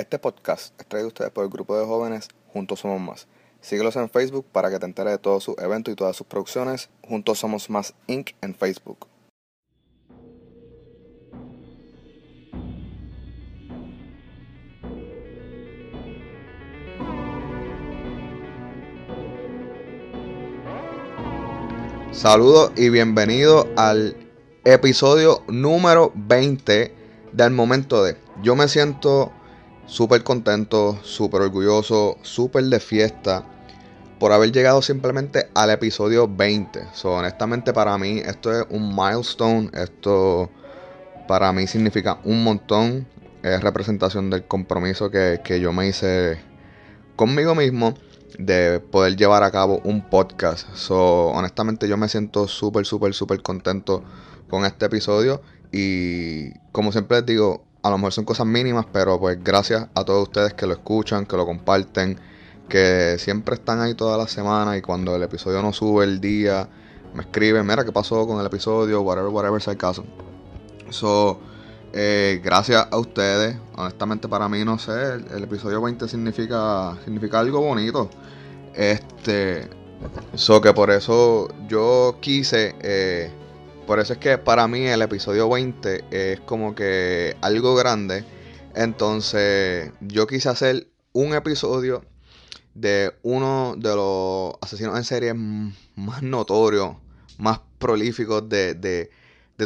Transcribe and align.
Este 0.00 0.18
podcast 0.18 0.72
es 0.80 0.86
traído 0.86 1.08
a 1.08 1.08
ustedes 1.08 1.30
por 1.30 1.44
el 1.44 1.50
grupo 1.50 1.78
de 1.78 1.84
jóvenes 1.84 2.28
Juntos 2.54 2.80
Somos 2.80 3.02
Más. 3.02 3.28
Síguelos 3.60 3.96
en 3.96 4.08
Facebook 4.08 4.46
para 4.50 4.70
que 4.70 4.78
te 4.78 4.86
enteres 4.86 5.12
de 5.12 5.18
todos 5.18 5.44
sus 5.44 5.58
eventos 5.58 5.92
y 5.92 5.94
todas 5.94 6.16
sus 6.16 6.26
producciones. 6.26 6.88
Juntos 7.06 7.40
Somos 7.40 7.68
Más 7.68 7.92
Inc. 8.06 8.30
en 8.40 8.54
Facebook. 8.54 9.06
Saludos 22.10 22.72
y 22.74 22.88
bienvenidos 22.88 23.66
al 23.76 24.16
episodio 24.64 25.42
número 25.46 26.10
20 26.14 26.94
del 27.32 27.50
momento 27.50 28.02
de. 28.02 28.16
Yo 28.42 28.56
me 28.56 28.66
siento 28.66 29.34
súper 29.90 30.22
contento, 30.22 31.00
súper 31.02 31.42
orgulloso, 31.42 32.16
súper 32.22 32.64
de 32.64 32.78
fiesta 32.78 33.44
por 34.20 34.30
haber 34.30 34.52
llegado 34.52 34.82
simplemente 34.82 35.48
al 35.52 35.70
episodio 35.70 36.28
20. 36.28 36.80
So, 36.92 37.14
honestamente 37.14 37.72
para 37.72 37.98
mí 37.98 38.20
esto 38.24 38.52
es 38.52 38.66
un 38.70 38.94
milestone, 38.94 39.68
esto 39.74 40.48
para 41.26 41.52
mí 41.52 41.66
significa 41.66 42.20
un 42.22 42.44
montón, 42.44 43.08
es 43.42 43.60
representación 43.62 44.30
del 44.30 44.44
compromiso 44.44 45.10
que, 45.10 45.40
que 45.42 45.58
yo 45.58 45.72
me 45.72 45.88
hice 45.88 46.38
conmigo 47.16 47.56
mismo 47.56 47.94
de 48.38 48.78
poder 48.78 49.16
llevar 49.16 49.42
a 49.42 49.50
cabo 49.50 49.80
un 49.82 50.08
podcast. 50.08 50.72
So, 50.74 51.28
honestamente 51.30 51.88
yo 51.88 51.96
me 51.96 52.08
siento 52.08 52.46
súper, 52.46 52.86
súper, 52.86 53.12
súper 53.12 53.42
contento 53.42 54.04
con 54.48 54.64
este 54.64 54.86
episodio 54.86 55.42
y 55.72 56.52
como 56.70 56.92
siempre 56.92 57.18
les 57.18 57.26
digo, 57.26 57.64
a 57.82 57.90
lo 57.90 57.98
mejor 57.98 58.12
son 58.12 58.24
cosas 58.24 58.46
mínimas, 58.46 58.86
pero 58.92 59.18
pues 59.18 59.42
gracias 59.42 59.88
a 59.94 60.04
todos 60.04 60.24
ustedes 60.24 60.54
que 60.54 60.66
lo 60.66 60.74
escuchan, 60.74 61.26
que 61.26 61.36
lo 61.36 61.46
comparten, 61.46 62.18
que 62.68 63.16
siempre 63.18 63.54
están 63.54 63.80
ahí 63.80 63.94
toda 63.94 64.18
la 64.18 64.28
semana 64.28 64.76
y 64.76 64.82
cuando 64.82 65.16
el 65.16 65.22
episodio 65.22 65.62
no 65.62 65.72
sube 65.72 66.04
el 66.04 66.20
día, 66.20 66.68
me 67.14 67.22
escriben, 67.22 67.66
mira 67.66 67.84
qué 67.84 67.92
pasó 67.92 68.26
con 68.26 68.38
el 68.38 68.46
episodio, 68.46 69.00
whatever, 69.00 69.30
whatever 69.30 69.60
sea 69.60 69.72
el 69.72 69.78
caso. 69.78 70.04
So, 70.90 71.40
eh, 71.92 72.40
gracias 72.42 72.86
a 72.90 72.98
ustedes. 72.98 73.56
Honestamente 73.76 74.28
para 74.28 74.48
mí, 74.48 74.64
no 74.64 74.78
sé, 74.78 75.14
el, 75.14 75.42
episodio 75.42 75.80
20 75.80 76.06
significa, 76.08 76.96
significa 77.04 77.40
algo 77.40 77.60
bonito. 77.60 78.10
Este, 78.74 79.68
so 80.34 80.60
que 80.60 80.72
por 80.72 80.90
eso 80.90 81.48
yo 81.68 82.16
quise, 82.20 82.76
eh, 82.80 83.32
por 83.90 83.98
eso 83.98 84.12
es 84.12 84.20
que 84.20 84.38
para 84.38 84.68
mí 84.68 84.86
el 84.86 85.02
episodio 85.02 85.48
20 85.48 86.04
es 86.12 86.38
como 86.42 86.76
que 86.76 87.36
algo 87.40 87.74
grande. 87.74 88.24
Entonces 88.76 89.90
yo 90.00 90.28
quise 90.28 90.48
hacer 90.48 90.86
un 91.12 91.34
episodio 91.34 92.04
de 92.74 93.12
uno 93.24 93.74
de 93.76 93.96
los 93.96 94.54
asesinos 94.60 94.96
en 94.96 95.02
serie 95.02 95.34
más 95.34 96.22
notorios, 96.22 96.98
más 97.36 97.62
prolíficos 97.80 98.48
de, 98.48 98.74
de 98.74 99.10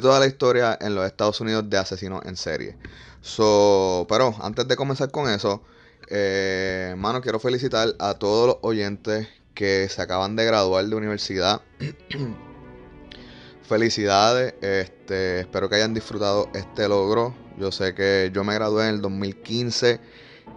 toda 0.01 0.19
la 0.21 0.27
historia 0.27 0.79
en 0.81 0.95
los 0.95 1.05
Estados 1.05 1.43
Unidos 1.43 1.69
de 1.69 1.77
asesinos 1.77 2.25
en 2.25 2.39
serie. 2.39 2.79
So, 3.21 4.07
pero 4.09 4.35
antes 4.41 4.67
de 4.67 4.75
comenzar 4.75 5.11
con 5.11 5.29
eso, 5.29 5.63
eh, 6.09 6.97
quiero 7.23 7.41
felicitar 7.41 7.95
a 7.99 8.15
todos 8.15 8.47
los 8.47 8.57
oyentes 8.63 9.29
que 9.53 9.87
se 9.91 10.01
acaban 10.01 10.35
de 10.35 10.47
graduar 10.47 10.87
de 10.87 10.97
universidad. 10.97 11.61
Felicidades, 13.65 14.55
este, 14.61 15.41
espero 15.41 15.71
que 15.71 15.77
hayan 15.77 15.95
disfrutado 15.95 16.51
este 16.53 16.87
logro. 16.87 17.35
Yo 17.57 17.73
sé 17.73 17.95
que 17.95 18.31
yo 18.31 18.45
me 18.45 18.53
gradué 18.53 18.89
en 18.89 18.97
el 18.97 19.01
2015 19.01 20.01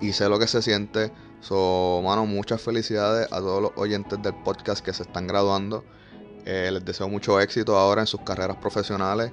y 0.02 0.12
sé 0.12 0.28
lo 0.28 0.38
que 0.38 0.48
se 0.48 0.62
siente. 0.62 1.14
So, 1.40 2.02
mano, 2.04 2.26
muchas 2.26 2.62
felicidades 2.62 3.32
a 3.32 3.38
todos 3.38 3.62
los 3.62 3.72
oyentes 3.78 4.22
del 4.22 4.36
podcast 4.44 4.84
que 4.84 4.92
se 4.92 5.04
están 5.04 5.26
graduando. 5.26 5.86
Eh, 6.44 6.70
les 6.70 6.84
deseo 6.84 7.08
mucho 7.08 7.40
éxito 7.40 7.78
ahora 7.78 8.02
en 8.02 8.08
sus 8.08 8.20
carreras 8.22 8.58
profesionales. 8.58 9.32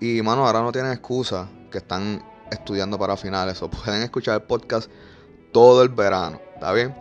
Y, 0.00 0.20
mano, 0.22 0.44
ahora 0.44 0.60
no 0.60 0.72
tienen 0.72 0.90
excusa 0.90 1.48
que 1.70 1.78
están 1.78 2.24
estudiando 2.50 2.98
para 2.98 3.16
finales. 3.16 3.62
O 3.62 3.70
pueden 3.70 4.02
escuchar 4.02 4.40
el 4.40 4.42
podcast 4.48 4.90
todo 5.52 5.82
el 5.84 5.90
verano. 5.90 6.40
¿Está 6.54 6.72
bien? 6.72 6.92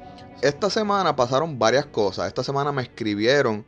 Esta 0.44 0.70
semana 0.70 1.16
pasaron 1.16 1.58
varias 1.58 1.88
cosas. 1.88 2.28
Esta 2.28 2.44
semana 2.44 2.72
me 2.72 2.84
escribieron 2.84 3.66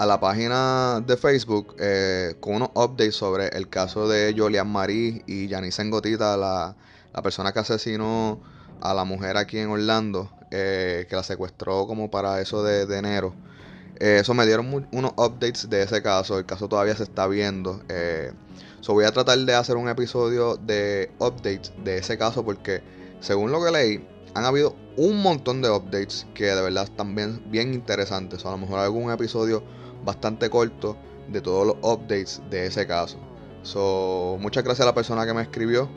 a 0.00 0.06
la 0.06 0.18
página 0.18 1.04
de 1.06 1.16
Facebook 1.18 1.76
eh, 1.78 2.34
con 2.40 2.54
unos 2.54 2.70
updates 2.74 3.14
sobre 3.14 3.48
el 3.48 3.68
caso 3.68 4.08
de 4.08 4.34
Jolian 4.34 4.66
Marie 4.66 5.22
y 5.26 5.46
Janice 5.46 5.82
Engotita, 5.82 6.38
la, 6.38 6.74
la 7.12 7.22
persona 7.22 7.52
que 7.52 7.58
asesinó 7.58 8.40
a 8.80 8.94
la 8.94 9.04
mujer 9.04 9.36
aquí 9.36 9.58
en 9.58 9.68
Orlando, 9.68 10.30
eh, 10.50 11.06
que 11.08 11.16
la 11.16 11.22
secuestró 11.22 11.86
como 11.86 12.10
para 12.10 12.40
eso 12.40 12.62
de 12.62 12.96
enero. 12.96 13.34
Eh, 14.00 14.20
eso 14.22 14.32
me 14.32 14.46
dieron 14.46 14.88
unos 14.90 15.12
updates 15.18 15.68
de 15.68 15.82
ese 15.82 16.02
caso. 16.02 16.38
El 16.38 16.46
caso 16.46 16.68
todavía 16.68 16.96
se 16.96 17.02
está 17.02 17.26
viendo. 17.26 17.82
Eh, 17.90 18.32
voy 18.88 19.04
a 19.04 19.12
tratar 19.12 19.38
de 19.38 19.54
hacer 19.54 19.76
un 19.76 19.90
episodio 19.90 20.56
de 20.56 21.10
updates 21.18 21.72
de 21.84 21.98
ese 21.98 22.16
caso 22.16 22.42
porque 22.42 22.82
según 23.20 23.52
lo 23.52 23.62
que 23.62 23.70
leí, 23.70 24.08
han 24.34 24.46
habido 24.46 24.74
un 25.00 25.22
montón 25.22 25.62
de 25.62 25.70
updates 25.70 26.26
que 26.34 26.44
de 26.44 26.60
verdad 26.60 26.84
están 26.84 27.14
bien, 27.14 27.42
bien 27.46 27.72
interesantes. 27.72 28.44
a 28.44 28.50
lo 28.50 28.58
mejor 28.58 28.80
algún 28.80 29.10
episodio 29.10 29.62
bastante 30.04 30.50
corto 30.50 30.94
de 31.26 31.40
todos 31.40 31.66
los 31.66 31.76
updates 31.76 32.42
de 32.50 32.66
ese 32.66 32.86
caso. 32.86 33.16
So, 33.62 34.36
muchas 34.40 34.62
gracias 34.62 34.84
a 34.84 34.90
la 34.90 34.94
persona 34.94 35.24
que 35.24 35.32
me 35.32 35.40
escribió. 35.40 35.88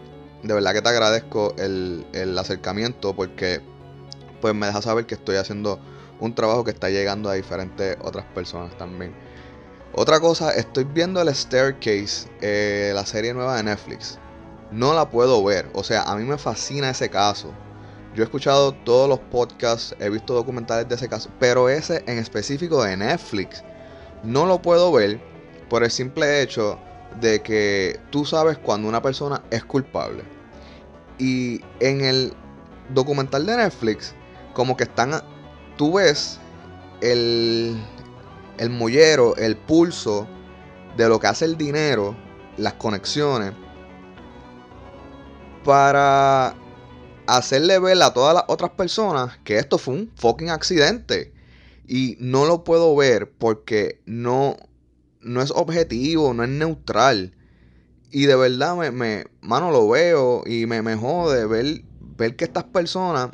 De 0.41 0.53
verdad 0.53 0.71
que 0.71 0.81
te 0.81 0.87
agradezco 0.87 1.53
el, 1.57 2.05
el 2.13 2.37
acercamiento 2.37 3.13
porque 3.13 3.59
pues 4.39 4.55
me 4.55 4.67
deja 4.67 4.81
saber 4.81 5.05
que 5.05 5.15
estoy 5.15 5.35
haciendo 5.35 5.79
un 6.21 6.33
trabajo 6.33 6.63
que 6.63 6.71
está 6.71 6.89
llegando 6.89 7.29
a 7.29 7.33
diferentes 7.33 7.97
otras 8.01 8.23
personas 8.33 8.77
también. 8.77 9.13
Otra 9.93 10.21
cosa, 10.21 10.51
estoy 10.51 10.85
viendo 10.85 11.21
el 11.21 11.27
Staircase, 11.35 12.29
eh, 12.39 12.93
la 12.95 13.05
serie 13.05 13.33
nueva 13.33 13.57
de 13.57 13.63
Netflix. 13.63 14.17
No 14.71 14.93
la 14.93 15.09
puedo 15.09 15.43
ver, 15.43 15.69
o 15.73 15.83
sea, 15.83 16.03
a 16.03 16.15
mí 16.15 16.23
me 16.23 16.37
fascina 16.37 16.89
ese 16.89 17.09
caso. 17.09 17.51
Yo 18.13 18.21
he 18.21 18.25
escuchado 18.25 18.73
todos 18.73 19.09
los 19.09 19.19
podcasts, 19.19 19.95
he 19.99 20.09
visto 20.09 20.35
documentales 20.35 20.87
de 20.87 20.95
ese 20.95 21.09
caso, 21.09 21.29
pero 21.39 21.67
ese 21.67 22.03
en 22.05 22.19
específico 22.19 22.83
de 22.83 22.95
Netflix 22.95 23.63
no 24.23 24.45
lo 24.45 24.61
puedo 24.61 24.91
ver 24.91 25.19
por 25.67 25.83
el 25.83 25.89
simple 25.89 26.41
hecho 26.41 26.77
de 27.19 27.41
que 27.41 27.99
tú 28.11 28.23
sabes 28.23 28.59
cuando 28.59 28.87
una 28.87 29.01
persona 29.01 29.41
es 29.49 29.63
culpable. 29.63 30.23
Y 31.17 31.61
en 31.79 32.01
el 32.01 32.33
documental 32.93 33.45
de 33.47 33.57
Netflix, 33.57 34.13
como 34.53 34.77
que 34.77 34.83
están 34.83 35.21
tú 35.75 35.93
ves 35.93 36.39
el, 37.01 37.75
el 38.59 38.69
mollero, 38.69 39.35
el 39.37 39.57
pulso 39.57 40.27
de 40.95 41.09
lo 41.09 41.19
que 41.19 41.27
hace 41.27 41.45
el 41.45 41.57
dinero, 41.57 42.15
las 42.57 42.73
conexiones, 42.73 43.53
para 45.63 46.53
hacerle 47.27 47.79
ver 47.79 48.01
a 48.01 48.13
todas 48.13 48.33
las 48.33 48.43
otras 48.47 48.71
personas 48.71 49.37
que 49.43 49.57
esto 49.57 49.77
fue 49.77 49.93
un 49.95 50.11
fucking 50.15 50.49
accidente. 50.49 51.33
Y 51.87 52.17
no 52.19 52.45
lo 52.45 52.63
puedo 52.63 52.95
ver 52.95 53.31
porque 53.31 54.01
no, 54.05 54.57
no 55.21 55.41
es 55.41 55.51
objetivo, 55.51 56.33
no 56.33 56.43
es 56.43 56.49
neutral. 56.49 57.35
Y 58.11 58.25
de 58.25 58.35
verdad, 58.35 58.75
me, 58.77 58.91
me 58.91 59.25
mano, 59.41 59.71
lo 59.71 59.89
veo 59.89 60.43
y 60.45 60.65
me, 60.65 60.81
me 60.81 60.95
jode 60.95 61.45
ver, 61.45 61.83
ver 61.99 62.35
que 62.35 62.45
estas 62.45 62.63
personas 62.65 63.31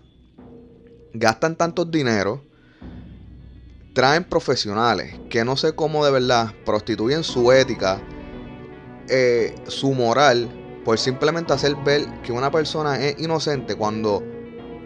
gastan 1.14 1.56
tantos 1.56 1.92
dinero, 1.92 2.44
traen 3.94 4.24
profesionales 4.24 5.16
que 5.30 5.44
no 5.44 5.58
sé 5.58 5.74
cómo 5.74 6.06
de 6.06 6.12
verdad 6.12 6.54
prostituyen 6.66 7.24
su 7.24 7.52
ética, 7.52 8.02
eh, 9.10 9.56
su 9.68 9.94
moral, 9.94 10.50
por 10.84 10.98
simplemente 10.98 11.54
hacer 11.54 11.76
ver 11.84 12.06
que 12.22 12.32
una 12.32 12.52
persona 12.52 13.00
es 13.00 13.20
inocente 13.20 13.76
cuando, 13.76 14.24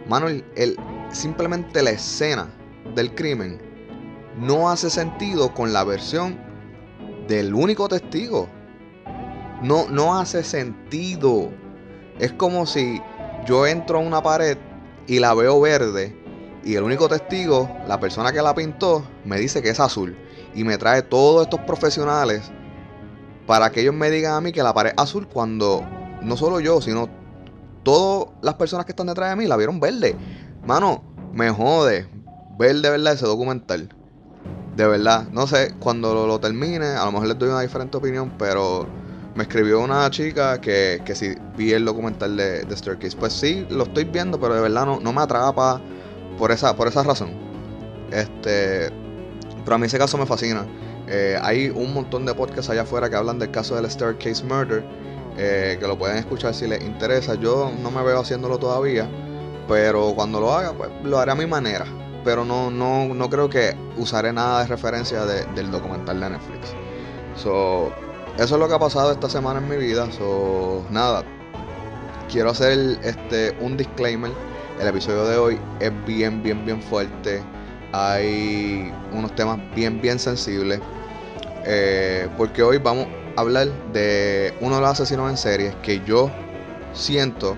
mano, 0.08 0.28
el, 0.28 0.76
simplemente 1.10 1.82
la 1.82 1.90
escena 1.90 2.48
del 2.94 3.14
crimen 3.14 3.60
no 4.38 4.70
hace 4.70 4.90
sentido 4.90 5.54
con 5.54 5.72
la 5.72 5.84
versión 5.84 6.38
del 7.28 7.54
único 7.54 7.88
testigo. 7.88 8.48
No, 9.62 9.88
no 9.88 10.18
hace 10.18 10.42
sentido. 10.42 11.50
Es 12.18 12.32
como 12.32 12.66
si 12.66 13.00
yo 13.46 13.66
entro 13.66 13.98
a 13.98 14.02
una 14.02 14.22
pared 14.22 14.58
y 15.06 15.20
la 15.20 15.34
veo 15.34 15.60
verde 15.60 16.14
y 16.64 16.76
el 16.76 16.82
único 16.82 17.08
testigo, 17.08 17.70
la 17.86 18.00
persona 18.00 18.32
que 18.32 18.40
la 18.40 18.54
pintó, 18.54 19.04
me 19.24 19.38
dice 19.38 19.62
que 19.62 19.68
es 19.70 19.80
azul 19.80 20.16
y 20.54 20.64
me 20.64 20.78
trae 20.78 21.02
todos 21.02 21.42
estos 21.42 21.60
profesionales 21.60 22.50
para 23.46 23.70
que 23.70 23.80
ellos 23.82 23.94
me 23.94 24.10
digan 24.10 24.34
a 24.34 24.40
mí 24.40 24.52
que 24.52 24.62
la 24.62 24.74
pared 24.74 24.92
azul 24.96 25.28
cuando 25.28 25.84
no 26.22 26.36
solo 26.36 26.60
yo, 26.60 26.80
sino 26.80 27.08
todas 27.82 28.28
las 28.42 28.54
personas 28.54 28.86
que 28.86 28.92
están 28.92 29.06
detrás 29.06 29.30
de 29.30 29.36
mí 29.36 29.46
la 29.46 29.56
vieron 29.56 29.80
verde. 29.80 30.16
Mano, 30.66 31.02
me 31.32 31.50
jode 31.50 32.08
ver 32.58 32.76
de 32.76 32.90
verdad 32.90 33.14
ese 33.14 33.26
documental. 33.26 33.88
De 34.76 34.86
verdad, 34.86 35.28
no 35.30 35.46
sé, 35.46 35.74
cuando 35.78 36.14
lo, 36.14 36.26
lo, 36.26 36.40
termine, 36.40 36.86
a 36.86 37.04
lo 37.04 37.12
mejor 37.12 37.28
les 37.28 37.38
doy 37.38 37.48
una 37.50 37.60
diferente 37.60 37.96
opinión, 37.96 38.32
pero 38.38 38.88
me 39.34 39.44
escribió 39.44 39.80
una 39.80 40.08
chica 40.10 40.60
que, 40.60 41.00
que 41.04 41.14
si 41.14 41.34
vi 41.56 41.72
el 41.72 41.84
documental 41.84 42.36
de, 42.36 42.64
de 42.64 42.76
Staircase. 42.76 43.16
Pues 43.16 43.32
sí, 43.32 43.66
lo 43.70 43.84
estoy 43.84 44.04
viendo, 44.04 44.40
pero 44.40 44.54
de 44.54 44.60
verdad 44.60 44.86
no, 44.86 44.98
no 44.98 45.12
me 45.12 45.20
atrapa 45.20 45.80
por 46.38 46.50
esa, 46.50 46.74
por 46.74 46.88
esa 46.88 47.02
razón. 47.02 47.30
Este, 48.10 48.90
pero 49.64 49.76
a 49.76 49.78
mí 49.78 49.86
ese 49.86 49.98
caso 49.98 50.18
me 50.18 50.26
fascina. 50.26 50.66
Eh, 51.06 51.38
hay 51.42 51.68
un 51.68 51.92
montón 51.92 52.24
de 52.24 52.34
podcasts 52.34 52.70
allá 52.70 52.82
afuera 52.82 53.10
que 53.10 53.16
hablan 53.16 53.38
del 53.38 53.50
caso 53.50 53.76
del 53.76 53.90
Staircase 53.90 54.44
Murder, 54.44 54.84
eh, 55.36 55.76
que 55.78 55.86
lo 55.86 55.98
pueden 55.98 56.16
escuchar 56.16 56.54
si 56.54 56.66
les 56.66 56.82
interesa. 56.82 57.34
Yo 57.34 57.70
no 57.82 57.90
me 57.90 58.02
veo 58.02 58.20
haciéndolo 58.20 58.58
todavía, 58.58 59.08
pero 59.68 60.14
cuando 60.14 60.40
lo 60.40 60.52
haga, 60.52 60.72
pues 60.72 60.90
lo 61.02 61.18
haré 61.18 61.32
a 61.32 61.34
mi 61.34 61.46
manera. 61.46 61.84
Pero 62.24 62.44
no, 62.44 62.70
no, 62.70 63.12
no 63.12 63.28
creo 63.28 63.50
que 63.50 63.76
usaré 63.98 64.32
nada 64.32 64.62
de 64.62 64.66
referencia 64.66 65.26
del 65.26 65.70
documental 65.70 66.20
de 66.20 66.30
Netflix. 66.30 66.74
So, 67.36 67.92
eso 68.38 68.54
es 68.54 68.60
lo 68.60 68.66
que 68.66 68.74
ha 68.74 68.78
pasado 68.78 69.12
esta 69.12 69.28
semana 69.28 69.60
en 69.60 69.68
mi 69.68 69.76
vida. 69.76 70.10
So, 70.10 70.86
nada. 70.90 71.22
Quiero 72.30 72.50
hacer 72.50 72.98
este 73.02 73.54
un 73.60 73.76
disclaimer. 73.76 74.32
El 74.80 74.88
episodio 74.88 75.26
de 75.26 75.36
hoy 75.36 75.58
es 75.80 75.92
bien, 76.06 76.42
bien, 76.42 76.64
bien 76.64 76.82
fuerte. 76.82 77.42
Hay 77.96 78.92
unos 79.12 79.36
temas 79.36 79.60
bien, 79.72 80.00
bien 80.00 80.18
sensibles. 80.18 80.80
Eh, 81.64 82.28
porque 82.36 82.60
hoy 82.60 82.78
vamos 82.78 83.06
a 83.36 83.40
hablar 83.40 83.68
de 83.92 84.52
uno 84.60 84.74
de 84.74 84.80
los 84.80 84.90
asesinos 84.90 85.30
en 85.30 85.36
serie 85.36 85.76
que 85.80 86.02
yo 86.04 86.28
siento 86.92 87.56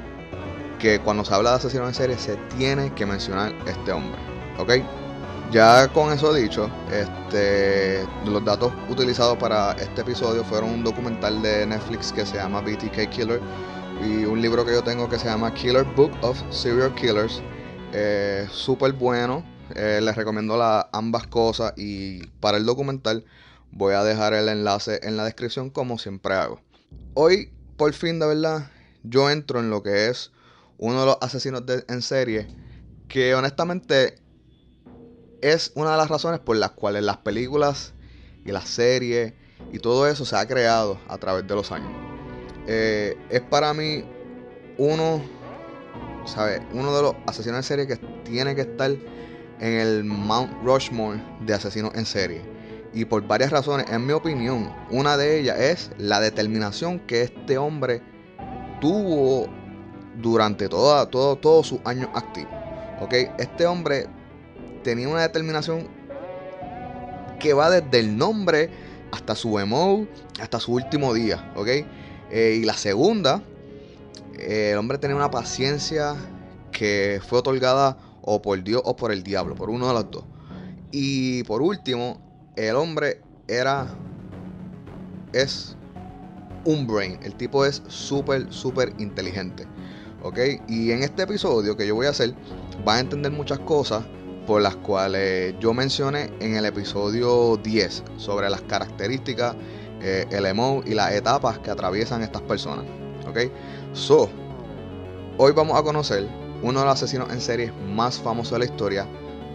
que 0.79 1.01
cuando 1.01 1.25
se 1.25 1.33
habla 1.33 1.51
de 1.53 1.57
asesinos 1.57 1.89
en 1.89 1.95
serie 1.95 2.19
se 2.19 2.37
tiene 2.59 2.93
que 2.93 3.07
mencionar 3.07 3.55
este 3.67 3.93
hombre. 3.93 4.19
¿Ok? 4.59 4.73
Ya 5.51 5.89
con 5.89 6.13
eso 6.13 6.35
dicho, 6.35 6.69
este, 6.93 8.05
los 8.27 8.45
datos 8.45 8.75
utilizados 8.91 9.39
para 9.39 9.73
este 9.73 10.03
episodio 10.03 10.45
fueron 10.45 10.69
un 10.69 10.85
documental 10.85 11.41
de 11.41 11.65
Netflix 11.65 12.13
que 12.13 12.27
se 12.27 12.37
llama 12.37 12.61
BTK 12.61 13.09
Killer 13.09 13.41
y 14.05 14.27
un 14.27 14.43
libro 14.43 14.67
que 14.67 14.73
yo 14.73 14.83
tengo 14.83 15.09
que 15.09 15.19
se 15.19 15.29
llama 15.29 15.55
Killer 15.55 15.85
Book 15.97 16.13
of 16.21 16.39
Serial 16.51 16.95
Killers. 16.95 17.41
Eh, 17.95 18.47
Súper 18.51 18.93
bueno, 18.93 19.43
eh, 19.75 20.01
les 20.03 20.17
recomiendo 20.17 20.57
la, 20.57 20.89
ambas 20.93 21.27
cosas 21.27 21.73
y 21.77 22.27
para 22.41 22.59
el 22.59 22.67
documental 22.67 23.25
voy 23.73 23.95
a 23.95 24.05
dejar 24.05 24.35
el 24.35 24.49
enlace 24.49 25.01
en 25.03 25.17
la 25.17 25.25
descripción 25.25 25.71
como 25.71 25.99
siempre 25.99 26.35
hago. 26.35 26.61
Hoy, 27.15 27.53
por 27.77 27.93
fin, 27.93 28.19
de 28.19 28.27
verdad, 28.27 28.71
yo 29.03 29.31
entro 29.31 29.61
en 29.61 29.71
lo 29.71 29.83
que 29.83 30.09
es 30.09 30.33
uno 30.79 31.01
de 31.01 31.07
los 31.07 31.19
asesinos 31.21 31.63
en 31.89 32.03
serie 32.03 32.47
que 33.09 33.35
honestamente 33.35 34.17
es 35.41 35.73
una 35.75 35.93
de 35.93 35.97
las 35.97 36.09
razones 36.09 36.41
por 36.41 36.57
las 36.57 36.73
cuales 36.73 37.03
las 37.03 37.19
películas 37.19 37.93
y 38.45 38.53
las 38.53 38.69
series 38.69 39.33
y 39.73 39.79
todo 39.79 40.07
eso 40.07 40.25
se 40.25 40.37
ha 40.37 40.47
creado 40.47 40.99
a 41.09 41.19
través 41.19 41.47
de 41.47 41.55
los 41.55 41.73
años. 41.73 41.91
Eh, 42.67 43.17
es 43.31 43.41
para 43.43 43.73
mí 43.75 44.05
uno, 44.79 45.23
¿sabe? 46.25 46.63
Uno 46.73 46.95
de 46.95 47.03
los 47.03 47.15
asesinos 47.27 47.59
en 47.59 47.63
serie 47.63 47.87
que 47.87 47.97
tiene 48.25 48.55
que 48.55 48.63
estar 48.63 48.91
en 49.61 49.73
el 49.75 50.05
Mount 50.05 50.53
Rushmore 50.65 51.23
de 51.41 51.55
asesinos 51.55 51.93
en 51.95 52.07
serie. 52.07 52.43
Y 52.93 53.05
por 53.05 53.27
varias 53.27 53.51
razones, 53.51 53.87
en 53.91 54.07
mi 54.07 54.13
opinión, 54.13 54.73
una 54.91 55.17
de 55.17 55.41
ellas 55.41 55.59
es 55.59 55.91
la 55.99 56.21
determinación 56.21 57.01
que 57.01 57.23
este 57.23 57.59
hombre 57.59 58.03
tuvo 58.81 59.49
durante 60.17 60.69
toda, 60.69 61.07
todo, 61.11 61.37
todos 61.37 61.67
sus 61.67 61.81
años 61.85 62.09
activos. 62.15 62.53
¿ok? 63.01 63.13
Este 63.39 63.67
hombre 63.67 64.07
tenía 64.83 65.09
una 65.09 65.23
determinación 65.23 65.89
que 67.39 67.53
va 67.53 67.71
desde 67.71 67.99
el 67.99 68.17
nombre 68.17 68.71
hasta 69.13 69.35
su 69.35 69.59
emo, 69.59 70.07
hasta 70.41 70.61
su 70.61 70.73
último 70.73 71.15
día, 71.15 71.53
¿ok? 71.57 71.69
Eh, 72.31 72.59
y 72.61 72.65
la 72.65 72.75
segunda, 72.75 73.43
eh, 74.39 74.71
el 74.73 74.79
hombre 74.79 74.99
tenía 74.99 75.17
una 75.17 75.31
paciencia 75.31 76.17
que 76.73 77.21
fue 77.27 77.39
otorgada 77.39 77.97
o 78.27 78.43
por 78.43 78.63
Dios 78.63 78.83
o 78.85 78.95
por 78.95 79.13
el 79.13 79.23
diablo, 79.23 79.55
por 79.55 79.71
uno 79.71 79.89
de 79.89 79.95
los 79.95 80.11
dos. 80.11 80.25
Y 80.91 81.43
por 81.45 81.63
último, 81.63 82.21
el 82.57 82.77
hombre 82.77 83.23
era, 83.49 83.87
es 85.33 85.77
un 86.65 86.87
brain, 86.87 87.19
el 87.23 87.35
tipo 87.35 87.65
es 87.65 87.83
súper, 87.87 88.53
súper 88.53 88.93
inteligente, 88.99 89.65
¿ok? 90.23 90.39
Y 90.69 90.91
en 90.91 91.03
este 91.03 91.23
episodio 91.23 91.77
que 91.77 91.87
yo 91.87 91.95
voy 91.95 92.07
a 92.07 92.11
hacer, 92.11 92.35
va 92.87 92.97
a 92.97 93.01
entender 93.01 93.33
muchas 93.33 93.61
cosas 93.61 94.05
por 94.47 94.61
las 94.61 94.77
cuales 94.77 95.55
yo 95.61 95.73
mencioné 95.73 96.31
en 96.41 96.57
el 96.57 96.67
episodio 96.67 97.57
10 97.57 98.03
sobre 98.17 98.51
las 98.51 98.63
características, 98.63 99.57
eh, 100.03 100.27
el 100.31 100.47
emo 100.47 100.83
y 100.85 100.95
las 100.95 101.13
etapas 101.13 101.59
que 101.61 101.71
atraviesan 101.71 102.23
estas 102.23 102.43
personas. 102.43 102.85
¿Ok? 103.29 103.51
So, 103.93 104.29
hoy 105.39 105.53
vamos 105.53 105.79
a 105.79 105.83
conocer 105.83 106.29
uno 106.67 106.81
de 106.81 106.87
los 106.87 106.95
asesinos 106.95 107.31
en 107.31 107.41
serie 107.41 107.73
más 107.95 108.19
famosos 108.19 108.53
de 108.55 108.59
la 108.59 108.65
historia, 108.65 109.07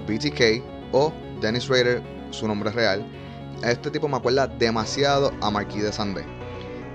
BTK 0.07 0.63
o 0.93 1.11
Dennis 1.41 1.67
Rader, 1.67 2.01
su 2.29 2.47
nombre 2.47 2.71
real. 2.71 3.05
Este 3.63 3.91
tipo 3.91 4.07
me 4.07 4.15
acuerda 4.15 4.47
demasiado 4.47 5.33
a 5.41 5.51
Marquis 5.51 5.83
de 5.83 5.91
Sandé. 5.91 6.23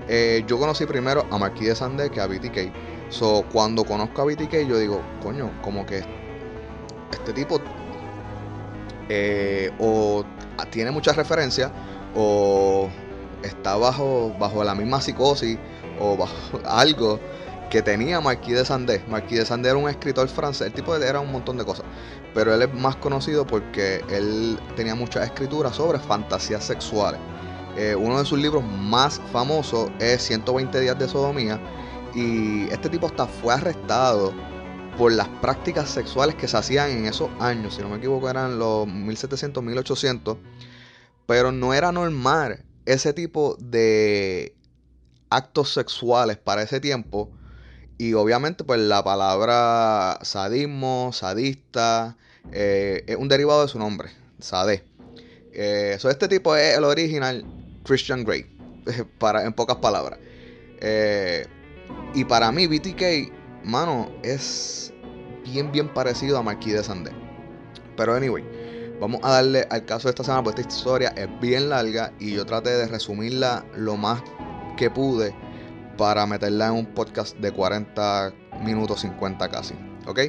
Eh, 0.07 0.43
yo 0.47 0.57
conocí 0.57 0.87
primero 0.87 1.23
a 1.29 1.37
Marquis 1.37 1.67
de 1.67 1.75
Sandé 1.75 2.09
que 2.09 2.19
a 2.19 2.25
BTK. 2.25 2.73
So, 3.09 3.45
cuando 3.53 3.83
conozco 3.85 4.23
a 4.23 4.25
BTK, 4.25 4.67
yo 4.67 4.79
digo, 4.79 5.01
coño, 5.21 5.51
como 5.61 5.85
que 5.85 6.03
este 7.11 7.33
tipo 7.33 7.61
eh, 9.09 9.71
o 9.77 10.25
tiene 10.71 10.89
muchas 10.89 11.15
referencias 11.15 11.71
o 12.15 12.89
está 13.43 13.77
bajo, 13.77 14.33
bajo 14.39 14.63
la 14.63 14.73
misma 14.73 14.99
psicosis 14.99 15.59
o 15.99 16.17
bajo 16.17 16.59
algo 16.65 17.19
que 17.69 17.81
tenía 17.81 18.21
Marquis 18.21 18.55
de 18.55 18.65
Sandé. 18.65 19.03
Marquis 19.07 19.39
de 19.39 19.45
Sandé 19.45 19.69
era 19.69 19.77
un 19.77 19.89
escritor 19.89 20.27
francés, 20.27 20.67
el 20.67 20.73
tipo 20.73 20.95
era 20.95 21.19
un 21.19 21.31
montón 21.31 21.57
de 21.57 21.65
cosas, 21.65 21.85
pero 22.33 22.53
él 22.53 22.61
es 22.61 22.73
más 22.73 22.95
conocido 22.97 23.45
porque 23.45 24.03
él 24.09 24.59
tenía 24.75 24.95
muchas 24.95 25.25
escrituras 25.25 25.75
sobre 25.75 25.99
fantasías 25.99 26.63
sexuales. 26.63 27.19
Eh, 27.75 27.95
uno 27.95 28.17
de 28.17 28.25
sus 28.25 28.39
libros 28.39 28.63
más 28.63 29.21
famosos 29.31 29.91
es 29.99 30.23
120 30.23 30.79
días 30.79 30.97
de 30.97 31.07
sodomía 31.07 31.59
y 32.15 32.67
este 32.71 32.89
tipo 32.89 33.05
hasta 33.05 33.27
fue 33.27 33.53
arrestado 33.53 34.33
por 34.97 35.11
las 35.11 35.27
prácticas 35.27 35.89
sexuales 35.89 36.35
que 36.35 36.47
se 36.47 36.57
hacían 36.57 36.89
en 36.89 37.05
esos 37.05 37.29
años, 37.39 37.75
si 37.75 37.83
no 37.83 37.89
me 37.89 37.97
equivoco 37.97 38.29
eran 38.29 38.57
los 38.57 38.87
1700, 38.87 39.63
1800, 39.63 40.37
pero 41.27 41.51
no 41.51 41.73
era 41.75 41.91
normal 41.91 42.63
ese 42.85 43.13
tipo 43.13 43.55
de 43.59 44.55
actos 45.29 45.73
sexuales 45.73 46.37
para 46.37 46.63
ese 46.63 46.79
tiempo 46.79 47.29
y 47.97 48.13
obviamente 48.13 48.63
pues 48.63 48.79
la 48.79 49.03
palabra 49.03 50.19
sadismo, 50.21 51.11
sadista, 51.13 52.15
eh, 52.51 53.03
es 53.07 53.15
un 53.15 53.27
derivado 53.27 53.63
de 53.63 53.67
su 53.67 53.79
nombre, 53.79 54.09
sadé. 54.39 54.83
Eh, 55.53 55.97
este 55.97 56.27
tipo 56.27 56.55
es 56.55 56.77
el 56.77 56.83
original 56.83 57.43
Christian 57.83 58.23
Grey, 58.23 58.45
para, 59.19 59.43
en 59.43 59.53
pocas 59.53 59.77
palabras. 59.77 60.19
Eh, 60.79 61.45
y 62.13 62.23
para 62.25 62.51
mí 62.51 62.67
BTK 62.67 63.31
mano, 63.67 64.09
es 64.23 64.93
bien, 65.43 65.71
bien 65.71 65.93
parecido 65.93 66.37
a 66.37 66.43
Marquis 66.43 66.73
de 66.73 66.83
Sandé. 66.83 67.11
Pero 67.95 68.15
anyway, 68.15 68.43
vamos 68.99 69.19
a 69.23 69.31
darle 69.31 69.67
al 69.69 69.85
caso 69.85 70.07
de 70.07 70.11
esta 70.11 70.23
semana, 70.23 70.43
porque 70.43 70.61
esta 70.61 70.73
historia 70.73 71.09
es 71.09 71.27
bien 71.39 71.69
larga 71.69 72.13
y 72.19 72.33
yo 72.33 72.45
traté 72.45 72.71
de 72.71 72.87
resumirla 72.87 73.65
lo 73.75 73.97
más 73.97 74.21
que 74.77 74.89
pude 74.89 75.35
para 75.97 76.25
meterla 76.25 76.67
en 76.67 76.73
un 76.73 76.85
podcast 76.85 77.35
de 77.37 77.51
40 77.51 78.33
minutos 78.63 79.01
50 79.01 79.49
casi. 79.49 79.73
¿Ok? 80.05 80.19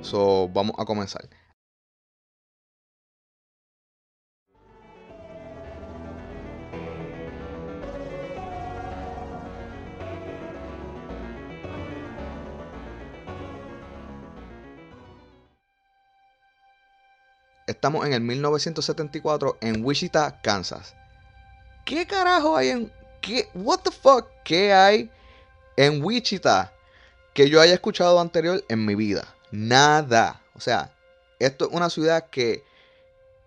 So, 0.00 0.48
vamos 0.48 0.74
a 0.78 0.84
comenzar. 0.84 1.28
Estamos 17.66 18.04
en 18.04 18.14
el 18.14 18.20
1974 18.20 19.58
en 19.60 19.84
Wichita, 19.84 20.40
Kansas. 20.42 20.96
¿Qué 21.84 22.04
carajo 22.04 22.56
hay 22.56 22.70
en 22.70 22.99
qué 23.20 23.48
what 23.54 23.80
the 23.80 23.90
fuck 23.90 24.26
qué 24.44 24.72
hay 24.72 25.10
en 25.76 26.02
Wichita 26.02 26.72
que 27.34 27.48
yo 27.48 27.60
haya 27.60 27.74
escuchado 27.74 28.20
anterior 28.20 28.64
en 28.68 28.84
mi 28.84 28.94
vida? 28.94 29.34
Nada. 29.50 30.42
O 30.54 30.60
sea, 30.60 30.92
esto 31.38 31.66
es 31.66 31.72
una 31.72 31.90
ciudad 31.90 32.28
que 32.30 32.64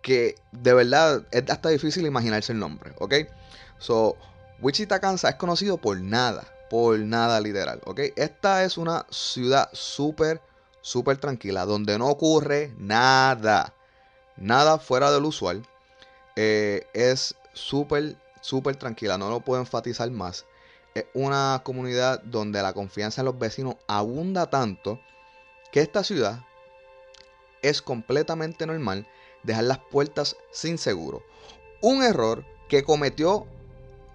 que 0.02 0.36
de 0.52 0.74
verdad 0.74 1.24
es 1.32 1.50
hasta 1.50 1.70
difícil 1.70 2.06
imaginarse 2.06 2.52
el 2.52 2.60
nombre, 2.60 2.92
¿ok? 3.00 3.14
So, 3.78 4.18
Wichita, 4.60 5.00
Kansas 5.00 5.32
es 5.32 5.38
conocido 5.38 5.78
por 5.78 6.00
nada, 6.02 6.44
por 6.70 7.00
nada 7.00 7.40
literal, 7.40 7.82
¿ok? 7.86 8.00
Esta 8.18 8.66
es 8.66 8.78
una 8.78 9.06
ciudad 9.10 9.70
súper, 9.72 10.42
súper 10.82 11.18
tranquila, 11.18 11.66
donde 11.66 11.98
no 11.98 12.08
ocurre 12.08 12.74
nada 12.78 13.74
nada 14.38 14.80
fuera 14.80 15.12
del 15.12 15.26
usual. 15.26 15.66
Eh, 16.36 16.88
es 16.94 17.36
súper, 17.54 18.16
súper 18.44 18.76
tranquila, 18.76 19.18
no 19.18 19.30
lo 19.30 19.40
puedo 19.40 19.62
enfatizar 19.62 20.12
más. 20.12 20.46
es 20.94 21.06
una 21.14 21.62
comunidad 21.64 22.22
donde 22.24 22.62
la 22.62 22.74
confianza 22.74 23.22
en 23.22 23.26
los 23.26 23.40
vecinos 23.40 23.78
abunda 23.88 24.50
tanto 24.50 25.00
que 25.72 25.80
esta 25.80 26.04
ciudad 26.04 26.46
es 27.64 27.82
completamente 27.82 28.68
normal 28.68 29.08
dejar 29.42 29.64
las 29.64 29.80
puertas 29.80 30.36
sin 30.52 30.78
seguro. 30.78 31.24
Un 31.82 32.04
error 32.04 32.46
que 32.68 32.84
cometió 32.84 33.48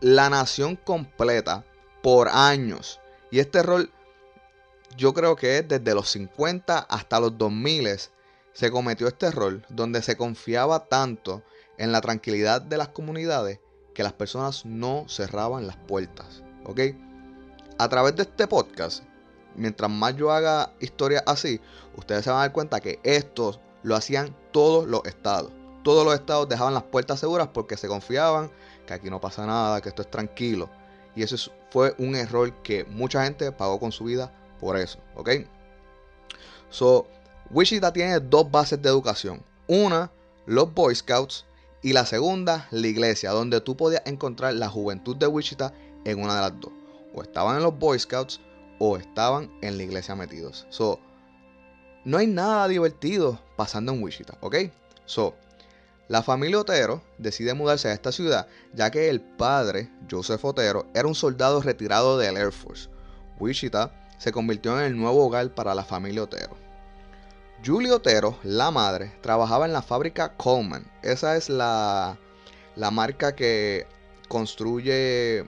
la 0.01 0.31
nación 0.31 0.77
completa 0.77 1.65
por 2.03 2.29
años. 2.29 3.01
Y 3.31 3.41
este 3.41 3.59
error 3.59 3.89
yo 4.97 5.15
creo 5.15 5.37
que 5.37 5.59
es 5.59 5.69
desde 5.69 5.95
los 5.95 6.11
50 6.11 6.79
hasta 6.79 7.19
los 7.19 7.37
2000 7.37 8.11
se 8.53 8.71
cometió 8.71 9.09
este 9.09 9.27
error 9.27 9.63
donde 9.69 10.03
se 10.03 10.17
confiaba 10.17 10.87
tanto 10.87 11.43
en 11.79 11.93
la 11.93 12.01
tranquilidad 12.01 12.61
de 12.61 12.77
las 12.77 12.89
comunidades 12.89 13.61
que 13.99 14.05
las 14.05 14.13
personas 14.13 14.65
no 14.65 15.07
cerraban 15.09 15.67
las 15.67 15.77
puertas. 15.77 16.45
¿Ok? 16.65 16.81
A 17.79 17.89
través 17.89 18.15
de 18.15 18.23
este 18.23 18.47
podcast, 18.47 19.03
mientras 19.57 19.91
más 19.91 20.15
yo 20.15 20.31
haga 20.31 20.71
historias 20.79 21.25
así, 21.27 21.61
ustedes 21.97 22.23
se 22.23 22.31
van 22.31 22.39
a 22.39 22.43
dar 22.43 22.53
cuenta 22.53 22.79
que 22.79 23.01
estos 23.03 23.59
lo 23.83 23.97
hacían 23.97 24.37
todos 24.53 24.87
los 24.87 25.05
estados. 25.05 25.51
Todos 25.83 26.05
los 26.05 26.15
estados 26.15 26.49
dejaban 26.49 26.75
las 26.75 26.85
puertas 26.85 27.19
seguras 27.19 27.49
porque 27.53 27.77
se 27.77 27.89
confiaban 27.89 28.53
que 28.87 28.95
aquí 28.95 29.11
no 29.11 29.21
pasa 29.21 29.45
nada, 29.47 29.81
que 29.81 29.89
esto 29.89 30.03
es 30.03 30.11
tranquilo. 30.13 30.71
Y 31.17 31.25
eso 31.25 31.51
fue 31.73 31.97
un 31.99 32.15
error 32.15 32.53
que 32.63 32.85
mucha 32.85 33.25
gente 33.25 33.51
pagó 33.51 33.81
con 33.81 33.91
su 33.91 34.05
vida 34.05 34.33
por 34.61 34.77
eso, 34.77 35.01
¿ok? 35.17 35.31
So, 36.71 37.09
Wichita 37.51 37.93
tiene 37.93 38.21
dos 38.21 38.49
bases 38.49 38.81
de 38.81 38.91
educación. 38.91 39.43
Una, 39.67 40.09
los 40.47 40.73
Boy 40.73 40.95
Scouts. 40.95 41.48
Y 41.83 41.93
la 41.93 42.07
segunda, 42.07 42.67
la 42.71 42.87
iglesia, 42.87 43.31
donde 43.31 43.61
tú 43.61 43.77
podías 43.77 44.03
encontrar 44.05 44.55
la 44.55 44.69
juventud 44.69 45.17
de 45.17 45.27
Wichita 45.27 45.73
en 46.05 46.21
una 46.21 46.35
de 46.35 46.41
las 46.41 46.61
dos. 46.61 46.73
O 47.15 47.23
estaban 47.23 47.57
en 47.57 47.63
los 47.63 47.79
Boy 47.79 47.99
Scouts 47.99 48.41
o 48.79 48.97
estaban 48.97 49.51
en 49.63 49.77
la 49.77 49.85
iglesia 49.85 50.15
metidos. 50.15 50.67
So, 50.71 51.01
no 52.05 52.19
hay 52.19 52.27
nada 52.27 52.67
divertido 52.69 53.41
pasando 53.57 53.93
en 53.93 54.03
Wichita, 54.03 54.37
¿ok? 54.41 54.57
So, 55.05 55.35
la 56.09 56.23
familia 56.23 56.61
Otero 56.61 57.03
decide 57.19 57.55
mudarse 57.55 57.89
a 57.89 57.93
esta 57.93 58.13
ciudad 58.13 58.49
ya 58.73 58.91
que 58.91 59.11
el 59.11 59.21
padre, 59.21 59.91
Joseph 60.11 60.45
Otero, 60.45 60.87
era 60.95 61.07
un 61.07 61.15
soldado 61.15 61.61
retirado 61.61 62.19
del 62.19 62.37
Air 62.37 62.53
Force. 62.53 62.89
Wichita 63.39 63.93
se 64.19 64.33
convirtió 64.33 64.79
en 64.79 64.87
el 64.87 64.97
nuevo 64.97 65.27
hogar 65.27 65.55
para 65.55 65.75
la 65.75 65.85
familia 65.85 66.25
Otero. 66.25 66.68
Julie 67.65 67.91
Otero, 67.91 68.39
la 68.45 68.71
madre, 68.71 69.13
trabajaba 69.21 69.67
en 69.67 69.73
la 69.73 69.83
fábrica 69.83 70.37
Coleman. 70.37 70.89
Esa 71.03 71.37
es 71.37 71.49
la, 71.49 72.17
la 72.77 72.91
marca 72.93 73.35
que 73.35 73.87
construye 74.29 75.45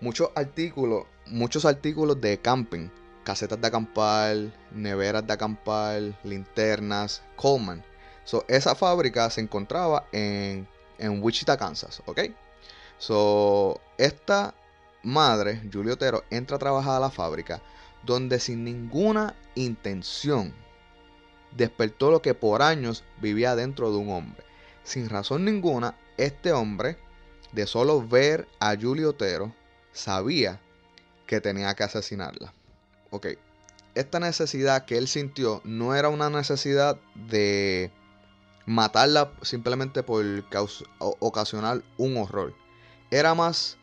muchos 0.00 0.30
artículos, 0.34 1.04
muchos 1.26 1.66
artículos 1.66 2.20
de 2.20 2.38
camping. 2.40 2.88
Casetas 3.24 3.60
de 3.60 3.66
acampar, 3.68 4.36
neveras 4.72 5.26
de 5.26 5.32
acampar, 5.34 6.00
linternas, 6.24 7.22
Coleman. 7.36 7.84
So, 8.24 8.44
esa 8.48 8.74
fábrica 8.74 9.28
se 9.28 9.42
encontraba 9.42 10.06
en, 10.12 10.66
en 10.98 11.22
Wichita, 11.22 11.58
Kansas, 11.58 12.02
¿ok? 12.06 12.20
So, 12.96 13.80
esta 13.98 14.54
madre, 15.02 15.60
Julio 15.70 15.94
Otero, 15.94 16.24
entra 16.30 16.56
a 16.56 16.60
trabajar 16.60 16.96
a 16.96 17.00
la 17.00 17.10
fábrica 17.10 17.60
donde 18.02 18.40
sin 18.40 18.64
ninguna 18.64 19.34
intención 19.54 20.54
despertó 21.56 22.10
lo 22.10 22.22
que 22.22 22.34
por 22.34 22.62
años 22.62 23.04
vivía 23.20 23.56
dentro 23.56 23.90
de 23.90 23.98
un 23.98 24.10
hombre. 24.10 24.44
Sin 24.84 25.08
razón 25.08 25.44
ninguna, 25.44 25.96
este 26.16 26.52
hombre, 26.52 26.96
de 27.52 27.66
solo 27.66 28.06
ver 28.06 28.48
a 28.60 28.76
Julio 28.80 29.10
Otero, 29.10 29.54
sabía 29.92 30.60
que 31.26 31.40
tenía 31.40 31.74
que 31.74 31.84
asesinarla. 31.84 32.52
Ok, 33.10 33.28
esta 33.94 34.20
necesidad 34.20 34.84
que 34.84 34.98
él 34.98 35.08
sintió 35.08 35.60
no 35.64 35.94
era 35.94 36.08
una 36.08 36.30
necesidad 36.30 36.98
de 37.14 37.90
matarla 38.66 39.32
simplemente 39.42 40.02
por 40.02 40.24
ocasionar 40.98 41.82
un 41.98 42.16
horror. 42.16 42.54
Era 43.10 43.34
más 43.34 43.76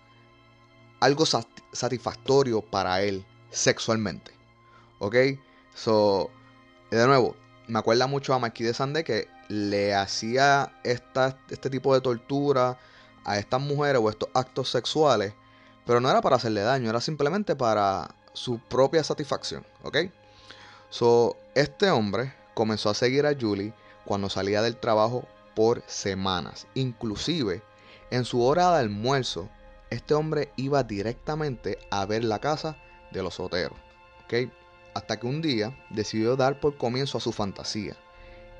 algo 0.99 1.25
satisfactorio 1.25 2.61
para 2.61 3.01
él 3.01 3.25
sexualmente. 3.49 4.31
¿Ok? 4.99 5.15
So, 5.75 6.31
de 6.89 7.05
nuevo, 7.05 7.35
me 7.67 7.79
acuerda 7.79 8.07
mucho 8.07 8.33
a 8.33 8.39
Marquis 8.39 8.67
de 8.67 8.73
Sande 8.73 9.03
que 9.03 9.27
le 9.49 9.93
hacía 9.93 10.73
esta, 10.83 11.37
este 11.49 11.69
tipo 11.69 11.93
de 11.93 12.01
tortura 12.01 12.77
a 13.25 13.37
estas 13.37 13.61
mujeres 13.61 14.01
o 14.03 14.09
estos 14.09 14.29
actos 14.33 14.69
sexuales, 14.69 15.33
pero 15.85 15.99
no 15.99 16.09
era 16.09 16.21
para 16.21 16.37
hacerle 16.37 16.61
daño, 16.61 16.89
era 16.89 17.01
simplemente 17.01 17.55
para 17.55 18.15
su 18.33 18.59
propia 18.59 19.03
satisfacción. 19.03 19.65
¿Ok? 19.83 19.97
So, 20.89 21.35
este 21.55 21.89
hombre 21.89 22.33
comenzó 22.53 22.89
a 22.89 22.93
seguir 22.93 23.25
a 23.25 23.35
Julie 23.39 23.73
cuando 24.05 24.29
salía 24.29 24.61
del 24.61 24.77
trabajo 24.77 25.25
por 25.55 25.83
semanas. 25.87 26.67
Inclusive, 26.75 27.61
en 28.09 28.23
su 28.23 28.43
hora 28.43 28.71
de 28.71 28.79
almuerzo, 28.79 29.49
este 29.89 30.13
hombre 30.13 30.51
iba 30.55 30.83
directamente 30.83 31.77
a 31.91 32.05
ver 32.05 32.23
la 32.23 32.39
casa 32.39 32.77
de 33.11 33.23
los 33.23 33.35
soteros. 33.35 33.77
Hasta 34.97 35.19
que 35.19 35.27
un 35.27 35.43
día 35.43 35.77
decidió 35.91 36.35
dar 36.35 36.59
por 36.59 36.75
comienzo 36.75 37.19
a 37.19 37.21
su 37.21 37.31
fantasía. 37.31 37.95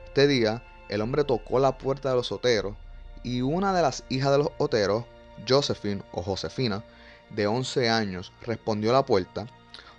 Este 0.05 0.27
día, 0.27 0.61
el 0.87 1.01
hombre 1.01 1.23
tocó 1.23 1.57
la 1.57 1.79
puerta 1.79 2.11
de 2.11 2.15
los 2.15 2.27
soteros 2.27 2.75
y 3.23 3.41
una 3.41 3.73
de 3.73 3.81
las 3.81 4.03
hijas 4.09 4.29
de 4.29 4.37
los 4.37 4.51
oteros, 4.59 5.05
Josephine 5.49 6.03
o 6.11 6.21
Josefina, 6.21 6.83
de 7.31 7.47
11 7.47 7.89
años, 7.89 8.31
respondió 8.43 8.91
a 8.91 8.93
la 8.93 9.03
puerta, 9.03 9.47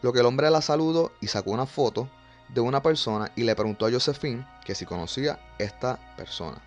lo 0.00 0.12
que 0.12 0.20
el 0.20 0.26
hombre 0.26 0.48
la 0.48 0.62
saludó 0.62 1.10
y 1.20 1.26
sacó 1.26 1.50
una 1.50 1.66
foto 1.66 2.08
de 2.50 2.60
una 2.60 2.84
persona 2.84 3.32
y 3.34 3.42
le 3.42 3.56
preguntó 3.56 3.86
a 3.86 3.90
Josephine 3.90 4.46
que 4.64 4.76
si 4.76 4.86
conocía 4.86 5.40
esta 5.58 5.98
persona. 6.16 6.62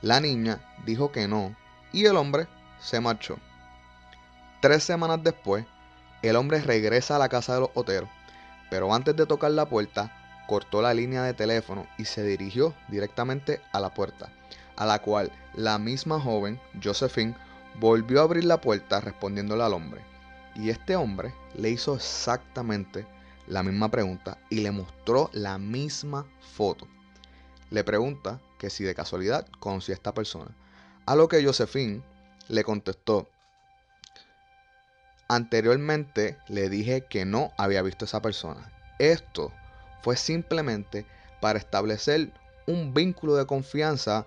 La 0.00 0.18
niña 0.18 0.60
dijo 0.86 1.12
que 1.12 1.28
no 1.28 1.54
y 1.92 2.06
el 2.06 2.16
hombre 2.16 2.48
se 2.80 3.00
marchó. 3.00 3.36
Tres 4.62 4.82
semanas 4.82 5.22
después, 5.22 5.66
el 6.22 6.36
hombre 6.36 6.60
regresa 6.60 7.16
a 7.16 7.18
la 7.18 7.28
casa 7.28 7.54
de 7.54 7.60
los 7.60 7.70
Oteros, 7.74 8.08
pero 8.70 8.94
antes 8.94 9.14
de 9.16 9.26
tocar 9.26 9.50
la 9.50 9.66
puerta, 9.66 10.12
cortó 10.46 10.82
la 10.82 10.94
línea 10.94 11.22
de 11.22 11.34
teléfono 11.34 11.86
y 11.98 12.04
se 12.04 12.24
dirigió 12.24 12.74
directamente 12.88 13.60
a 13.72 13.80
la 13.80 13.92
puerta, 13.92 14.30
a 14.76 14.86
la 14.86 15.00
cual 15.00 15.30
la 15.54 15.78
misma 15.78 16.20
joven, 16.20 16.60
Josephine, 16.82 17.34
volvió 17.78 18.20
a 18.20 18.24
abrir 18.24 18.44
la 18.44 18.60
puerta 18.60 19.00
respondiéndole 19.00 19.62
al 19.62 19.74
hombre. 19.74 20.00
Y 20.54 20.70
este 20.70 20.96
hombre 20.96 21.34
le 21.56 21.70
hizo 21.70 21.94
exactamente 21.94 23.06
la 23.46 23.62
misma 23.62 23.90
pregunta 23.90 24.38
y 24.50 24.60
le 24.60 24.70
mostró 24.70 25.30
la 25.32 25.58
misma 25.58 26.26
foto. 26.54 26.86
Le 27.70 27.84
pregunta 27.84 28.40
que 28.58 28.70
si 28.70 28.84
de 28.84 28.94
casualidad 28.94 29.46
conocía 29.58 29.94
a 29.94 29.96
esta 29.96 30.14
persona. 30.14 30.54
A 31.06 31.16
lo 31.16 31.28
que 31.28 31.44
Josephine 31.44 32.02
le 32.48 32.64
contestó, 32.64 33.28
anteriormente 35.28 36.36
le 36.48 36.68
dije 36.68 37.02
que 37.02 37.24
no 37.24 37.52
había 37.56 37.82
visto 37.82 38.04
a 38.04 38.06
esa 38.06 38.22
persona. 38.22 38.70
Esto 38.98 39.52
fue 40.02 40.16
simplemente 40.16 41.06
para 41.40 41.58
establecer 41.58 42.30
un 42.66 42.94
vínculo 42.94 43.34
de 43.34 43.46
confianza 43.46 44.26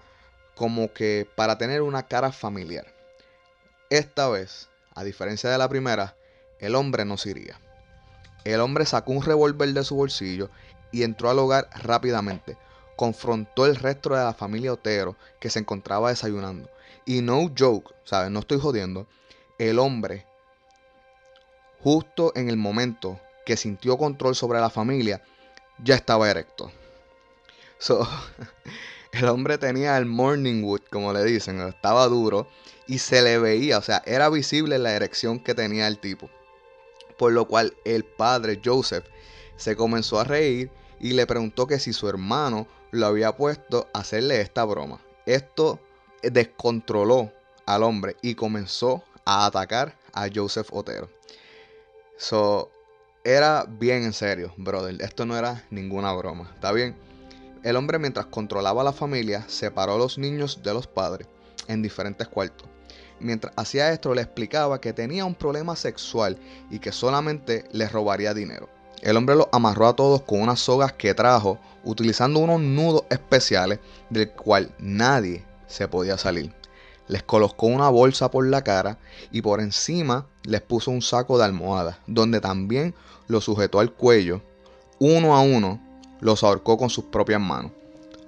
como 0.56 0.92
que 0.94 1.28
para 1.36 1.58
tener 1.58 1.82
una 1.82 2.04
cara 2.04 2.32
familiar. 2.32 2.86
Esta 3.90 4.30
vez, 4.30 4.70
a 4.96 5.04
diferencia 5.04 5.50
de 5.50 5.58
la 5.58 5.70
primera, 5.70 6.16
el 6.60 6.76
hombre 6.76 7.06
no 7.06 7.18
se 7.18 7.32
iría. 7.32 7.60
El 8.44 8.62
hombre 8.62 8.86
sacó 8.86 9.12
un 9.12 9.24
revólver 9.24 9.74
de 9.74 9.84
su 9.84 9.96
bolsillo 9.96 10.50
y 10.92 11.04
entró 11.04 11.30
al 11.30 11.40
hogar 11.40 11.70
rápidamente. 11.76 12.58
Confrontó 12.96 13.66
el 13.66 13.76
resto 13.76 14.10
de 14.10 14.24
la 14.24 14.34
familia 14.34 14.74
Otero 14.74 15.16
que 15.40 15.50
se 15.50 15.60
encontraba 15.60 16.10
desayunando. 16.10 16.70
Y 17.06 17.22
no 17.22 17.52
joke, 17.58 17.94
¿sabes? 18.06 18.32
No 18.32 18.40
estoy 18.40 18.60
jodiendo. 18.60 19.08
El 19.58 19.80
hombre, 19.80 20.26
justo 21.86 22.34
en 22.36 22.50
el 22.50 22.58
momento 22.58 23.22
que 23.46 23.56
sintió 23.56 23.98
control 23.98 24.36
sobre 24.36 24.60
la 24.60 24.70
familia, 24.70 25.24
ya 25.78 25.96
estaba 25.96 26.30
erecto. 26.30 26.70
So, 27.78 28.06
el 29.14 29.30
hombre 29.30 29.58
tenía 29.58 29.98
el 29.98 30.06
morning 30.06 30.64
wood, 30.64 30.82
como 30.90 31.14
le 31.14 31.24
dicen, 31.24 31.62
estaba 31.62 32.08
duro 32.08 32.50
y 32.88 32.98
se 32.98 33.22
le 33.22 33.38
veía, 33.38 33.78
o 33.78 33.82
sea, 33.82 34.04
era 34.06 34.28
visible 34.30 34.80
la 34.80 34.94
erección 34.94 35.40
que 35.40 35.56
tenía 35.56 35.88
el 35.88 36.00
tipo 36.00 36.30
por 37.18 37.32
lo 37.32 37.48
cual 37.48 37.76
el 37.86 38.04
padre 38.04 38.62
Joseph 38.64 39.06
se 39.56 39.76
comenzó 39.76 40.20
a 40.20 40.24
reír 40.24 40.72
y 41.00 41.14
le 41.14 41.28
preguntó 41.28 41.68
que 41.68 41.80
si 41.80 41.94
su 41.94 42.08
hermano 42.10 42.68
lo 42.92 43.08
había 43.08 43.36
puesto 43.36 43.88
a 43.94 44.00
hacerle 44.00 44.42
esta 44.42 44.64
broma. 44.66 45.02
Esto 45.26 45.80
descontroló 46.22 47.32
al 47.66 47.84
hombre 47.84 48.16
y 48.22 48.36
comenzó 48.36 49.04
a 49.26 49.46
atacar 49.46 49.98
a 50.14 50.28
Joseph 50.34 50.70
Otero. 50.72 51.10
So, 52.18 52.70
era 53.24 53.66
bien 53.68 54.04
en 54.04 54.14
serio, 54.14 54.54
brother. 54.58 55.02
Esto 55.02 55.26
no 55.26 55.38
era 55.38 55.64
ninguna 55.70 56.14
broma. 56.14 56.50
¿Está 56.54 56.72
bien? 56.72 56.96
El 57.64 57.76
hombre, 57.76 57.98
mientras 57.98 58.28
controlaba 58.28 58.82
a 58.82 58.86
la 58.86 58.94
familia, 58.94 59.44
separó 59.48 59.96
a 59.96 59.98
los 59.98 60.18
niños 60.18 60.62
de 60.64 60.74
los 60.74 60.88
padres 60.88 61.28
en 61.68 61.82
diferentes 61.82 62.28
cuartos. 62.28 62.70
mientras 63.20 63.54
hacía 63.56 63.92
esto 63.92 64.14
le 64.14 64.22
explicaba 64.22 64.82
que 64.82 64.94
tenía 64.94 65.26
un 65.26 65.36
problema 65.36 65.76
sexual 65.76 66.38
y 66.70 66.80
que 66.80 66.92
solamente 66.92 67.64
le 67.72 67.88
robaría 67.88 68.34
dinero. 68.34 68.70
El 69.02 69.18
hombre 69.18 69.36
los 69.36 69.48
amarró 69.52 69.88
a 69.88 69.96
todos 69.96 70.22
con 70.24 70.42
unas 70.42 70.60
sogas 70.60 70.94
que 70.94 71.14
trajo 71.14 71.58
utilizando 71.84 72.40
unos 72.40 72.60
nudos 72.60 73.04
especiales 73.10 73.80
del 74.10 74.32
cual 74.32 74.74
nadie 74.80 75.44
se 75.68 75.88
podía 75.88 76.18
salir. 76.18 76.54
Les 77.08 77.24
colocó 77.24 77.68
una 77.68 77.90
bolsa 77.90 78.32
por 78.32 78.48
la 78.48 78.64
cara 78.64 78.98
y 79.32 79.42
por 79.42 79.62
encima 79.62 80.28
les 80.44 80.62
puso 80.62 80.92
un 80.92 81.02
saco 81.02 81.38
de 81.38 81.46
almohada, 81.46 82.00
donde 82.08 82.42
también 82.42 82.96
lo 83.28 83.42
sujetó 83.42 83.80
al 83.80 83.92
cuello. 83.92 84.42
Uno 85.00 85.36
a 85.36 85.42
uno 85.42 85.80
los 86.20 86.44
ahorcó 86.44 86.78
con 86.78 86.90
sus 86.90 87.06
propias 87.06 87.42
manos. 87.42 87.72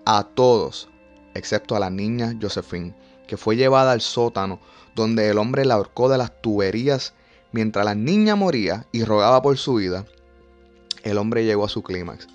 A 0.06 0.24
todos, 0.24 0.90
excepto 1.34 1.76
a 1.76 1.80
la 1.80 1.90
niña 1.90 2.36
Josephine, 2.40 2.96
que 3.28 3.38
fue 3.38 3.56
llevada 3.56 3.92
al 3.92 4.02
sótano 4.02 4.60
donde 4.96 5.30
el 5.30 5.38
hombre 5.38 5.64
la 5.64 5.76
ahorcó 5.76 6.10
de 6.10 6.18
las 6.18 6.42
tuberías 6.42 7.14
mientras 7.52 7.86
la 7.86 7.96
niña 7.96 8.36
moría 8.36 8.88
y 8.92 9.04
rogaba 9.04 9.42
por 9.42 9.58
su 9.58 9.76
vida. 9.76 10.06
El 11.04 11.18
hombre 11.18 11.46
llegó 11.46 11.66
a 11.66 11.70
su 11.70 11.84
clímax, 11.84 12.28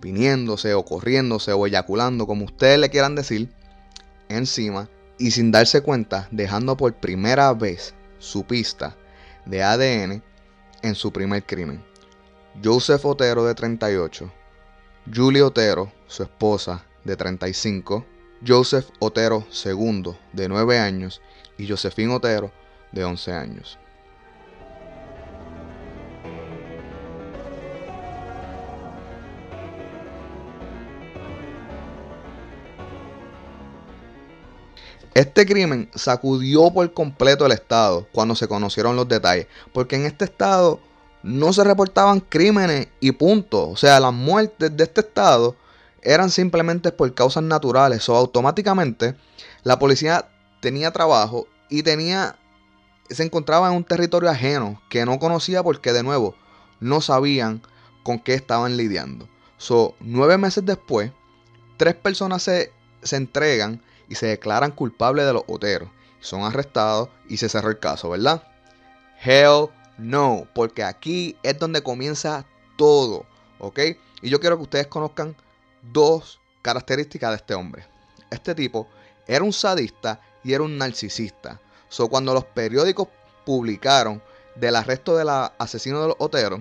viniéndose 0.00 0.74
o 0.74 0.84
corriéndose 0.84 1.52
o 1.52 1.66
eyaculando, 1.66 2.26
como 2.26 2.44
ustedes 2.44 2.78
le 2.78 2.88
quieran 2.88 3.14
decir, 3.14 3.52
encima 4.28 4.88
y 5.18 5.30
sin 5.30 5.50
darse 5.50 5.80
cuenta, 5.82 6.28
dejando 6.30 6.76
por 6.76 6.94
primera 6.94 7.52
vez 7.52 7.94
su 8.18 8.44
pista 8.44 8.96
de 9.44 9.62
ADN 9.62 10.22
en 10.82 10.94
su 10.94 11.12
primer 11.12 11.44
crimen. 11.44 11.82
Joseph 12.62 13.04
Otero 13.04 13.44
de 13.44 13.54
38, 13.54 14.30
Julie 15.12 15.42
Otero, 15.42 15.92
su 16.06 16.22
esposa, 16.22 16.84
de 17.04 17.16
35, 17.16 18.06
Joseph 18.46 18.86
Otero 18.98 19.46
II, 19.64 20.16
de 20.32 20.48
9 20.48 20.78
años, 20.78 21.20
y 21.58 21.68
Josephine 21.68 22.14
Otero, 22.14 22.52
de 22.92 23.04
11 23.04 23.32
años. 23.32 23.78
Este 35.14 35.46
crimen 35.46 35.88
sacudió 35.94 36.72
por 36.72 36.92
completo 36.92 37.46
el 37.46 37.52
estado 37.52 38.08
cuando 38.12 38.34
se 38.34 38.48
conocieron 38.48 38.96
los 38.96 39.08
detalles, 39.08 39.46
porque 39.72 39.94
en 39.94 40.06
este 40.06 40.24
estado 40.24 40.80
no 41.22 41.52
se 41.52 41.62
reportaban 41.62 42.18
crímenes 42.18 42.88
y 43.00 43.12
punto. 43.12 43.68
O 43.68 43.76
sea, 43.76 44.00
las 44.00 44.12
muertes 44.12 44.76
de 44.76 44.82
este 44.82 45.02
estado 45.02 45.54
eran 46.02 46.30
simplemente 46.30 46.90
por 46.90 47.14
causas 47.14 47.44
naturales 47.44 48.08
o 48.08 48.16
automáticamente 48.16 49.14
la 49.62 49.78
policía 49.78 50.28
tenía 50.60 50.92
trabajo 50.92 51.46
y 51.70 51.82
tenía 51.82 52.36
se 53.08 53.22
encontraba 53.22 53.68
en 53.68 53.76
un 53.76 53.84
territorio 53.84 54.30
ajeno 54.30 54.82
que 54.88 55.04
no 55.04 55.18
conocía 55.18 55.62
porque 55.62 55.92
de 55.92 56.02
nuevo 56.02 56.34
no 56.80 57.00
sabían 57.00 57.62
con 58.02 58.18
qué 58.18 58.34
estaban 58.34 58.76
lidiando. 58.76 59.28
So, 59.58 59.94
nueve 60.00 60.38
meses 60.38 60.64
después, 60.66 61.12
tres 61.76 61.94
personas 61.94 62.42
se, 62.42 62.72
se 63.02 63.16
entregan 63.16 63.80
y 64.08 64.14
se 64.14 64.26
declaran 64.26 64.70
culpables 64.70 65.26
de 65.26 65.32
los 65.32 65.44
oteros. 65.46 65.88
Son 66.20 66.42
arrestados 66.42 67.08
y 67.28 67.36
se 67.36 67.48
cerró 67.48 67.70
el 67.70 67.78
caso, 67.78 68.10
¿verdad? 68.10 68.42
Hell 69.22 69.68
no, 69.98 70.48
porque 70.54 70.82
aquí 70.82 71.36
es 71.42 71.58
donde 71.58 71.82
comienza 71.82 72.44
todo, 72.76 73.26
¿ok? 73.58 73.80
Y 74.22 74.30
yo 74.30 74.40
quiero 74.40 74.56
que 74.56 74.64
ustedes 74.64 74.86
conozcan 74.86 75.36
dos 75.92 76.40
características 76.62 77.30
de 77.30 77.36
este 77.36 77.54
hombre. 77.54 77.86
Este 78.30 78.54
tipo 78.54 78.88
era 79.26 79.44
un 79.44 79.52
sadista 79.52 80.20
y 80.42 80.52
era 80.52 80.64
un 80.64 80.76
narcisista. 80.78 81.60
So, 81.88 82.08
cuando 82.08 82.34
los 82.34 82.44
periódicos 82.44 83.08
publicaron 83.44 84.22
del 84.56 84.76
arresto 84.76 85.16
del 85.16 85.28
asesino 85.28 86.00
de 86.02 86.08
los 86.08 86.16
oteros, 86.18 86.60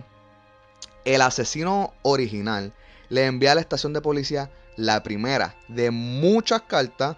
el 1.05 1.21
asesino 1.21 1.93
original 2.03 2.73
le 3.09 3.25
envía 3.25 3.53
a 3.53 3.55
la 3.55 3.61
estación 3.61 3.93
de 3.93 4.01
policía 4.01 4.51
la 4.75 5.03
primera 5.03 5.55
de 5.67 5.91
muchas 5.91 6.61
cartas 6.63 7.17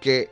que 0.00 0.30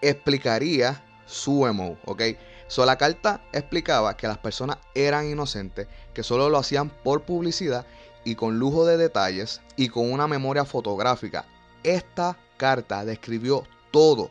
explicaría 0.00 1.02
su 1.26 1.66
emo, 1.66 1.96
¿ok? 2.04 2.22
So, 2.68 2.84
la 2.84 2.98
carta 2.98 3.40
explicaba 3.52 4.16
que 4.16 4.26
las 4.26 4.38
personas 4.38 4.78
eran 4.94 5.30
inocentes, 5.30 5.86
que 6.14 6.22
solo 6.22 6.48
lo 6.48 6.58
hacían 6.58 6.90
por 6.90 7.22
publicidad 7.22 7.86
y 8.24 8.34
con 8.34 8.58
lujo 8.58 8.84
de 8.84 8.96
detalles 8.96 9.60
y 9.76 9.88
con 9.88 10.10
una 10.10 10.26
memoria 10.26 10.64
fotográfica. 10.64 11.44
Esta 11.84 12.36
carta 12.56 13.04
describió 13.04 13.64
todo, 13.92 14.30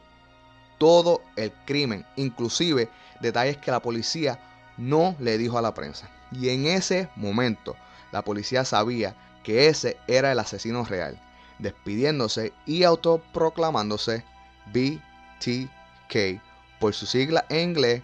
todo 0.78 1.22
el 1.38 1.54
crimen, 1.66 2.06
inclusive 2.18 2.90
detalles 3.22 3.58
que 3.58 3.72
la 3.72 3.82
policía 3.82 4.40
no 4.78 5.16
le 5.20 5.38
dijo 5.38 5.58
a 5.58 5.62
la 5.62 5.74
prensa. 5.74 6.10
Y 6.32 6.50
en 6.50 6.66
ese 6.66 7.10
momento, 7.16 7.78
la 8.12 8.22
policía 8.22 8.66
sabía 8.66 9.16
que 9.44 9.68
ese 9.68 9.98
era 10.08 10.32
el 10.32 10.40
asesino 10.40 10.84
real, 10.84 11.22
despidiéndose 11.60 12.52
y 12.66 12.84
autoproclamándose 12.84 14.26
BTK 14.74 16.42
por 16.80 16.94
su 16.94 17.06
sigla 17.06 17.46
en 17.50 17.70
inglés 17.70 18.02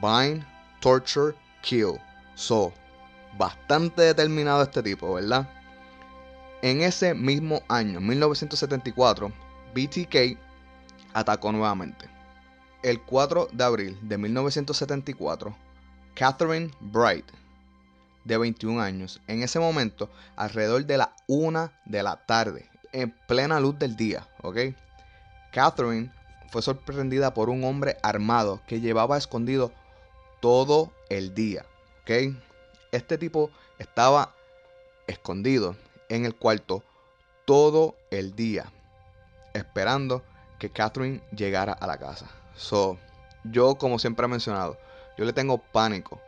Bind, 0.00 0.44
Torture, 0.80 1.34
Kill. 1.62 2.00
So, 2.34 2.72
bastante 3.38 4.02
determinado 4.02 4.62
este 4.62 4.82
tipo, 4.82 5.14
¿verdad? 5.14 5.48
En 6.62 6.82
ese 6.82 7.14
mismo 7.14 7.62
año, 7.68 8.00
1974, 8.00 9.32
BTK 9.74 10.38
atacó 11.12 11.52
nuevamente. 11.52 12.08
El 12.82 13.00
4 13.00 13.48
de 13.52 13.64
abril 13.64 13.98
de 14.02 14.18
1974, 14.18 15.54
Catherine 16.14 16.70
Bright, 16.80 17.26
de 18.24 18.38
21 18.38 18.80
años, 18.80 19.20
en 19.26 19.42
ese 19.42 19.58
momento, 19.58 20.10
alrededor 20.36 20.84
de 20.84 20.98
la 20.98 21.14
1 21.26 21.70
de 21.84 22.02
la 22.02 22.16
tarde, 22.26 22.68
en 22.92 23.10
plena 23.26 23.58
luz 23.60 23.78
del 23.78 23.96
día, 23.96 24.28
¿ok? 24.42 24.58
Catherine 25.52 26.10
fue 26.50 26.62
sorprendida 26.62 27.34
por 27.34 27.50
un 27.50 27.62
hombre 27.64 27.96
armado 28.02 28.60
que 28.66 28.80
llevaba 28.80 29.18
escondido 29.18 29.72
todo 30.40 30.90
el 31.08 31.34
día. 31.34 31.64
¿ok? 32.02 32.34
Este 32.90 33.16
tipo 33.18 33.50
estaba 33.78 34.34
escondido 35.06 35.76
en 36.08 36.24
el 36.24 36.34
cuarto 36.34 36.82
todo 37.44 37.96
el 38.10 38.34
día, 38.34 38.72
esperando 39.54 40.22
que 40.58 40.70
Catherine 40.70 41.22
llegara 41.34 41.72
a 41.72 41.86
la 41.86 41.98
casa. 41.98 42.26
So, 42.54 42.98
yo, 43.44 43.76
como 43.76 43.98
siempre 43.98 44.26
he 44.26 44.28
mencionado, 44.28 44.78
yo 45.18 45.24
le 45.24 45.32
tengo 45.32 45.58
pánico 45.58 46.20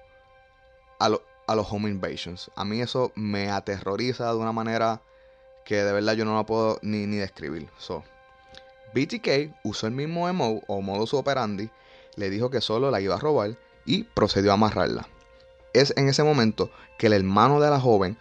a, 0.99 1.11
a 1.47 1.55
los 1.55 1.71
home 1.71 1.89
invasions. 1.89 2.51
A 2.57 2.65
mí 2.65 2.81
eso 2.81 3.13
me 3.15 3.51
aterroriza 3.51 4.31
de 4.31 4.37
una 4.37 4.53
manera 4.53 5.01
que 5.65 5.77
de 5.77 5.93
verdad 5.93 6.15
yo 6.15 6.25
no 6.25 6.35
la 6.35 6.45
puedo 6.45 6.79
ni, 6.83 7.07
ni 7.07 7.17
describir. 7.17 7.69
So, 7.79 8.05
BTK 8.95 9.57
usó 9.65 9.89
el 9.89 9.93
mismo 9.93 10.33
MO 10.33 10.63
o 10.69 10.81
modus 10.81 11.15
operandi, 11.15 11.69
le 12.15 12.31
dijo 12.31 12.49
que 12.49 12.61
solo 12.61 12.93
la 12.93 13.01
iba 13.01 13.17
a 13.17 13.19
robar 13.19 13.57
y 13.85 14.05
procedió 14.05 14.53
a 14.53 14.55
amarrarla. 14.55 15.09
Es 15.73 15.93
en 15.97 16.09
ese 16.09 16.23
momento 16.23 16.71
que 16.97 17.09
el 17.09 17.13
hermano 17.13 17.61
de 17.61 17.71
la 17.71 17.81
joven 17.81 18.17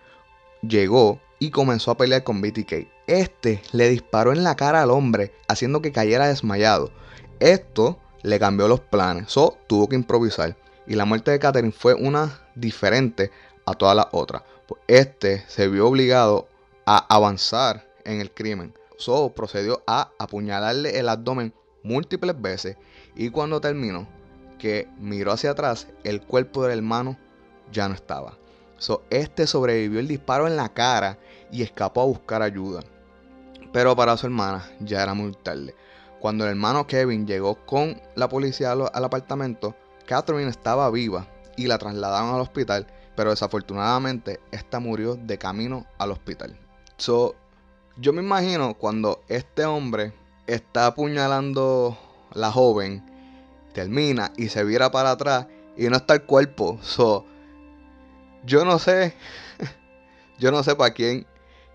llegó 0.68 1.20
y 1.38 1.52
comenzó 1.52 1.92
a 1.92 1.98
pelear 1.98 2.24
con 2.24 2.42
BTK. 2.42 2.88
Este 3.06 3.62
le 3.72 3.90
disparó 3.90 4.32
en 4.32 4.44
la 4.44 4.56
cara 4.56 4.82
al 4.82 4.90
hombre, 4.90 5.32
haciendo 5.48 5.82
que 5.82 5.92
cayera 5.92 6.28
desmayado. 6.28 6.92
Esto 7.40 8.00
le 8.24 8.40
cambió 8.40 8.68
los 8.68 8.80
planes, 8.80 9.32
so 9.32 9.58
tuvo 9.68 9.88
que 9.88 9.96
improvisar. 9.96 10.58
Y 10.88 10.96
la 10.96 11.06
muerte 11.06 11.30
de 11.30 11.40
Catherine 11.40 11.72
fue 11.72 11.94
una 11.94 12.42
diferente 12.56 13.30
a 13.66 13.76
todas 13.76 13.96
las 13.96 14.08
otras. 14.12 14.42
Este 14.88 15.44
se 15.48 15.68
vio 15.68 15.88
obligado 15.88 16.48
a 16.86 17.06
avanzar 17.14 17.86
en 18.06 18.20
el 18.20 18.32
crimen 18.32 18.74
procedió 19.36 19.84
a 19.88 20.12
apuñalarle 20.20 21.00
el 21.00 21.10
abdomen 21.10 21.54
múltiples 21.84 22.40
veces 22.40 22.78
y 23.16 23.30
cuando 23.30 23.62
terminó, 23.62 24.08
que 24.58 24.88
miró 24.98 25.34
hacia 25.34 25.52
atrás, 25.52 25.88
el 26.04 26.22
cuerpo 26.22 26.64
del 26.64 26.78
hermano 26.80 27.18
ya 27.72 27.90
no 27.90 27.96
estaba. 27.96 28.38
So, 28.78 29.04
este 29.10 29.48
sobrevivió 29.48 30.00
el 30.00 30.08
disparo 30.08 30.48
en 30.48 30.56
la 30.56 30.70
cara 30.70 31.18
y 31.52 31.62
escapó 31.64 32.02
a 32.02 32.06
buscar 32.06 32.42
ayuda. 32.42 32.82
Pero 33.72 33.96
para 33.96 34.18
su 34.18 34.26
hermana 34.26 34.70
ya 34.80 35.04
era 35.04 35.14
muy 35.14 35.34
tarde. 35.34 35.76
Cuando 36.20 36.46
el 36.46 36.52
hermano 36.52 36.88
Kevin 36.88 37.28
llegó 37.28 37.56
con 37.66 38.02
la 38.16 38.30
policía 38.30 38.72
al 38.72 39.04
apartamento, 39.04 39.76
Catherine 40.06 40.50
estaba 40.50 40.90
viva 40.90 41.28
y 41.58 41.68
la 41.68 41.78
trasladaron 41.78 42.34
al 42.34 42.42
hospital, 42.42 42.88
pero 43.16 43.32
desafortunadamente 43.32 44.40
esta 44.52 44.80
murió 44.80 45.16
de 45.16 45.38
camino 45.38 45.86
al 45.98 46.12
hospital. 46.12 46.58
So, 46.98 47.36
yo 47.98 48.14
me 48.14 48.22
imagino 48.22 48.74
cuando 48.76 49.24
este 49.28 49.66
hombre 49.66 50.14
está 50.48 50.88
apuñalando 50.88 51.98
la 52.34 52.52
joven, 52.52 53.04
termina 53.74 54.32
y 54.38 54.50
se 54.50 54.64
vira 54.64 54.92
para 54.92 55.12
atrás 55.12 55.48
y 55.78 55.88
no 55.90 55.98
está 55.98 56.16
el 56.16 56.24
cuerpo. 56.24 56.80
So, 56.82 57.26
yo 58.46 58.66
no 58.66 58.80
sé, 58.80 59.16
yo 60.40 60.52
no 60.52 60.64
sé 60.64 60.76
para 60.76 60.94
quién, 60.94 61.26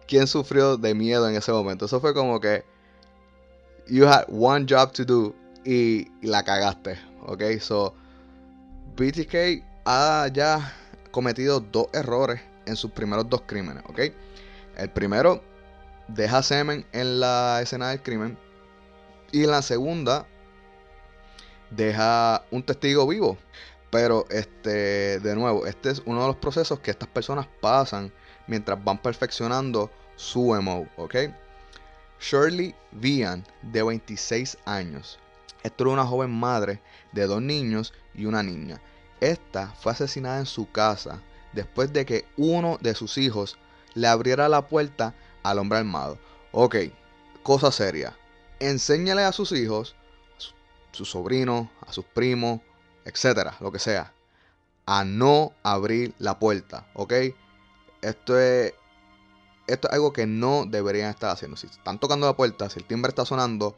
quién 0.06 0.26
sufrió 0.26 0.76
de 0.76 0.94
miedo 0.94 1.28
en 1.28 1.36
ese 1.36 1.52
momento. 1.52 1.84
Eso 1.86 2.00
fue 2.00 2.14
como 2.14 2.40
que 2.40 2.64
you 3.86 4.06
had 4.06 4.24
one 4.28 4.66
job 4.68 4.92
to 4.92 5.04
do 5.04 5.34
y, 5.64 6.08
la 6.22 6.42
cagaste, 6.42 6.98
¿ok? 7.26 7.42
So, 7.60 7.94
BTK 8.96 9.64
ha 9.84 10.28
ya 10.32 10.74
cometido 11.10 11.60
dos 11.60 11.86
errores 11.92 12.40
en 12.66 12.76
sus 12.76 12.90
primeros 12.90 13.28
dos 13.28 13.42
crímenes, 13.46 13.82
¿ok? 13.86 14.00
El 14.76 14.90
primero, 14.90 15.42
deja 16.08 16.42
semen 16.42 16.86
en 16.92 17.20
la 17.20 17.60
escena 17.62 17.90
del 17.90 18.02
crimen. 18.02 18.38
Y 19.30 19.44
en 19.44 19.50
la 19.50 19.62
segunda, 19.62 20.26
deja 21.70 22.44
un 22.50 22.62
testigo 22.62 23.06
vivo. 23.06 23.38
Pero, 23.90 24.26
este, 24.30 25.20
de 25.20 25.34
nuevo, 25.34 25.66
este 25.66 25.90
es 25.90 26.02
uno 26.04 26.22
de 26.22 26.26
los 26.28 26.36
procesos 26.36 26.80
que 26.80 26.90
estas 26.90 27.08
personas 27.08 27.46
pasan 27.60 28.12
mientras 28.46 28.82
van 28.82 28.98
perfeccionando 28.98 29.90
su 30.16 30.54
emo, 30.54 30.86
¿ok? 30.96 31.14
Shirley 32.20 32.74
Vian, 32.92 33.46
de 33.62 33.82
26 33.82 34.58
años. 34.64 35.18
Esto 35.62 35.84
era 35.84 35.92
una 35.92 36.06
joven 36.06 36.30
madre 36.30 36.80
de 37.12 37.26
dos 37.26 37.40
niños 37.40 37.94
y 38.14 38.26
una 38.26 38.42
niña. 38.42 38.80
Esta 39.20 39.68
fue 39.80 39.92
asesinada 39.92 40.38
en 40.38 40.46
su 40.46 40.70
casa 40.70 41.22
después 41.52 41.92
de 41.92 42.04
que 42.04 42.24
uno 42.36 42.78
de 42.80 42.94
sus 42.94 43.18
hijos 43.18 43.58
le 43.94 44.06
abriera 44.06 44.48
la 44.48 44.68
puerta 44.68 45.14
al 45.50 45.58
hombre 45.58 45.78
armado. 45.78 46.18
Ok, 46.52 46.76
cosa 47.42 47.70
seria. 47.72 48.16
Enséñale 48.60 49.24
a 49.24 49.32
sus 49.32 49.52
hijos, 49.52 49.94
a 50.92 50.94
sus 50.94 51.10
sobrinos, 51.10 51.68
a 51.86 51.92
sus 51.92 52.04
primos, 52.04 52.60
etcétera, 53.04 53.56
lo 53.60 53.72
que 53.72 53.78
sea, 53.78 54.12
a 54.86 55.04
no 55.04 55.52
abrir 55.62 56.14
la 56.18 56.38
puerta. 56.38 56.86
Ok, 56.94 57.12
esto 58.02 58.38
es, 58.38 58.74
esto 59.66 59.88
es 59.88 59.94
algo 59.94 60.12
que 60.12 60.26
no 60.26 60.64
deberían 60.66 61.10
estar 61.10 61.30
haciendo. 61.30 61.56
Si 61.56 61.66
están 61.66 61.98
tocando 61.98 62.26
la 62.26 62.36
puerta, 62.36 62.68
si 62.70 62.78
el 62.78 62.86
timbre 62.86 63.10
está 63.10 63.24
sonando, 63.24 63.76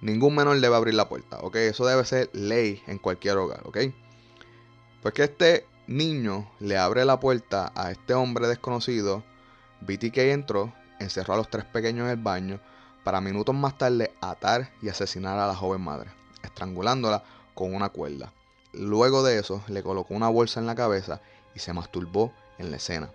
ningún 0.00 0.34
menor 0.34 0.58
debe 0.60 0.76
abrir 0.76 0.94
la 0.94 1.08
puerta. 1.08 1.38
Ok, 1.40 1.56
eso 1.56 1.86
debe 1.86 2.04
ser 2.04 2.30
ley 2.32 2.82
en 2.86 2.98
cualquier 2.98 3.36
hogar. 3.36 3.62
Ok, 3.64 3.78
pues 5.02 5.14
que 5.14 5.24
este 5.24 5.66
niño 5.86 6.50
le 6.60 6.78
abre 6.78 7.04
la 7.04 7.20
puerta 7.20 7.72
a 7.74 7.90
este 7.90 8.14
hombre 8.14 8.48
desconocido. 8.48 9.24
BTK 9.82 10.18
entró, 10.18 10.72
encerró 11.00 11.34
a 11.34 11.38
los 11.38 11.50
tres 11.50 11.64
pequeños 11.64 12.04
en 12.04 12.10
el 12.10 12.22
baño 12.22 12.60
para 13.02 13.20
minutos 13.20 13.54
más 13.54 13.76
tarde 13.76 14.12
atar 14.20 14.70
y 14.82 14.88
asesinar 14.88 15.38
a 15.38 15.46
la 15.46 15.56
joven 15.56 15.80
madre, 15.80 16.10
estrangulándola 16.42 17.24
con 17.54 17.74
una 17.74 17.88
cuerda. 17.88 18.32
Luego 18.72 19.22
de 19.24 19.38
eso, 19.38 19.62
le 19.66 19.82
colocó 19.82 20.14
una 20.14 20.28
bolsa 20.28 20.60
en 20.60 20.66
la 20.66 20.76
cabeza 20.76 21.20
y 21.54 21.58
se 21.58 21.72
masturbó 21.72 22.32
en 22.58 22.70
la 22.70 22.76
escena. 22.76 23.10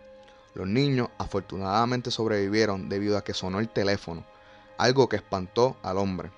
Los 0.53 0.67
niños 0.67 1.09
afortunadamente 1.17 2.11
sobrevivieron 2.11 2.89
debido 2.89 3.17
a 3.17 3.23
que 3.23 3.33
sonó 3.33 3.59
el 3.59 3.69
teléfono, 3.69 4.25
algo 4.77 5.07
que 5.07 5.15
espantó 5.15 5.77
al 5.83 5.97
hombre 5.97 6.31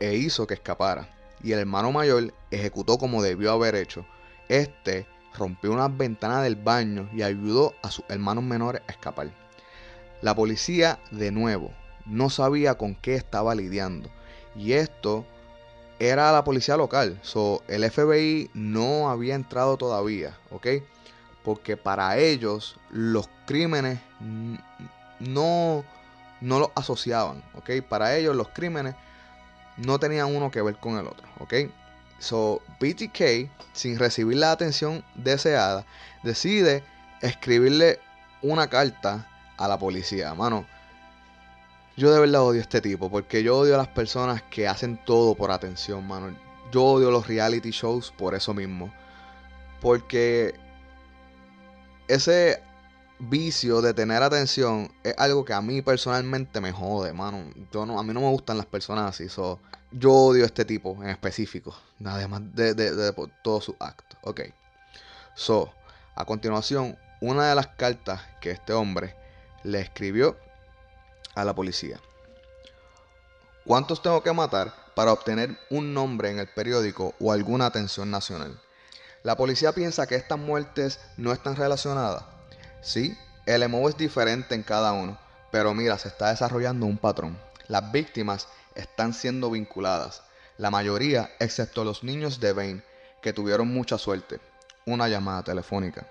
e 0.00 0.14
hizo 0.14 0.46
que 0.46 0.54
escapara. 0.54 1.08
Y 1.42 1.52
el 1.52 1.60
hermano 1.60 1.92
mayor 1.92 2.32
ejecutó 2.50 2.98
como 2.98 3.22
debió 3.22 3.52
haber 3.52 3.74
hecho. 3.74 4.06
Este 4.48 5.06
rompió 5.36 5.72
unas 5.72 5.96
ventanas 5.96 6.42
del 6.42 6.56
baño 6.56 7.08
y 7.12 7.22
ayudó 7.22 7.74
a 7.82 7.90
sus 7.90 8.04
hermanos 8.08 8.44
menores 8.44 8.82
a 8.88 8.92
escapar. 8.92 9.30
La 10.26 10.34
policía, 10.34 10.98
de 11.12 11.30
nuevo, 11.30 11.70
no 12.04 12.30
sabía 12.30 12.74
con 12.74 12.96
qué 12.96 13.14
estaba 13.14 13.54
lidiando. 13.54 14.10
Y 14.56 14.72
esto 14.72 15.24
era 16.00 16.32
la 16.32 16.42
policía 16.42 16.76
local. 16.76 17.20
So, 17.22 17.62
el 17.68 17.88
FBI 17.88 18.50
no 18.52 19.08
había 19.08 19.36
entrado 19.36 19.76
todavía, 19.76 20.36
¿ok? 20.50 20.66
Porque 21.44 21.76
para 21.76 22.18
ellos 22.18 22.76
los 22.90 23.30
crímenes 23.46 24.00
no, 25.20 25.84
no 26.40 26.58
los 26.58 26.70
asociaban, 26.74 27.44
¿ok? 27.54 27.86
Para 27.88 28.16
ellos 28.16 28.34
los 28.34 28.48
crímenes 28.48 28.96
no 29.76 30.00
tenían 30.00 30.34
uno 30.34 30.50
que 30.50 30.60
ver 30.60 30.74
con 30.74 30.98
el 30.98 31.06
otro, 31.06 31.28
¿ok? 31.38 31.54
So, 32.18 32.62
BTK, 32.80 33.48
sin 33.74 33.96
recibir 33.96 34.38
la 34.38 34.50
atención 34.50 35.04
deseada, 35.14 35.86
decide 36.24 36.82
escribirle 37.22 38.00
una 38.42 38.66
carta 38.66 39.30
a 39.56 39.68
la 39.68 39.78
policía. 39.78 40.34
Mano, 40.34 40.66
yo 41.96 42.12
de 42.12 42.20
verdad 42.20 42.42
odio 42.42 42.60
a 42.60 42.62
este 42.62 42.80
tipo, 42.80 43.10
porque 43.10 43.42
yo 43.42 43.58
odio 43.58 43.74
a 43.74 43.78
las 43.78 43.88
personas 43.88 44.42
que 44.42 44.68
hacen 44.68 44.98
todo 45.04 45.34
por 45.34 45.50
atención, 45.50 46.06
mano. 46.06 46.36
Yo 46.70 46.84
odio 46.84 47.10
los 47.10 47.26
reality 47.26 47.70
shows 47.70 48.12
por 48.12 48.34
eso 48.34 48.52
mismo. 48.52 48.92
Porque 49.80 50.54
ese 52.08 52.62
vicio 53.18 53.80
de 53.80 53.94
tener 53.94 54.22
atención 54.22 54.92
es 55.02 55.14
algo 55.16 55.44
que 55.44 55.54
a 55.54 55.62
mí 55.62 55.80
personalmente 55.80 56.60
me 56.60 56.72
jode, 56.72 57.12
mano. 57.12 57.38
A 57.38 58.02
mí 58.02 58.12
no 58.12 58.20
me 58.20 58.30
gustan 58.30 58.58
las 58.58 58.66
personas 58.66 59.08
así. 59.08 59.28
So, 59.28 59.60
yo 59.90 60.12
odio 60.12 60.42
a 60.42 60.46
este 60.46 60.64
tipo 60.64 61.02
en 61.02 61.08
específico. 61.08 61.74
Además 62.04 62.42
de, 62.54 62.74
de, 62.74 62.94
de, 62.94 63.12
todos 63.42 63.64
sus 63.64 63.76
actos. 63.78 64.18
Ok. 64.22 64.42
So, 65.34 65.72
a 66.14 66.24
continuación, 66.24 66.98
una 67.20 67.48
de 67.48 67.54
las 67.54 67.68
cartas 67.68 68.20
que 68.40 68.50
este 68.50 68.72
hombre 68.72 69.14
le 69.62 69.80
escribió 69.80 70.36
a 71.34 71.44
la 71.44 71.54
policía. 71.54 72.00
¿Cuántos 73.64 74.00
tengo 74.00 74.22
que 74.22 74.32
matar 74.32 74.72
para 74.94 75.12
obtener 75.12 75.58
un 75.70 75.92
nombre 75.92 76.30
en 76.30 76.38
el 76.38 76.48
periódico 76.48 77.14
o 77.20 77.32
alguna 77.32 77.66
atención 77.66 78.10
nacional? 78.10 78.60
La 79.22 79.36
policía 79.36 79.72
piensa 79.72 80.06
que 80.06 80.14
estas 80.14 80.38
muertes 80.38 81.00
no 81.16 81.32
están 81.32 81.56
relacionadas 81.56 82.22
Sí, 82.86 83.18
el 83.46 83.64
emo 83.64 83.88
es 83.88 83.96
diferente 83.96 84.54
en 84.54 84.62
cada 84.62 84.92
uno, 84.92 85.18
pero 85.50 85.74
mira, 85.74 85.98
se 85.98 86.06
está 86.06 86.30
desarrollando 86.30 86.86
un 86.86 86.98
patrón. 86.98 87.36
Las 87.66 87.90
víctimas 87.90 88.46
están 88.76 89.12
siendo 89.12 89.50
vinculadas, 89.50 90.22
la 90.56 90.70
mayoría 90.70 91.34
excepto 91.40 91.82
los 91.82 92.04
niños 92.04 92.38
de 92.38 92.52
Bain, 92.52 92.84
que 93.20 93.32
tuvieron 93.32 93.66
mucha 93.66 93.98
suerte. 93.98 94.38
Una 94.84 95.08
llamada 95.08 95.42
telefónica. 95.42 96.06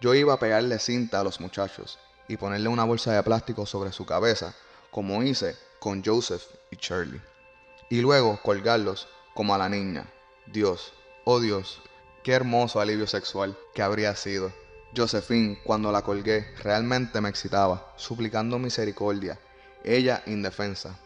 Yo 0.00 0.14
iba 0.14 0.32
a 0.32 0.38
pegarle 0.38 0.78
cinta 0.78 1.20
a 1.20 1.24
los 1.24 1.38
muchachos 1.38 1.98
y 2.28 2.36
ponerle 2.36 2.68
una 2.68 2.84
bolsa 2.84 3.12
de 3.12 3.22
plástico 3.22 3.66
sobre 3.66 3.92
su 3.92 4.04
cabeza, 4.04 4.54
como 4.90 5.22
hice 5.22 5.56
con 5.78 6.02
Joseph 6.04 6.42
y 6.70 6.76
Charlie. 6.76 7.20
Y 7.90 8.00
luego 8.00 8.40
colgarlos 8.42 9.08
como 9.34 9.54
a 9.54 9.58
la 9.58 9.68
niña. 9.68 10.10
Dios, 10.46 10.92
oh 11.24 11.40
Dios, 11.40 11.80
qué 12.22 12.32
hermoso 12.32 12.80
alivio 12.80 13.06
sexual 13.06 13.56
que 13.74 13.82
habría 13.82 14.14
sido. 14.16 14.52
Josephine, 14.96 15.60
cuando 15.64 15.92
la 15.92 16.02
colgué, 16.02 16.54
realmente 16.62 17.20
me 17.20 17.28
excitaba, 17.28 17.92
suplicando 17.96 18.58
misericordia, 18.58 19.38
ella 19.84 20.22
indefensa. 20.26 20.98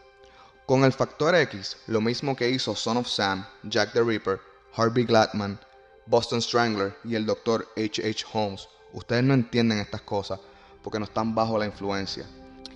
Con 0.65 0.85
el 0.85 0.93
factor 0.93 1.35
X, 1.35 1.77
lo 1.87 1.99
mismo 1.99 2.35
que 2.35 2.49
hizo 2.49 2.75
Son 2.75 2.97
of 2.97 3.07
Sam, 3.07 3.45
Jack 3.63 3.91
the 3.93 4.01
Ripper, 4.01 4.39
Harvey 4.73 5.03
Gladman, 5.03 5.59
Boston 6.05 6.41
Strangler 6.41 6.95
y 7.03 7.15
el 7.15 7.25
Dr. 7.25 7.67
H. 7.75 8.01
H. 8.07 8.25
Holmes, 8.31 8.69
ustedes 8.93 9.23
no 9.23 9.33
entienden 9.33 9.79
estas 9.79 10.01
cosas 10.01 10.39
porque 10.83 10.99
no 10.99 11.05
están 11.05 11.35
bajo 11.35 11.57
la 11.57 11.65
influencia. 11.65 12.25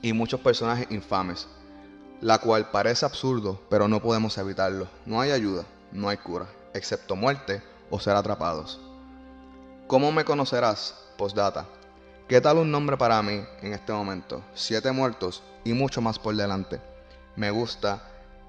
Y 0.01 0.13
muchos 0.13 0.39
personajes 0.39 0.87
infames, 0.89 1.47
la 2.21 2.37
cual 2.39 2.69
parece 2.71 3.05
absurdo, 3.05 3.61
pero 3.69 3.87
no 3.87 4.01
podemos 4.01 4.37
evitarlo. 4.37 4.87
No 5.05 5.21
hay 5.21 5.31
ayuda, 5.31 5.65
no 5.91 6.09
hay 6.09 6.17
cura, 6.17 6.47
excepto 6.73 7.15
muerte 7.15 7.61
o 7.89 7.99
ser 7.99 8.15
atrapados. 8.15 8.79
¿Cómo 9.87 10.11
me 10.11 10.25
conocerás? 10.25 10.95
Postdata. 11.17 11.67
¿Qué 12.27 12.41
tal 12.41 12.57
un 12.57 12.71
nombre 12.71 12.97
para 12.97 13.21
mí 13.21 13.43
en 13.61 13.73
este 13.73 13.93
momento? 13.93 14.43
Siete 14.55 14.91
muertos 14.91 15.43
y 15.63 15.73
mucho 15.73 16.01
más 16.01 16.17
por 16.17 16.35
delante. 16.35 16.81
Me 17.35 17.51
gusta 17.51 18.01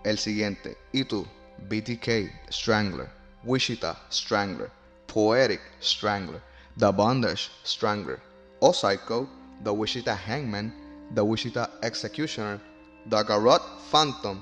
el 0.04 0.18
siguiente. 0.18 0.78
¿Y 0.92 1.04
tú? 1.04 1.26
BTK 1.68 2.50
Strangler, 2.50 3.10
Wichita 3.44 3.96
Strangler, 4.10 4.70
Poetic 5.06 5.60
Strangler, 5.82 6.40
The 6.78 6.90
Bondage 6.90 7.50
Strangler, 7.64 8.20
O 8.60 8.72
Psycho, 8.72 9.28
The 9.64 9.72
Wichita 9.72 10.14
Hangman, 10.14 10.72
The 11.14 11.22
Wichita 11.22 11.70
Executioner, 11.82 12.60
The 13.08 13.24
Garrot 13.24 13.62
Phantom, 13.90 14.40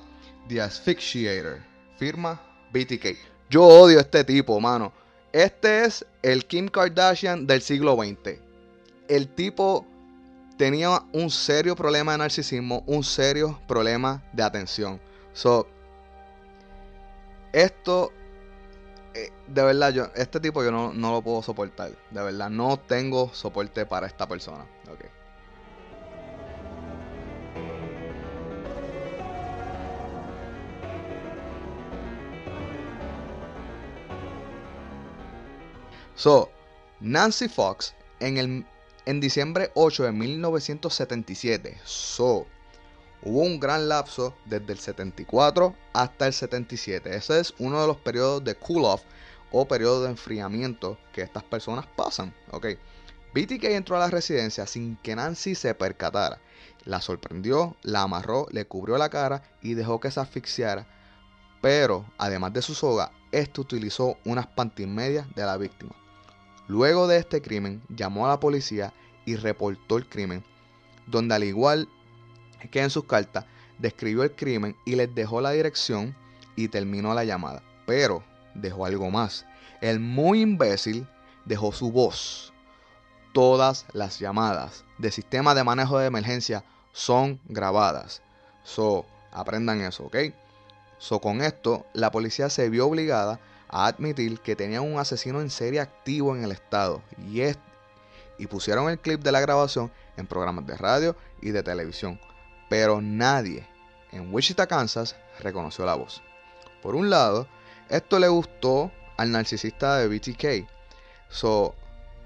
The 0.49 0.61
Asphyxiator. 0.61 1.61
Firma 1.97 2.41
BTK. 2.73 3.17
Yo 3.51 3.65
odio 3.65 4.01
este 4.01 4.25
tipo, 4.25 4.61
mano. 4.61 4.93
Este 5.33 5.85
es 5.85 6.05
el 6.23 6.45
Kim 6.45 6.69
Kardashian 6.69 7.47
del 7.47 7.61
siglo 7.61 7.97
XX. 7.97 8.39
El 9.09 9.29
tipo 9.29 9.87
tenía 10.57 11.03
un 11.13 11.31
serio 11.31 11.75
problema 11.77 12.13
de 12.13 12.19
narcisismo, 12.19 12.83
un 12.87 13.03
serio 13.05 13.61
problema 13.67 14.23
de 14.33 14.43
atención. 14.43 15.01
So, 15.33 15.67
esto, 17.53 18.13
eh, 19.15 19.31
de 19.47 19.63
verdad, 19.63 19.93
yo, 19.93 20.09
este 20.17 20.41
tipo 20.41 20.65
yo 20.65 20.73
no, 20.73 20.93
no, 20.93 21.13
lo 21.13 21.23
puedo 21.23 21.43
soportar. 21.43 21.93
De 22.11 22.23
verdad, 22.23 22.51
no 22.51 22.79
tengo 22.79 23.33
soporte 23.33 23.87
para 23.87 24.07
esta 24.07 24.27
persona. 24.27 24.67
Okay. 24.93 25.09
So, 36.17 36.51
Nancy 37.01 37.49
Fox 37.49 37.95
en, 38.21 38.37
el, 38.37 38.67
en 39.07 39.21
diciembre 39.21 39.71
8 39.75 40.05
de 40.05 40.13
1977, 40.13 41.79
so, 41.85 42.47
Hubo 43.27 43.41
un 43.41 43.59
gran 43.59 43.89
lapso 43.89 44.35
desde 44.45 44.73
el 44.73 44.79
74 44.79 45.75
hasta 45.95 46.27
el 46.27 46.35
77. 46.35 47.17
Ese 47.17 47.41
es 47.41 47.55
uno 47.59 47.81
de 47.81 47.87
los 47.87 47.97
periodos 47.97 48.45
de 48.45 48.55
cool 48.55 48.85
off 48.85 49.03
o 49.51 49.67
periodo 49.67 50.03
de 50.03 50.11
enfriamiento 50.11 50.99
que 51.11 51.23
estas 51.23 51.43
personas 51.43 51.87
pasan. 51.97 52.35
Ok. 52.51 52.67
BTK 53.33 53.65
entró 53.65 53.97
a 53.97 54.01
la 54.01 54.11
residencia 54.11 54.67
sin 54.67 54.97
que 54.97 55.17
Nancy 55.17 55.55
se 55.55 55.75
percatara. 55.75 56.39
La 56.85 57.01
sorprendió, 57.01 57.77
la 57.83 58.03
amarró, 58.03 58.47
le 58.51 58.67
cubrió 58.67 58.99
la 58.99 59.09
cara 59.09 59.43
y 59.63 59.73
dejó 59.73 60.01
que 60.01 60.11
se 60.11 60.21
asfixiara. 60.21 60.87
Pero, 61.63 62.05
además 62.19 62.53
de 62.53 62.61
su 62.61 62.75
soga, 62.75 63.11
este 63.33 63.63
utilizó 63.63 64.19
unas 64.27 64.47
pantimedias 64.47 65.27
de 65.35 65.47
la 65.47 65.57
víctima. 65.57 65.97
Luego 66.69 67.07
de 67.07 67.17
este 67.17 67.41
crimen, 67.41 67.83
llamó 67.89 68.27
a 68.27 68.29
la 68.29 68.41
policía 68.41 68.93
y 69.25 69.37
reportó 69.37 69.97
el 69.97 70.07
crimen, 70.07 70.45
donde 71.07 71.35
al 71.35 71.45
igual 71.45 71.89
que 72.71 72.83
en 72.83 72.91
sus 72.91 73.05
cartas, 73.05 73.45
describió 73.79 74.23
el 74.23 74.35
crimen 74.35 74.77
y 74.85 74.97
les 74.97 75.15
dejó 75.15 75.41
la 75.41 75.51
dirección 75.51 76.17
y 76.57 76.69
terminó 76.69 77.15
la 77.15 77.25
llamada. 77.25 77.63
Pero 77.87 78.25
dejó 78.55 78.87
algo 78.87 79.11
más. 79.11 79.47
El 79.81 80.01
muy 80.01 80.41
imbécil 80.41 81.07
dejó 81.45 81.73
su 81.73 81.91
voz. 81.91 82.53
Todas 83.33 83.85
las 83.93 84.19
llamadas 84.19 84.85
de 84.99 85.11
sistema 85.11 85.55
de 85.55 85.65
manejo 85.65 85.99
de 85.99 86.07
emergencia 86.07 86.65
son 86.93 87.41
grabadas. 87.47 88.23
So, 88.63 89.05
aprendan 89.33 89.81
eso, 89.81 90.05
¿ok? 90.05 90.17
So, 90.99 91.21
con 91.21 91.43
esto, 91.43 91.85
la 91.93 92.11
policía 92.13 92.49
se 92.49 92.71
vio 92.71 92.87
obligada 92.87 93.41
a 93.69 93.87
admitir 93.87 94.41
que 94.41 94.55
tenía 94.55 94.81
un 94.81 94.99
asesino 94.99 95.41
en 95.41 95.51
serie 95.51 95.81
activo 95.81 96.35
en 96.37 96.45
el 96.45 96.53
estado 96.53 97.03
y, 97.19 97.43
y 98.39 98.47
pusieron 98.47 98.89
el 98.89 99.01
clip 99.01 99.21
de 99.21 99.33
la 99.33 99.41
grabación 99.41 99.91
en 100.17 100.29
programas 100.29 100.67
de 100.67 100.77
radio 100.77 101.17
y 101.43 101.51
de 101.51 101.65
televisión 101.65 102.21
pero 102.75 103.01
nadie 103.01 103.65
en 104.11 104.35
Wichita, 104.35 104.67
Kansas, 104.67 105.15
reconoció 105.39 105.87
la 105.87 105.95
voz. 105.95 106.21
Por 106.83 106.97
un 106.97 107.09
lado, 107.09 107.47
esto 107.89 108.19
le 108.19 108.27
gustó 108.27 108.91
al 109.17 109.31
narcisista 109.31 109.99
de 109.99 110.09
BTK. 110.09 110.69
So, 111.29 111.77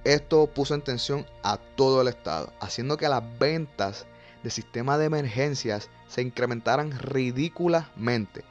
esto 0.05 0.47
puso 0.47 0.75
en 0.75 0.81
tensión 0.81 1.27
a 1.43 1.59
todo 1.59 2.01
el 2.01 2.09
estado, 2.09 2.51
haciendo 2.63 2.97
que 2.97 3.11
las 3.11 3.23
ventas 3.39 4.07
de 4.43 4.49
sistemas 4.49 4.99
de 4.99 5.05
emergencias 5.05 5.91
se 6.09 6.23
incrementaran 6.23 6.99
ridículamente 6.99 8.43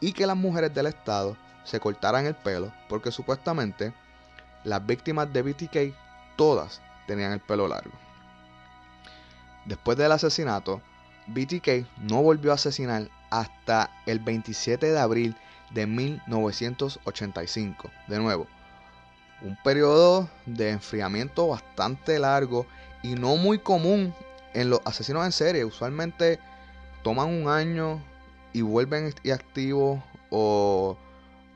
y 0.00 0.14
que 0.14 0.26
las 0.26 0.38
mujeres 0.38 0.72
del 0.72 0.86
estado 0.86 1.36
se 1.64 1.78
cortaran 1.78 2.24
el 2.24 2.36
pelo 2.36 2.72
porque 2.88 3.12
supuestamente 3.12 3.92
las 4.64 4.86
víctimas 4.86 5.30
de 5.30 5.42
BTK 5.42 5.94
todas 6.36 6.80
tenían 7.06 7.32
el 7.32 7.40
pelo 7.40 7.68
largo. 7.68 7.92
Después 9.66 9.98
del 9.98 10.12
asesinato, 10.12 10.80
BTK 11.26 11.86
no 12.02 12.22
volvió 12.22 12.52
a 12.52 12.54
asesinar 12.54 13.10
hasta 13.30 13.90
el 14.06 14.20
27 14.20 14.92
de 14.92 14.98
abril 14.98 15.36
de 15.70 15.86
1985. 15.86 17.90
De 18.06 18.18
nuevo, 18.18 18.46
un 19.42 19.56
periodo 19.62 20.28
de 20.46 20.70
enfriamiento 20.70 21.48
bastante 21.48 22.18
largo 22.18 22.66
y 23.02 23.14
no 23.14 23.36
muy 23.36 23.58
común 23.58 24.14
en 24.54 24.70
los 24.70 24.80
asesinos 24.84 25.24
en 25.24 25.32
serie. 25.32 25.64
Usualmente 25.64 26.38
toman 27.02 27.28
un 27.28 27.48
año 27.48 28.02
y 28.52 28.62
vuelven 28.62 29.12
activos 29.32 30.00
o 30.30 30.96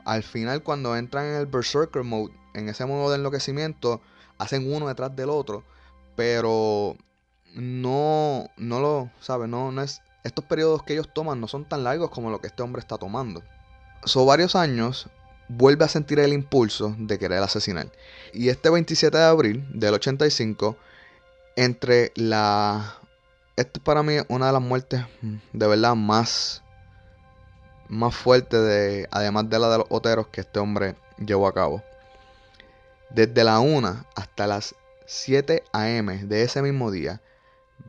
al 0.05 0.23
final 0.23 0.63
cuando 0.63 0.95
entran 0.95 1.25
en 1.25 1.35
el 1.35 1.45
berserker 1.45 2.03
mode, 2.03 2.33
en 2.53 2.69
ese 2.69 2.85
modo 2.85 3.09
de 3.09 3.17
enloquecimiento, 3.17 4.01
hacen 4.37 4.71
uno 4.71 4.87
detrás 4.87 5.15
del 5.15 5.29
otro. 5.29 5.63
Pero 6.15 6.97
no, 7.53 8.49
no 8.57 8.79
lo, 8.79 9.09
sabe, 9.19 9.47
no, 9.47 9.71
no 9.71 9.81
es, 9.81 10.01
estos 10.23 10.45
periodos 10.45 10.83
que 10.83 10.93
ellos 10.93 11.09
toman 11.13 11.39
no 11.39 11.47
son 11.47 11.65
tan 11.65 11.83
largos 11.83 12.09
como 12.09 12.29
lo 12.29 12.39
que 12.41 12.47
este 12.47 12.63
hombre 12.63 12.79
está 12.79 12.97
tomando. 12.97 13.43
Son 14.05 14.25
varios 14.25 14.55
años, 14.55 15.07
vuelve 15.47 15.85
a 15.85 15.89
sentir 15.89 16.19
el 16.19 16.33
impulso 16.33 16.95
de 16.97 17.17
querer 17.17 17.39
asesinar. 17.39 17.91
Y 18.33 18.49
este 18.49 18.69
27 18.69 19.17
de 19.17 19.23
abril 19.23 19.67
del 19.73 19.95
85, 19.95 20.77
entre 21.55 22.11
la... 22.15 22.95
Esto 23.55 23.81
para 23.81 24.03
mí 24.03 24.15
una 24.29 24.47
de 24.47 24.53
las 24.53 24.61
muertes 24.61 25.01
de 25.21 25.67
verdad 25.67 25.95
más, 25.95 26.63
más 27.89 28.15
fuertes, 28.15 28.61
de, 28.61 29.07
además 29.11 29.49
de 29.49 29.59
la 29.59 29.69
de 29.69 29.79
los 29.79 29.87
oteros 29.89 30.27
que 30.27 30.41
este 30.41 30.59
hombre 30.59 30.95
llevó 31.17 31.47
a 31.47 31.53
cabo. 31.53 31.83
Desde 33.09 33.43
la 33.43 33.59
1 33.59 34.05
hasta 34.15 34.47
las 34.47 34.75
7 35.07 35.63
a.m. 35.73 36.25
de 36.25 36.43
ese 36.43 36.61
mismo 36.61 36.89
día, 36.89 37.19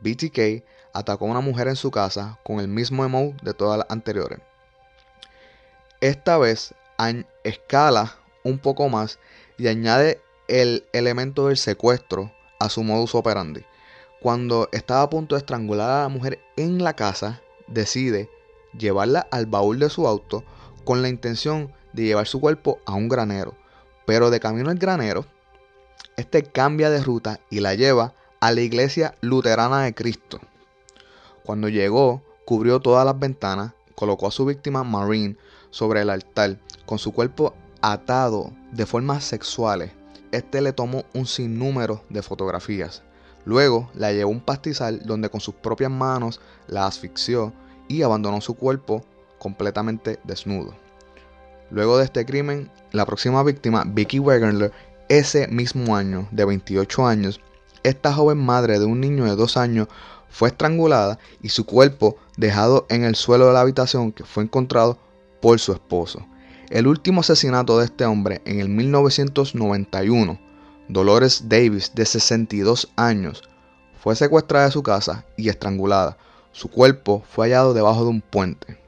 BTK 0.01 0.63
atacó 0.93 1.25
a 1.25 1.31
una 1.31 1.41
mujer 1.41 1.67
en 1.67 1.75
su 1.75 1.91
casa 1.91 2.39
con 2.43 2.59
el 2.59 2.67
mismo 2.67 3.05
emo 3.05 3.33
de 3.41 3.53
todas 3.53 3.77
las 3.77 3.87
anteriores. 3.89 4.39
Esta 5.99 6.37
vez 6.37 6.73
escala 7.43 8.15
un 8.43 8.57
poco 8.57 8.89
más 8.89 9.19
y 9.57 9.67
añade 9.67 10.21
el 10.47 10.85
elemento 10.93 11.47
del 11.47 11.57
secuestro 11.57 12.31
a 12.59 12.69
su 12.69 12.83
modus 12.83 13.15
operandi. 13.15 13.63
Cuando 14.21 14.69
estaba 14.71 15.03
a 15.03 15.09
punto 15.09 15.35
de 15.35 15.39
estrangular 15.39 15.89
a 15.89 16.03
la 16.03 16.09
mujer 16.09 16.39
en 16.57 16.83
la 16.83 16.95
casa, 16.95 17.41
decide 17.67 18.29
llevarla 18.77 19.27
al 19.31 19.45
baúl 19.45 19.79
de 19.79 19.89
su 19.89 20.07
auto 20.07 20.43
con 20.83 21.01
la 21.01 21.09
intención 21.09 21.71
de 21.93 22.03
llevar 22.03 22.27
su 22.27 22.39
cuerpo 22.39 22.79
a 22.85 22.93
un 22.93 23.09
granero. 23.09 23.55
Pero 24.05 24.29
de 24.29 24.39
camino 24.39 24.69
al 24.69 24.77
granero, 24.77 25.25
este 26.17 26.43
cambia 26.43 26.89
de 26.89 27.01
ruta 27.01 27.39
y 27.49 27.59
la 27.59 27.75
lleva 27.75 28.13
a 28.41 28.51
la 28.51 28.61
iglesia 28.61 29.13
luterana 29.21 29.83
de 29.83 29.93
Cristo. 29.93 30.39
Cuando 31.43 31.69
llegó, 31.69 32.23
cubrió 32.43 32.79
todas 32.79 33.05
las 33.05 33.17
ventanas, 33.19 33.73
colocó 33.93 34.27
a 34.27 34.31
su 34.31 34.45
víctima 34.45 34.83
Marine 34.83 35.37
sobre 35.69 36.01
el 36.01 36.09
altar, 36.09 36.57
con 36.87 36.97
su 36.97 37.13
cuerpo 37.13 37.53
atado 37.81 38.51
de 38.71 38.87
formas 38.87 39.23
sexuales. 39.23 39.91
Este 40.31 40.59
le 40.59 40.73
tomó 40.73 41.05
un 41.13 41.27
sinnúmero 41.27 42.03
de 42.09 42.23
fotografías. 42.23 43.03
Luego 43.45 43.91
la 43.93 44.11
llevó 44.11 44.31
a 44.31 44.33
un 44.33 44.41
pastizal 44.41 45.03
donde 45.05 45.29
con 45.29 45.39
sus 45.39 45.53
propias 45.53 45.91
manos 45.91 46.41
la 46.67 46.87
asfixió 46.87 47.53
y 47.87 48.01
abandonó 48.01 48.41
su 48.41 48.55
cuerpo 48.55 49.05
completamente 49.37 50.19
desnudo. 50.23 50.73
Luego 51.69 51.99
de 51.99 52.05
este 52.05 52.25
crimen, 52.25 52.71
la 52.91 53.05
próxima 53.05 53.43
víctima, 53.43 53.83
Vicky 53.85 54.17
Wegener, 54.17 54.71
ese 55.09 55.47
mismo 55.47 55.95
año, 55.95 56.27
de 56.31 56.45
28 56.45 57.05
años, 57.05 57.39
esta 57.83 58.13
joven 58.13 58.37
madre 58.37 58.79
de 58.79 58.85
un 58.85 58.99
niño 58.99 59.25
de 59.25 59.35
dos 59.35 59.57
años 59.57 59.87
fue 60.29 60.49
estrangulada 60.49 61.19
y 61.41 61.49
su 61.49 61.65
cuerpo 61.65 62.17
dejado 62.37 62.85
en 62.89 63.03
el 63.03 63.15
suelo 63.15 63.47
de 63.47 63.53
la 63.53 63.61
habitación 63.61 64.11
que 64.11 64.23
fue 64.23 64.43
encontrado 64.43 64.97
por 65.41 65.59
su 65.59 65.73
esposo. 65.73 66.25
El 66.69 66.87
último 66.87 67.21
asesinato 67.21 67.77
de 67.77 67.85
este 67.85 68.05
hombre 68.05 68.41
en 68.45 68.61
el 68.61 68.69
1991, 68.69 70.39
Dolores 70.87 71.49
Davis, 71.49 71.91
de 71.93 72.05
62 72.05 72.89
años, 72.95 73.43
fue 74.01 74.15
secuestrada 74.15 74.65
de 74.65 74.71
su 74.71 74.81
casa 74.81 75.25
y 75.35 75.49
estrangulada. 75.49 76.17
Su 76.53 76.69
cuerpo 76.69 77.23
fue 77.29 77.47
hallado 77.47 77.73
debajo 77.73 78.03
de 78.03 78.09
un 78.09 78.21
puente. 78.21 78.80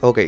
Ok, 0.00 0.20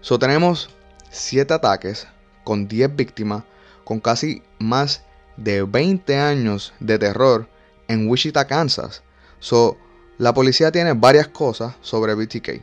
so 0.00 0.16
tenemos 0.16 0.70
7 1.10 1.52
ataques 1.52 2.06
con 2.44 2.68
10 2.68 2.94
víctimas, 2.94 3.42
con 3.82 3.98
casi 3.98 4.44
más 4.60 5.02
de 5.36 5.64
20 5.64 6.16
años 6.16 6.72
de 6.78 6.96
terror 6.96 7.48
en 7.88 8.08
Wichita, 8.08 8.46
Kansas. 8.46 9.02
So, 9.40 9.76
la 10.18 10.32
policía 10.34 10.70
tiene 10.70 10.92
varias 10.92 11.26
cosas 11.26 11.74
sobre 11.80 12.14
BTK. 12.14 12.62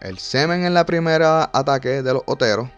El 0.00 0.18
semen 0.18 0.64
en 0.64 0.72
la 0.72 0.86
primera 0.86 1.50
ataque 1.52 2.02
de 2.02 2.14
los 2.14 2.22
oteros, 2.24 2.70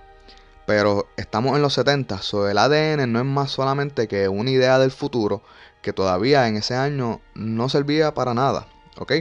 pero 0.66 1.06
estamos 1.16 1.54
en 1.54 1.62
los 1.62 1.74
70, 1.74 2.22
so 2.22 2.48
el 2.48 2.58
ADN 2.58 3.12
no 3.12 3.20
es 3.20 3.24
más 3.24 3.52
solamente 3.52 4.08
que 4.08 4.28
una 4.28 4.50
idea 4.50 4.80
del 4.80 4.90
futuro 4.90 5.42
que 5.80 5.92
todavía 5.92 6.48
en 6.48 6.56
ese 6.56 6.74
año 6.74 7.20
no 7.34 7.68
servía 7.68 8.14
para 8.14 8.34
nada, 8.34 8.66
¿ok? 8.98 9.12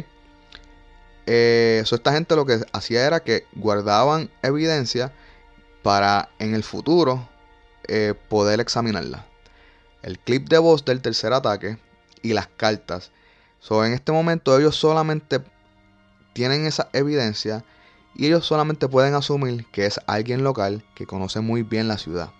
Eh, 1.34 1.82
esta 1.90 2.12
gente 2.12 2.36
lo 2.36 2.46
que 2.46 2.60
hacía 2.74 3.08
era 3.08 3.24
que 3.24 3.46
guardaban 3.54 4.30
evidencia 4.42 5.14
para 5.82 6.28
en 6.40 6.54
el 6.54 6.62
futuro 6.62 7.26
eh, 7.88 8.16
poder 8.28 8.60
examinarla. 8.60 9.26
El 10.02 10.20
clip 10.20 10.50
de 10.50 10.58
voz 10.58 10.84
del 10.84 11.02
tercer 11.02 11.32
ataque 11.32 11.78
y 12.22 12.34
las 12.34 12.48
cartas. 12.48 13.14
So, 13.62 13.86
en 13.86 13.94
este 13.94 14.12
momento 14.12 14.60
ellos 14.60 14.76
solamente 14.76 15.42
tienen 16.34 16.66
esa 16.66 16.90
evidencia 16.92 17.64
y 18.14 18.26
ellos 18.28 18.46
solamente 18.46 18.90
pueden 18.90 19.14
asumir 19.14 19.66
que 19.68 19.86
es 19.86 20.02
alguien 20.08 20.44
local 20.44 20.84
que 20.96 21.08
conoce 21.08 21.40
muy 21.40 21.64
bien 21.64 21.88
la 21.88 21.98
ciudad. 21.98 22.32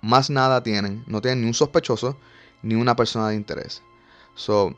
Más 0.00 0.30
nada 0.30 0.62
tienen, 0.62 1.04
no 1.06 1.20
tienen 1.20 1.42
ni 1.42 1.48
un 1.48 1.52
sospechoso 1.52 2.16
ni 2.62 2.74
una 2.74 2.96
persona 2.96 3.28
de 3.28 3.34
interés. 3.34 3.82
So, 4.34 4.74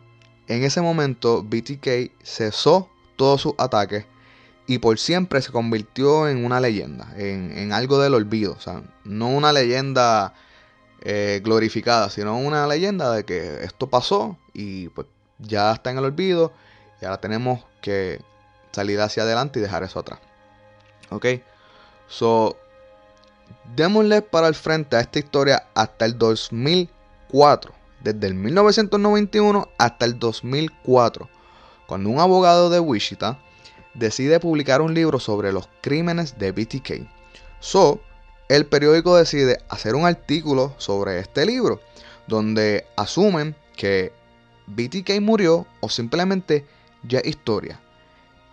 en 0.48 0.64
ese 0.64 0.80
momento 0.80 1.44
BTK 1.44 2.10
cesó 2.24 2.90
todos 3.16 3.40
sus 3.42 3.54
ataques 3.58 4.06
y 4.66 4.78
por 4.78 4.98
siempre 4.98 5.40
se 5.42 5.52
convirtió 5.52 6.28
en 6.28 6.44
una 6.44 6.60
leyenda, 6.60 7.12
en, 7.16 7.72
algo 7.72 8.00
del 8.00 8.14
olvido. 8.14 8.54
O 8.54 8.60
sea, 8.60 8.82
no 9.04 9.28
una 9.28 9.52
leyenda 9.52 10.34
eh, 11.02 11.40
glorificada, 11.44 12.10
sino 12.10 12.36
una 12.36 12.66
leyenda 12.66 13.12
de 13.12 13.24
que 13.24 13.64
esto 13.64 13.88
pasó 13.88 14.36
y 14.52 14.88
pues 14.88 15.06
ya 15.38 15.72
está 15.72 15.90
en 15.90 15.98
el 15.98 16.04
olvido 16.04 16.52
y 17.00 17.04
ahora 17.04 17.20
tenemos 17.20 17.64
que 17.80 18.20
salir 18.72 19.00
hacia 19.00 19.22
adelante 19.22 19.58
y 19.58 19.62
dejar 19.62 19.82
eso 19.84 20.00
atrás. 20.00 20.18
Ok, 21.10 21.26
so 22.08 22.56
démosle 23.76 24.22
para 24.22 24.48
el 24.48 24.54
frente 24.54 24.96
a 24.96 25.00
esta 25.00 25.18
historia 25.20 25.68
hasta 25.74 26.04
el 26.04 26.18
2004, 26.18 27.72
desde 28.02 28.26
el 28.26 28.34
1991 28.34 29.68
hasta 29.78 30.04
el 30.04 30.18
2004, 30.18 31.28
cuando 31.86 32.10
un 32.10 32.20
abogado 32.20 32.70
de 32.70 32.80
Wichita 32.80 33.38
decide 33.94 34.40
publicar 34.40 34.82
un 34.82 34.94
libro 34.94 35.18
sobre 35.18 35.52
los 35.52 35.68
crímenes 35.80 36.38
de 36.38 36.52
BTK. 36.52 37.08
So, 37.60 38.00
el 38.48 38.66
periódico 38.66 39.16
decide 39.16 39.58
hacer 39.68 39.94
un 39.94 40.06
artículo 40.06 40.74
sobre 40.78 41.18
este 41.18 41.46
libro, 41.46 41.80
donde 42.26 42.86
asumen 42.96 43.56
que 43.76 44.12
BTK 44.66 45.20
murió 45.20 45.66
o 45.80 45.88
simplemente 45.88 46.66
ya 47.02 47.20
es 47.20 47.28
historia. 47.28 47.80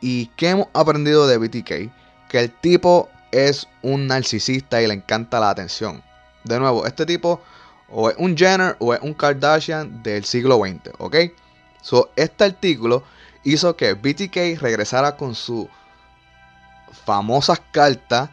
¿Y 0.02 0.28
qué 0.36 0.50
hemos 0.50 0.68
aprendido 0.74 1.28
de 1.28 1.38
BTK? 1.38 2.30
Que 2.30 2.40
el 2.40 2.52
tipo 2.52 3.10
es 3.32 3.68
un 3.82 4.08
narcisista 4.08 4.82
y 4.82 4.88
le 4.88 4.94
encanta 4.94 5.40
la 5.40 5.50
atención. 5.50 6.04
De 6.44 6.60
nuevo, 6.60 6.86
este 6.86 7.06
tipo 7.06 7.42
o 7.90 8.10
es 8.10 8.16
un 8.18 8.36
Jenner 8.36 8.76
o 8.80 8.94
es 8.94 9.02
un 9.02 9.14
Kardashian 9.14 10.02
del 10.04 10.26
siglo 10.26 10.58
XX, 10.58 10.94
¿ok? 10.98 11.16
So, 11.82 12.10
este 12.16 12.46
artículo 12.46 13.04
hizo 13.44 13.76
que 13.76 13.94
BTK 13.94 14.60
regresara 14.62 15.16
con 15.18 15.36
su 15.36 15.70
famosas 17.06 17.62
cartas 17.72 18.30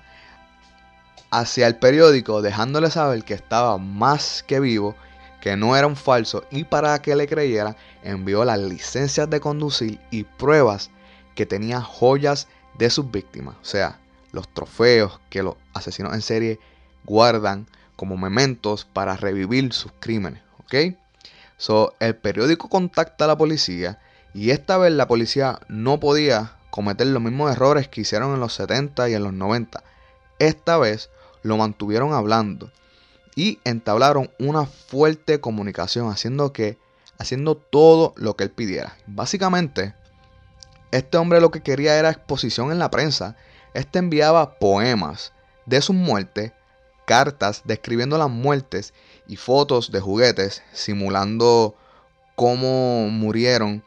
hacia 1.30 1.66
el 1.66 1.76
periódico, 1.76 2.42
dejándole 2.42 2.90
saber 2.90 3.24
que 3.24 3.34
estaba 3.34 3.78
más 3.78 4.44
que 4.46 4.60
vivo, 4.60 4.96
que 5.40 5.56
no 5.56 5.76
era 5.76 5.86
un 5.86 5.96
falso, 5.96 6.44
y 6.50 6.64
para 6.64 7.00
que 7.00 7.16
le 7.16 7.26
creyera, 7.26 7.76
envió 8.02 8.44
las 8.44 8.58
licencias 8.58 9.30
de 9.30 9.40
conducir 9.40 10.00
y 10.10 10.24
pruebas 10.24 10.90
que 11.34 11.46
tenía 11.46 11.80
joyas 11.80 12.48
de 12.78 12.90
sus 12.90 13.10
víctimas, 13.10 13.56
o 13.62 13.64
sea, 13.64 13.98
los 14.32 14.48
trofeos 14.48 15.20
que 15.30 15.42
los 15.42 15.56
asesinos 15.72 16.14
en 16.14 16.22
serie 16.22 16.60
guardan 17.04 17.66
como 17.96 18.16
mementos 18.16 18.84
para 18.84 19.16
revivir 19.16 19.72
sus 19.72 19.92
crímenes, 20.00 20.42
¿ok? 20.58 20.96
So, 21.56 21.94
el 22.00 22.16
periódico 22.16 22.68
contacta 22.68 23.24
a 23.24 23.28
la 23.28 23.38
policía 23.38 23.98
y 24.34 24.50
esta 24.50 24.78
vez 24.78 24.92
la 24.92 25.08
policía 25.08 25.60
no 25.68 25.98
podía 26.00 26.56
cometer 26.70 27.06
los 27.08 27.22
mismos 27.22 27.50
errores 27.52 27.88
que 27.88 28.02
hicieron 28.02 28.34
en 28.34 28.40
los 28.40 28.54
70 28.54 29.08
y 29.08 29.14
en 29.14 29.24
los 29.24 29.32
90. 29.32 29.82
Esta 30.38 30.78
vez 30.78 31.10
lo 31.42 31.56
mantuvieron 31.56 32.12
hablando 32.12 32.70
y 33.34 33.58
entablaron 33.64 34.30
una 34.38 34.66
fuerte 34.66 35.40
comunicación 35.40 36.10
haciendo 36.10 36.52
que 36.52 36.78
haciendo 37.18 37.54
todo 37.54 38.14
lo 38.16 38.34
que 38.34 38.44
él 38.44 38.50
pidiera. 38.50 38.96
Básicamente, 39.06 39.94
este 40.90 41.18
hombre 41.18 41.40
lo 41.40 41.50
que 41.50 41.62
quería 41.62 41.98
era 41.98 42.10
exposición 42.10 42.72
en 42.72 42.78
la 42.78 42.90
prensa. 42.90 43.36
Este 43.74 43.98
enviaba 43.98 44.58
poemas 44.58 45.32
de 45.66 45.82
sus 45.82 45.94
muertes, 45.94 46.52
cartas 47.04 47.62
describiendo 47.64 48.16
las 48.16 48.30
muertes 48.30 48.94
y 49.28 49.36
fotos 49.36 49.92
de 49.92 50.00
juguetes 50.00 50.62
simulando 50.72 51.76
cómo 52.36 53.08
murieron 53.10 53.84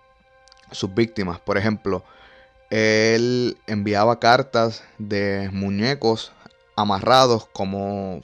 sus 0.73 0.93
víctimas. 0.93 1.39
Por 1.39 1.57
ejemplo, 1.57 2.03
él 2.69 3.57
enviaba 3.67 4.19
cartas 4.19 4.83
de 4.97 5.49
muñecos 5.53 6.31
amarrados 6.75 7.47
como 7.53 8.21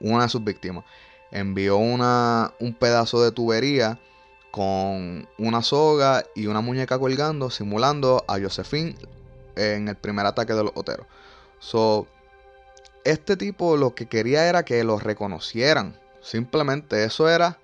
una 0.00 0.24
de 0.24 0.28
sus 0.28 0.44
víctimas. 0.44 0.84
Envió 1.30 1.76
una, 1.76 2.52
un 2.60 2.74
pedazo 2.74 3.22
de 3.22 3.32
tubería 3.32 3.98
con 4.50 5.28
una 5.38 5.62
soga 5.62 6.24
y 6.34 6.46
una 6.46 6.60
muñeca 6.60 6.98
colgando, 6.98 7.50
simulando 7.50 8.24
a 8.28 8.38
Josephine 8.38 8.94
en 9.56 9.88
el 9.88 9.96
primer 9.96 10.26
ataque 10.26 10.54
de 10.54 10.62
los 10.64 10.72
Oteros. 10.74 11.06
So, 11.58 12.06
este 13.04 13.36
tipo 13.36 13.76
lo 13.76 13.94
que 13.94 14.06
quería 14.06 14.48
era 14.48 14.64
que 14.64 14.82
lo 14.84 14.98
reconocieran. 14.98 15.98
Simplemente 16.20 17.04
eso 17.04 17.28
era 17.28 17.58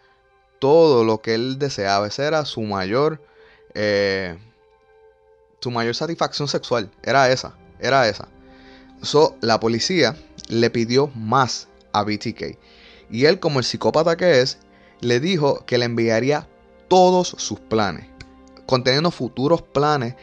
todo 0.59 1.05
lo 1.05 1.23
que 1.23 1.35
él 1.35 1.59
deseaba. 1.59 2.07
Ese 2.07 2.25
era 2.25 2.45
su 2.45 2.62
mayor 2.62 3.23
eh, 3.74 4.37
su 5.61 5.70
mayor 5.70 5.94
satisfacción 5.94 6.48
sexual 6.48 6.90
era 7.02 7.30
esa, 7.30 7.54
era 7.78 8.09
esa. 8.09 8.28
So, 9.02 9.37
la 9.40 9.61
policía 9.61 10.16
le 10.48 10.70
pidió 10.70 11.09
más 11.14 11.68
a 11.92 12.02
BTK 12.02 12.59
y 13.11 13.24
él 13.24 13.40
como 13.40 13.59
el 13.59 13.64
psicópata 13.64 14.16
que 14.16 14.40
es, 14.40 14.59
le 15.00 15.20
dijo 15.20 15.64
que 15.66 15.78
le 15.78 15.87
enviaría 15.87 16.48
todos 16.88 17.28
sus 17.28 17.59
planes, 17.59 18.06
conteniendo 18.66 19.11
futuros 19.11 19.62
planes 19.62 20.14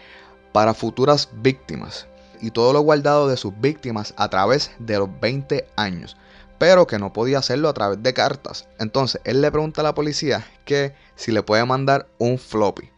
para 0.52 0.74
futuras 0.74 1.30
víctimas 1.34 2.08
y 2.42 2.52
todo 2.52 2.74
lo 2.74 2.82
guardado 2.82 3.28
de 3.28 3.38
sus 3.38 3.60
víctimas 3.60 4.14
a 4.18 4.30
través 4.30 4.72
de 4.80 4.98
los 5.00 5.10
20 5.20 5.68
años, 5.76 6.18
pero 6.58 6.88
que 6.88 7.00
no 7.00 7.14
podía 7.14 7.40
hacerlo 7.40 7.70
a 7.70 7.74
través 7.74 8.02
de 8.02 8.14
cartas. 8.14 8.68
Entonces 8.80 9.22
él 9.24 9.42
le 9.42 9.52
pregunta 9.52 9.82
a 9.82 9.84
la 9.84 9.96
policía 9.96 10.46
que 10.66 10.94
si 11.16 11.32
le 11.32 11.44
puede 11.44 11.66
mandar 11.66 12.08
un 12.20 12.38
floppy. 12.38 12.90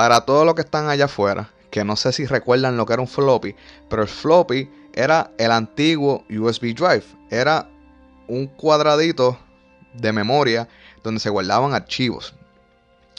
Para 0.00 0.22
todos 0.22 0.46
los 0.46 0.54
que 0.54 0.62
están 0.62 0.88
allá 0.88 1.04
afuera, 1.04 1.50
que 1.70 1.84
no 1.84 1.94
sé 1.94 2.12
si 2.12 2.24
recuerdan 2.24 2.78
lo 2.78 2.86
que 2.86 2.94
era 2.94 3.02
un 3.02 3.06
floppy, 3.06 3.54
pero 3.90 4.00
el 4.00 4.08
floppy 4.08 4.70
era 4.94 5.30
el 5.36 5.50
antiguo 5.50 6.24
USB 6.30 6.74
drive. 6.74 7.04
Era 7.28 7.68
un 8.26 8.46
cuadradito 8.46 9.38
de 9.92 10.10
memoria 10.14 10.66
donde 11.04 11.20
se 11.20 11.28
guardaban 11.28 11.74
archivos. 11.74 12.32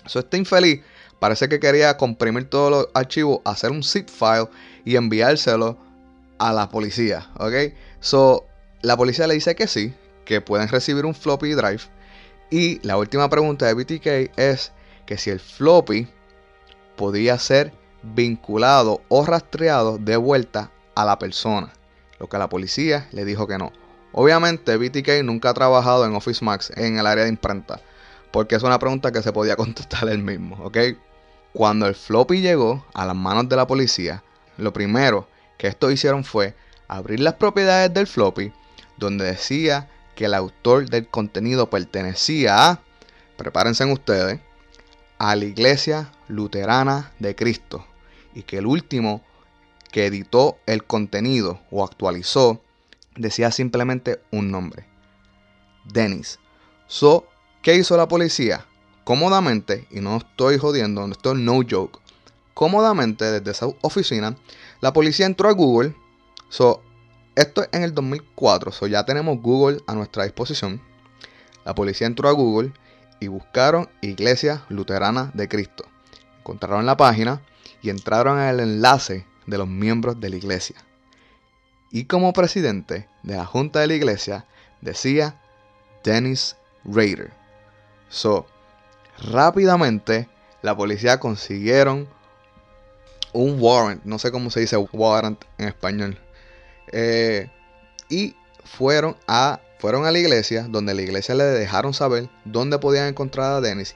So, 0.07 0.21
este 0.21 0.37
infeliz 0.37 0.81
parece 1.19 1.47
que 1.47 1.59
quería 1.59 1.97
comprimir 1.97 2.49
todos 2.49 2.71
los 2.71 2.87
archivos, 2.95 3.41
hacer 3.45 3.69
un 3.69 3.83
zip 3.83 4.09
file 4.09 4.49
y 4.83 4.95
enviárselo 4.95 5.77
a 6.39 6.51
la 6.51 6.67
policía. 6.67 7.29
¿Ok? 7.37 7.75
So, 7.99 8.47
la 8.81 8.97
policía 8.97 9.27
le 9.27 9.35
dice 9.35 9.53
que 9.53 9.67
sí, 9.67 9.93
que 10.25 10.41
pueden 10.41 10.67
recibir 10.67 11.05
un 11.05 11.13
floppy 11.13 11.51
drive. 11.51 11.83
Y 12.49 12.79
la 12.79 12.97
última 12.97 13.29
pregunta 13.29 13.67
de 13.67 13.75
BTK 13.75 14.35
es 14.35 14.71
que 15.05 15.19
si 15.19 15.29
el 15.29 15.39
floppy 15.39 16.07
podía 17.01 17.39
ser 17.39 17.73
vinculado 18.03 19.01
o 19.07 19.25
rastreado 19.25 19.97
de 19.97 20.17
vuelta 20.17 20.69
a 20.93 21.03
la 21.03 21.17
persona, 21.17 21.73
lo 22.19 22.29
que 22.29 22.37
la 22.37 22.47
policía 22.47 23.07
le 23.11 23.25
dijo 23.25 23.47
que 23.47 23.57
no. 23.57 23.71
Obviamente 24.11 24.77
BTK 24.77 25.23
nunca 25.23 25.49
ha 25.49 25.55
trabajado 25.55 26.05
en 26.05 26.13
Office 26.13 26.45
Max 26.45 26.71
en 26.75 26.99
el 26.99 27.07
área 27.07 27.23
de 27.23 27.31
imprenta, 27.31 27.81
porque 28.29 28.53
es 28.53 28.61
una 28.61 28.77
pregunta 28.77 29.11
que 29.11 29.23
se 29.23 29.33
podía 29.33 29.55
contestar 29.63 30.09
él 30.09 30.21
mismo, 30.21 30.63
¿ok? 30.63 30.77
Cuando 31.53 31.87
el 31.87 31.95
floppy 31.95 32.39
llegó 32.39 32.85
a 32.93 33.07
las 33.07 33.15
manos 33.15 33.49
de 33.49 33.55
la 33.55 33.65
policía, 33.65 34.23
lo 34.57 34.71
primero 34.71 35.27
que 35.57 35.69
estos 35.69 35.91
hicieron 35.91 36.23
fue 36.23 36.53
abrir 36.87 37.19
las 37.19 37.33
propiedades 37.33 37.91
del 37.91 38.05
floppy, 38.05 38.53
donde 38.97 39.25
decía 39.25 39.89
que 40.13 40.25
el 40.25 40.35
autor 40.35 40.87
del 40.87 41.07
contenido 41.07 41.67
pertenecía 41.67 42.69
a, 42.69 42.79
prepárense 43.37 43.85
ustedes, 43.85 44.39
a 45.21 45.35
la 45.35 45.45
iglesia 45.45 46.11
luterana 46.29 47.11
de 47.19 47.35
Cristo 47.35 47.85
y 48.33 48.41
que 48.41 48.57
el 48.57 48.65
último 48.65 49.21
que 49.91 50.07
editó 50.07 50.57
el 50.65 50.83
contenido 50.83 51.59
o 51.69 51.83
actualizó 51.83 52.59
decía 53.15 53.51
simplemente 53.51 54.19
un 54.31 54.49
nombre. 54.49 54.87
Dennis. 55.85 56.39
So, 56.87 57.27
¿qué 57.61 57.75
hizo 57.75 57.95
la 57.97 58.07
policía? 58.07 58.65
Cómodamente, 59.03 59.87
y 59.91 59.99
no 59.99 60.17
estoy 60.17 60.57
jodiendo, 60.57 61.05
esto 61.05 61.33
es 61.33 61.37
no 61.37 61.59
joke, 61.69 61.99
cómodamente 62.55 63.25
desde 63.25 63.51
esa 63.51 63.67
oficina, 63.81 64.35
la 64.79 64.91
policía 64.91 65.27
entró 65.27 65.49
a 65.49 65.53
Google. 65.53 65.95
So, 66.49 66.81
esto 67.35 67.61
es 67.61 67.69
en 67.73 67.83
el 67.83 67.93
2004, 67.93 68.71
so 68.71 68.87
ya 68.87 69.05
tenemos 69.05 69.39
Google 69.39 69.81
a 69.85 69.93
nuestra 69.93 70.23
disposición. 70.23 70.81
La 71.63 71.75
policía 71.75 72.07
entró 72.07 72.27
a 72.27 72.31
Google 72.31 72.73
y 73.21 73.27
buscaron 73.27 73.87
Iglesia 74.01 74.65
Luterana 74.67 75.31
de 75.33 75.47
Cristo. 75.47 75.85
Encontraron 76.39 76.85
la 76.85 76.97
página 76.97 77.41
y 77.81 77.89
entraron 77.89 78.39
al 78.39 78.59
enlace 78.59 79.25
de 79.45 79.57
los 79.59 79.67
miembros 79.67 80.19
de 80.19 80.29
la 80.29 80.35
iglesia. 80.35 80.75
Y 81.91 82.05
como 82.05 82.33
presidente 82.33 83.07
de 83.21 83.37
la 83.37 83.45
junta 83.45 83.79
de 83.79 83.87
la 83.87 83.93
iglesia 83.93 84.45
decía 84.81 85.39
Dennis 86.03 86.57
Rader. 86.83 87.31
So, 88.09 88.47
rápidamente 89.31 90.27
la 90.63 90.75
policía 90.75 91.19
consiguieron 91.19 92.07
un 93.33 93.57
warrant, 93.59 94.03
no 94.03 94.17
sé 94.17 94.31
cómo 94.31 94.49
se 94.49 94.61
dice 94.61 94.77
warrant 94.77 95.43
en 95.59 95.67
español, 95.67 96.19
eh, 96.91 97.49
y 98.09 98.35
fueron 98.63 99.15
a 99.27 99.61
fueron 99.81 100.05
a 100.05 100.11
la 100.11 100.19
iglesia, 100.19 100.67
donde 100.69 100.93
la 100.93 101.01
iglesia 101.01 101.33
le 101.33 101.43
dejaron 101.43 101.95
saber 101.95 102.29
dónde 102.45 102.77
podían 102.77 103.07
encontrar 103.07 103.53
a 103.53 103.61
Dennis 103.61 103.95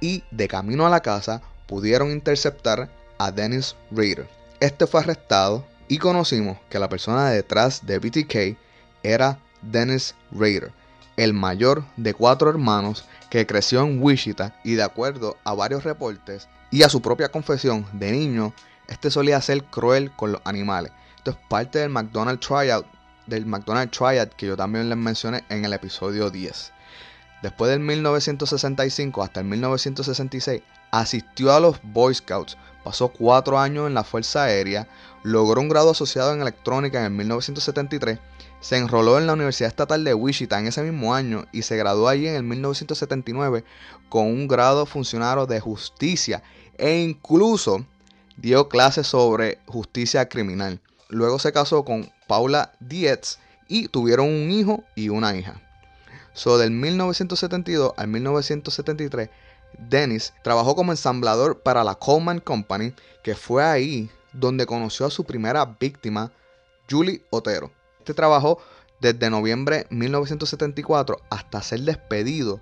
y 0.00 0.22
de 0.30 0.46
camino 0.46 0.86
a 0.86 0.90
la 0.90 1.00
casa 1.00 1.42
pudieron 1.66 2.12
interceptar 2.12 2.88
a 3.18 3.32
Dennis 3.32 3.74
Reader. 3.90 4.28
Este 4.60 4.86
fue 4.86 5.00
arrestado 5.00 5.66
y 5.88 5.98
conocimos 5.98 6.58
que 6.70 6.78
la 6.78 6.88
persona 6.88 7.30
detrás 7.30 7.84
de 7.84 7.98
BTK 7.98 8.56
era 9.02 9.40
Dennis 9.60 10.14
Rader, 10.30 10.70
el 11.16 11.32
mayor 11.32 11.84
de 11.96 12.14
cuatro 12.14 12.48
hermanos 12.48 13.04
que 13.28 13.44
creció 13.44 13.82
en 13.82 14.00
Wichita 14.00 14.56
y 14.62 14.74
de 14.74 14.84
acuerdo 14.84 15.36
a 15.42 15.52
varios 15.54 15.82
reportes 15.82 16.48
y 16.70 16.84
a 16.84 16.88
su 16.88 17.02
propia 17.02 17.28
confesión 17.28 17.84
de 17.92 18.12
niño, 18.12 18.54
este 18.86 19.10
solía 19.10 19.40
ser 19.40 19.64
cruel 19.64 20.12
con 20.14 20.30
los 20.30 20.42
animales. 20.44 20.92
Esto 21.16 21.32
es 21.32 21.36
parte 21.48 21.80
del 21.80 21.90
McDonald's 21.90 22.46
Tryout, 22.46 22.86
del 23.26 23.46
McDonald's 23.46 23.96
Triad 23.96 24.28
que 24.28 24.46
yo 24.46 24.56
también 24.56 24.88
les 24.88 24.98
mencioné 24.98 25.44
en 25.48 25.64
el 25.64 25.72
episodio 25.72 26.30
10. 26.30 26.72
Después 27.42 27.70
del 27.70 27.80
1965 27.80 29.22
hasta 29.22 29.40
el 29.40 29.46
1966, 29.46 30.62
asistió 30.90 31.52
a 31.52 31.60
los 31.60 31.78
Boy 31.82 32.14
Scouts, 32.14 32.56
pasó 32.82 33.08
cuatro 33.08 33.58
años 33.58 33.86
en 33.86 33.94
la 33.94 34.04
Fuerza 34.04 34.44
Aérea, 34.44 34.88
logró 35.22 35.60
un 35.60 35.68
grado 35.68 35.90
asociado 35.90 36.32
en 36.32 36.40
electrónica 36.40 37.00
en 37.00 37.04
el 37.04 37.10
1973, 37.10 38.18
se 38.60 38.78
enroló 38.78 39.18
en 39.18 39.26
la 39.26 39.34
Universidad 39.34 39.68
Estatal 39.68 40.04
de 40.04 40.14
Wichita 40.14 40.58
en 40.58 40.68
ese 40.68 40.82
mismo 40.82 41.14
año 41.14 41.44
y 41.52 41.62
se 41.62 41.76
graduó 41.76 42.08
allí 42.08 42.26
en 42.28 42.36
el 42.36 42.44
1979 42.44 43.62
con 44.08 44.26
un 44.26 44.48
grado 44.48 44.86
funcionario 44.86 45.44
de 45.44 45.60
justicia 45.60 46.42
e 46.78 47.02
incluso 47.02 47.84
dio 48.38 48.70
clases 48.70 49.06
sobre 49.06 49.58
justicia 49.66 50.30
criminal. 50.30 50.80
Luego 51.10 51.38
se 51.38 51.52
casó 51.52 51.84
con 51.84 52.10
Paula 52.26 52.72
Dietz 52.80 53.38
y 53.68 53.88
tuvieron 53.88 54.28
un 54.28 54.50
hijo 54.50 54.84
y 54.94 55.08
una 55.08 55.34
hija. 55.36 55.60
So, 56.32 56.58
del 56.58 56.70
1972 56.70 57.92
al 57.96 58.08
1973, 58.08 59.30
Dennis 59.78 60.32
trabajó 60.42 60.74
como 60.74 60.92
ensamblador 60.92 61.60
para 61.60 61.84
la 61.84 61.94
Coleman 61.94 62.40
Company, 62.40 62.92
que 63.22 63.34
fue 63.34 63.64
ahí 63.64 64.10
donde 64.32 64.66
conoció 64.66 65.06
a 65.06 65.10
su 65.10 65.24
primera 65.24 65.76
víctima, 65.78 66.32
Julie 66.90 67.22
Otero. 67.30 67.70
Este 67.98 68.14
trabajó 68.14 68.58
desde 69.00 69.30
noviembre 69.30 69.86
de 69.88 69.96
1974 69.96 71.20
hasta 71.30 71.62
ser 71.62 71.80
despedido 71.80 72.60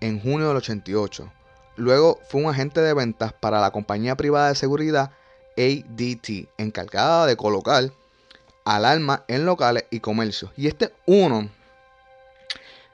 en 0.00 0.20
junio 0.20 0.48
del 0.48 0.58
88. 0.58 1.32
Luego 1.76 2.20
fue 2.28 2.42
un 2.42 2.50
agente 2.50 2.80
de 2.80 2.94
ventas 2.94 3.32
para 3.32 3.60
la 3.60 3.70
compañía 3.70 4.16
privada 4.16 4.48
de 4.48 4.54
seguridad 4.54 5.10
ADT, 5.56 6.48
encargada 6.58 7.26
de 7.26 7.36
colocar 7.36 7.90
alarmas 8.66 9.22
en 9.28 9.46
locales 9.46 9.84
y 9.90 10.00
comercios. 10.00 10.50
Y 10.56 10.66
este 10.66 10.86
es 10.86 10.92
uno 11.06 11.48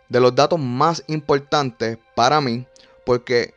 de 0.09 0.21
los 0.21 0.35
datos 0.35 0.61
más 0.61 1.03
importantes 1.09 1.99
para 2.15 2.41
mí, 2.41 2.67
porque 3.05 3.55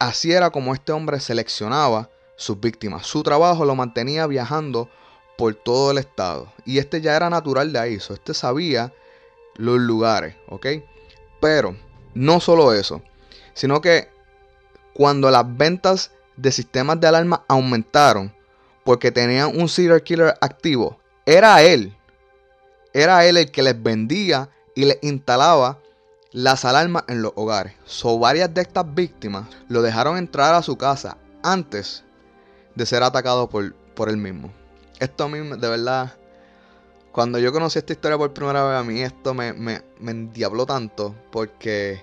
así 0.00 0.32
era 0.32 0.50
como 0.50 0.74
este 0.74 0.90
hombre 0.92 1.20
seleccionaba 1.20 2.08
sus 2.36 2.58
víctimas. 2.58 3.06
Su 3.06 3.22
trabajo 3.22 3.64
lo 3.64 3.74
mantenía 3.74 4.26
viajando 4.26 4.88
por 5.36 5.54
todo 5.54 5.90
el 5.90 5.98
estado. 5.98 6.50
Y 6.64 6.78
este 6.78 7.00
ya 7.00 7.14
era 7.14 7.28
natural 7.28 7.72
de 7.72 7.78
ahí. 7.78 7.94
este 7.94 8.32
sabía 8.32 8.92
los 9.56 9.78
lugares, 9.78 10.34
¿ok? 10.48 10.66
Pero 11.40 11.76
no 12.14 12.40
solo 12.40 12.72
eso, 12.72 13.02
sino 13.52 13.80
que 13.80 14.08
cuando 14.94 15.30
las 15.30 15.44
ventas 15.56 16.12
de 16.36 16.50
sistemas 16.50 16.98
de 17.00 17.08
alarma 17.08 17.44
aumentaron 17.48 18.34
porque 18.84 19.12
tenían 19.12 19.60
un 19.60 19.68
serial 19.68 20.02
killer 20.02 20.34
activo, 20.40 20.98
era 21.28 21.62
él. 21.62 21.94
Era 22.94 23.26
él 23.26 23.36
el 23.36 23.50
que 23.50 23.62
les 23.62 23.80
vendía 23.80 24.48
y 24.74 24.86
les 24.86 24.98
instalaba 25.02 25.78
las 26.32 26.64
alarmas 26.64 27.04
en 27.06 27.20
los 27.20 27.32
hogares. 27.36 27.74
So, 27.84 28.18
varias 28.18 28.52
de 28.54 28.62
estas 28.62 28.94
víctimas 28.94 29.46
lo 29.68 29.82
dejaron 29.82 30.16
entrar 30.16 30.54
a 30.54 30.62
su 30.62 30.78
casa 30.78 31.18
antes 31.42 32.02
de 32.74 32.86
ser 32.86 33.02
atacado 33.02 33.50
por, 33.50 33.74
por 33.94 34.08
él 34.08 34.16
mismo. 34.16 34.50
Esto 35.00 35.28
mí, 35.28 35.38
de 35.38 35.68
verdad, 35.68 36.14
cuando 37.12 37.38
yo 37.38 37.52
conocí 37.52 37.78
esta 37.78 37.92
historia 37.92 38.16
por 38.16 38.32
primera 38.32 38.64
vez, 38.64 38.78
a 38.78 38.82
mí 38.82 39.02
esto 39.02 39.34
me, 39.34 39.52
me, 39.52 39.82
me 40.00 40.12
endiabló 40.12 40.64
tanto 40.64 41.14
porque 41.30 42.00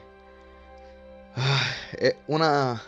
es 1.97 2.15
una, 2.28 2.80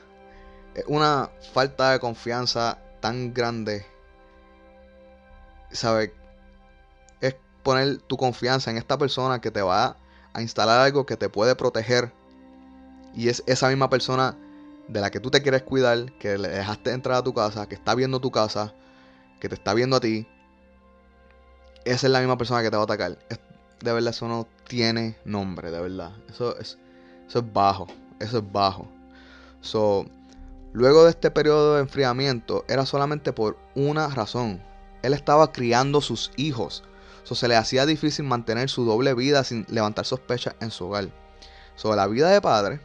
una 0.85 1.31
falta 1.51 1.93
de 1.93 1.99
confianza 1.99 2.77
tan 2.99 3.33
grande. 3.33 3.87
¿Sabes? 5.71 6.11
Poner 7.67 7.97
tu 7.97 8.15
confianza 8.15 8.71
en 8.71 8.77
esta 8.77 8.97
persona 8.97 9.41
que 9.41 9.51
te 9.51 9.61
va 9.61 9.97
a 10.31 10.41
instalar 10.41 10.79
algo 10.79 11.05
que 11.05 11.17
te 11.17 11.27
puede 11.27 11.53
proteger. 11.53 12.13
Y 13.13 13.27
es 13.27 13.43
esa 13.45 13.67
misma 13.67 13.89
persona 13.89 14.37
de 14.87 15.01
la 15.01 15.11
que 15.11 15.19
tú 15.19 15.31
te 15.31 15.41
quieres 15.41 15.63
cuidar, 15.63 16.13
que 16.13 16.37
le 16.37 16.47
dejaste 16.47 16.91
entrar 16.91 17.17
a 17.17 17.23
tu 17.23 17.33
casa, 17.33 17.67
que 17.67 17.75
está 17.75 17.93
viendo 17.93 18.21
tu 18.21 18.31
casa, 18.31 18.73
que 19.41 19.49
te 19.49 19.55
está 19.55 19.73
viendo 19.73 19.97
a 19.97 19.99
ti. 19.99 20.25
Esa 21.83 22.07
es 22.07 22.13
la 22.13 22.19
misma 22.19 22.37
persona 22.37 22.63
que 22.63 22.69
te 22.69 22.77
va 22.77 22.83
a 22.83 22.85
atacar. 22.85 23.17
de 23.81 23.91
verdad, 23.91 24.11
eso 24.11 24.29
no 24.29 24.47
tiene 24.69 25.17
nombre, 25.25 25.69
de 25.69 25.81
verdad. 25.81 26.13
Eso 26.29 26.57
es, 26.57 26.77
eso 27.27 27.39
es 27.39 27.53
bajo. 27.53 27.87
Eso 28.21 28.37
es 28.37 28.49
bajo. 28.49 28.87
So, 29.59 30.05
luego 30.71 31.03
de 31.03 31.09
este 31.09 31.31
periodo 31.31 31.75
de 31.75 31.81
enfriamiento, 31.81 32.63
era 32.69 32.85
solamente 32.85 33.33
por 33.33 33.57
una 33.75 34.07
razón. 34.07 34.63
Él 35.01 35.13
estaba 35.13 35.51
criando 35.51 35.99
sus 35.99 36.31
hijos. 36.37 36.85
Se 37.35 37.47
le 37.47 37.55
hacía 37.55 37.85
difícil 37.85 38.25
mantener 38.25 38.69
su 38.69 38.85
doble 38.85 39.13
vida 39.13 39.43
sin 39.43 39.65
levantar 39.69 40.05
sospechas 40.05 40.55
en 40.59 40.71
su 40.71 40.85
hogar. 40.85 41.09
Sobre 41.75 41.97
la 41.97 42.07
vida 42.07 42.29
de 42.29 42.41
padre, 42.41 42.79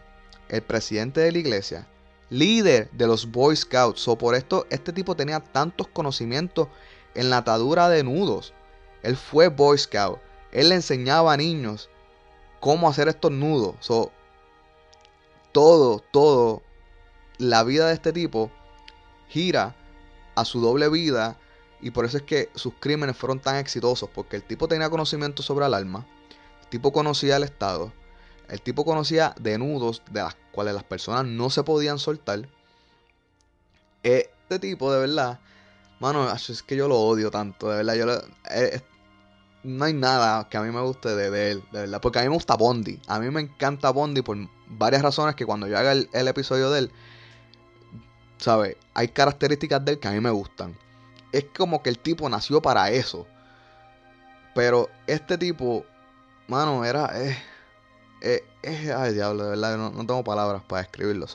el 0.49 0.62
presidente 0.62 1.20
de 1.20 1.32
la 1.32 1.38
iglesia, 1.38 1.88
líder 2.28 2.90
de 2.93 3.07
los 3.07 3.30
Boy 3.30 3.57
Scouts. 3.57 4.01
So, 4.01 4.16
por 4.16 4.34
esto, 4.34 4.66
este 4.70 4.93
tipo 4.93 5.14
tenía 5.14 5.40
tantos 5.40 5.88
conocimientos 5.88 6.68
en 7.14 7.30
la 7.30 7.38
atadura 7.38 7.88
de 7.88 8.03
nudos. 8.05 8.53
Él 9.03 9.16
fue 9.16 9.49
Boy 9.49 9.78
Scout. 9.78 10.18
Él 10.51 10.68
le 10.68 10.74
enseñaba 10.76 11.32
a 11.32 11.36
niños 11.36 11.88
cómo 12.61 12.88
hacer 12.88 13.09
estos 13.09 13.32
nudos. 13.32 13.76
So, 13.80 14.12
todo, 15.53 16.03
todo, 16.11 16.62
la 17.38 17.64
vida 17.64 17.88
de 17.88 17.95
este 17.95 18.12
tipo 18.12 18.51
gira 19.28 19.74
a 20.34 20.45
su 20.45 20.61
doble 20.61 20.88
vida 20.88 21.38
y 21.83 21.91
por 21.91 22.05
eso 22.05 22.16
es 22.16 22.22
que 22.22 22.49
sus 22.55 22.74
crímenes 22.78 23.16
fueron 23.16 23.41
tan 23.41 23.57
exitosos, 23.57 24.09
porque 24.09 24.37
el 24.37 24.45
tipo 24.45 24.68
tenía 24.68 24.89
conocimiento 24.89 25.43
sobre 25.43 25.66
el 25.66 25.74
alma, 25.74 26.07
el 26.62 26.68
tipo 26.68 26.93
conocía 26.93 27.37
el 27.37 27.43
Estado, 27.43 27.93
el 28.49 28.62
tipo 28.62 28.85
conocía 28.85 29.35
de 29.41 29.59
nudos 29.59 30.03
de 30.11 30.22
las 30.22 30.37
cuales 30.53 30.74
las 30.74 30.85
personas 30.85 31.24
no 31.26 31.51
se 31.51 31.64
podían 31.64 31.99
soltar. 31.99 32.49
Este 34.03 34.59
tipo, 34.61 34.93
de 34.93 35.01
verdad, 35.01 35.41
mano, 36.01 36.33
es 36.33 36.62
que 36.62 36.76
yo 36.76 36.89
lo 36.89 36.99
odio 37.01 37.30
tanto, 37.30 37.68
de 37.68 37.76
verdad, 37.76 37.95
yo 37.95 38.07
eh, 38.51 38.80
no 39.64 39.85
hay 39.85 39.93
nada 39.93 40.49
que 40.49 40.57
a 40.57 40.62
mí 40.62 40.70
me 40.70 40.80
guste 40.80 41.14
de, 41.14 41.51
él, 41.51 41.64
de 41.72 41.80
verdad, 41.80 42.01
porque 42.01 42.18
a 42.18 42.22
mí 42.22 42.28
me 42.28 42.35
gusta 42.35 42.57
Bondi, 42.57 43.01
a 43.07 43.18
mí 43.18 43.30
me 43.30 43.41
encanta 43.41 43.91
Bondi 43.91 44.22
por 44.22 44.37
varias 44.68 45.03
razones 45.03 45.35
que 45.35 45.47
cuando 45.47 45.66
yo 45.66 45.78
haga 45.78 45.93
el, 45.93 46.28
episodio 46.28 46.70
de 46.70 46.80
él, 46.80 46.93
¿sabes? 48.39 48.76
Hay 48.95 49.09
características 49.09 49.85
de 49.85 49.93
él 49.93 49.99
que 49.99 50.09
a 50.09 50.12
mí 50.12 50.20
me 50.20 50.30
gustan. 50.30 50.76
Es 51.33 51.47
como 51.57 51.83
que 51.83 51.91
el 51.91 51.99
tipo 51.99 52.28
nació 52.28 52.61
para 52.62 52.91
eso. 52.91 53.26
Pero 54.55 54.89
este 55.07 55.39
tipo, 55.39 55.85
mano, 56.47 56.85
era... 56.85 57.11
Eh, 57.20 57.37
eh, 58.20 58.45
eh 58.62 58.95
ay, 58.97 59.14
diablo, 59.14 59.45
de 59.45 59.51
verdad, 59.51 59.76
no, 59.76 59.91
no 59.91 60.07
tengo 60.07 60.22
palabras 60.22 60.62
para 60.62 60.83
describirlo. 60.83 61.26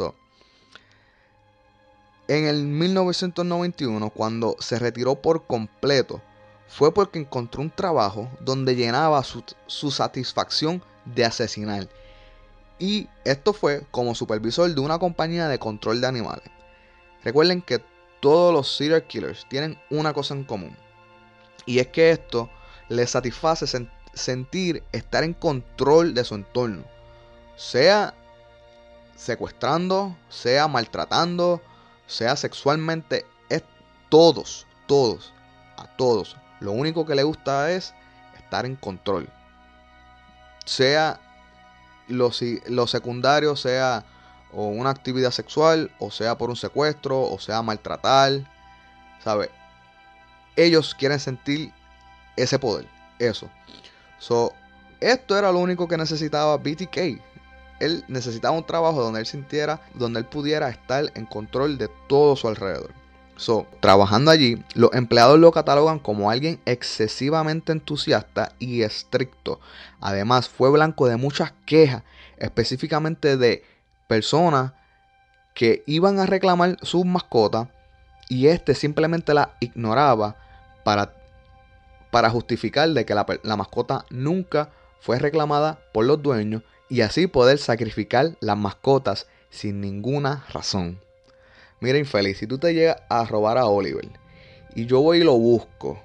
En 2.27 2.45
el 2.45 2.63
1991, 2.63 4.09
cuando 4.11 4.55
se 4.59 4.77
retiró 4.77 5.15
por 5.15 5.45
completo, 5.47 6.21
fue 6.67 6.93
porque 6.93 7.19
encontró 7.19 7.61
un 7.61 7.71
trabajo 7.71 8.29
donde 8.41 8.75
llenaba 8.75 9.23
su, 9.23 9.43
su 9.65 9.89
satisfacción 9.89 10.83
de 11.05 11.25
asesinar 11.25 11.87
y 12.79 13.07
esto 13.23 13.53
fue 13.53 13.83
como 13.91 14.15
supervisor 14.15 14.73
de 14.73 14.79
una 14.79 14.99
compañía 14.99 15.47
de 15.47 15.59
control 15.59 16.01
de 16.01 16.07
animales. 16.07 16.45
Recuerden 17.23 17.61
que 17.61 17.81
todos 18.19 18.53
los 18.53 18.75
serial 18.75 19.03
killers 19.03 19.45
tienen 19.49 19.79
una 19.89 20.13
cosa 20.13 20.33
en 20.33 20.43
común. 20.43 20.75
Y 21.65 21.79
es 21.79 21.87
que 21.87 22.11
esto 22.11 22.49
les 22.89 23.11
satisface 23.11 23.65
sentir 24.13 24.83
estar 24.91 25.23
en 25.23 25.33
control 25.33 26.13
de 26.13 26.23
su 26.23 26.35
entorno. 26.35 26.83
Sea 27.55 28.13
secuestrando, 29.15 30.15
sea 30.29 30.67
maltratando, 30.67 31.61
sea 32.05 32.35
sexualmente. 32.35 33.25
Es 33.49 33.63
todos, 34.09 34.65
todos, 34.85 35.33
a 35.77 35.87
todos. 35.97 36.37
Lo 36.59 36.71
único 36.71 37.05
que 37.05 37.15
le 37.15 37.23
gusta 37.23 37.71
es 37.71 37.93
estar 38.37 38.65
en 38.65 38.75
control. 38.75 39.29
Sea 40.65 41.19
lo, 42.07 42.31
secundario 42.87 43.55
sea 43.55 44.05
o 44.53 44.67
una 44.67 44.89
actividad 44.89 45.31
sexual, 45.31 45.91
o 45.99 46.11
sea 46.11 46.37
por 46.37 46.49
un 46.49 46.55
secuestro, 46.55 47.21
o 47.21 47.39
sea 47.39 47.61
maltratar, 47.61 48.49
¿sabes? 49.23 49.49
Ellos 50.55 50.95
quieren 50.95 51.19
sentir 51.19 51.71
ese 52.35 52.57
poder, 52.57 52.87
eso. 53.19 53.49
So, 54.19 54.53
esto 54.99 55.37
era 55.37 55.51
lo 55.51 55.59
único 55.59 55.87
que 55.87 55.97
necesitaba 55.97 56.57
BTK. 56.57 57.21
Él 57.79 58.03
necesitaba 58.07 58.57
un 58.57 58.65
trabajo 58.65 59.03
donde 59.03 59.19
él 59.19 59.27
sintiera, 59.27 59.81
donde 59.93 60.19
él 60.19 60.25
pudiera 60.25 60.69
estar 60.69 61.11
en 61.13 61.25
control 61.25 61.77
de 61.77 61.89
todo 62.07 62.35
su 62.35 62.47
alrededor. 62.47 62.91
So, 63.35 63.67
trabajando 63.81 64.31
allí, 64.31 64.63
los 64.73 64.91
empleados 64.93 65.37
lo 65.37 65.51
catalogan 65.51 65.99
como 65.99 66.31
alguien 66.31 66.59
excesivamente 66.65 67.71
entusiasta 67.71 68.53
y 68.57 68.81
estricto. 68.81 69.59
Además, 70.01 70.49
fue 70.49 70.71
blanco 70.71 71.07
de 71.07 71.17
muchas 71.17 71.53
quejas, 71.67 72.01
específicamente 72.39 73.37
de 73.37 73.63
personas 74.07 74.73
que 75.53 75.83
iban 75.85 76.19
a 76.19 76.25
reclamar 76.25 76.77
sus 76.81 77.05
mascotas 77.05 77.67
y 78.29 78.47
este 78.47 78.75
simplemente 78.75 79.33
la 79.33 79.55
ignoraba 79.59 80.35
para, 80.83 81.13
para 82.11 82.29
justificar 82.29 82.89
de 82.89 83.05
que 83.05 83.15
la, 83.15 83.25
la 83.43 83.55
mascota 83.55 84.05
nunca 84.09 84.69
fue 84.99 85.19
reclamada 85.19 85.79
por 85.93 86.05
los 86.05 86.21
dueños 86.21 86.63
y 86.89 87.01
así 87.01 87.27
poder 87.27 87.57
sacrificar 87.57 88.37
las 88.39 88.57
mascotas 88.57 89.27
sin 89.49 89.81
ninguna 89.81 90.45
razón. 90.51 90.99
Mira, 91.79 91.97
infeliz, 91.97 92.37
si 92.37 92.47
tú 92.47 92.57
te 92.57 92.73
llegas 92.73 92.97
a 93.09 93.25
robar 93.25 93.57
a 93.57 93.65
Oliver 93.65 94.07
y 94.75 94.85
yo 94.85 95.01
voy 95.01 95.19
y 95.19 95.23
lo 95.23 95.33
busco 95.33 96.01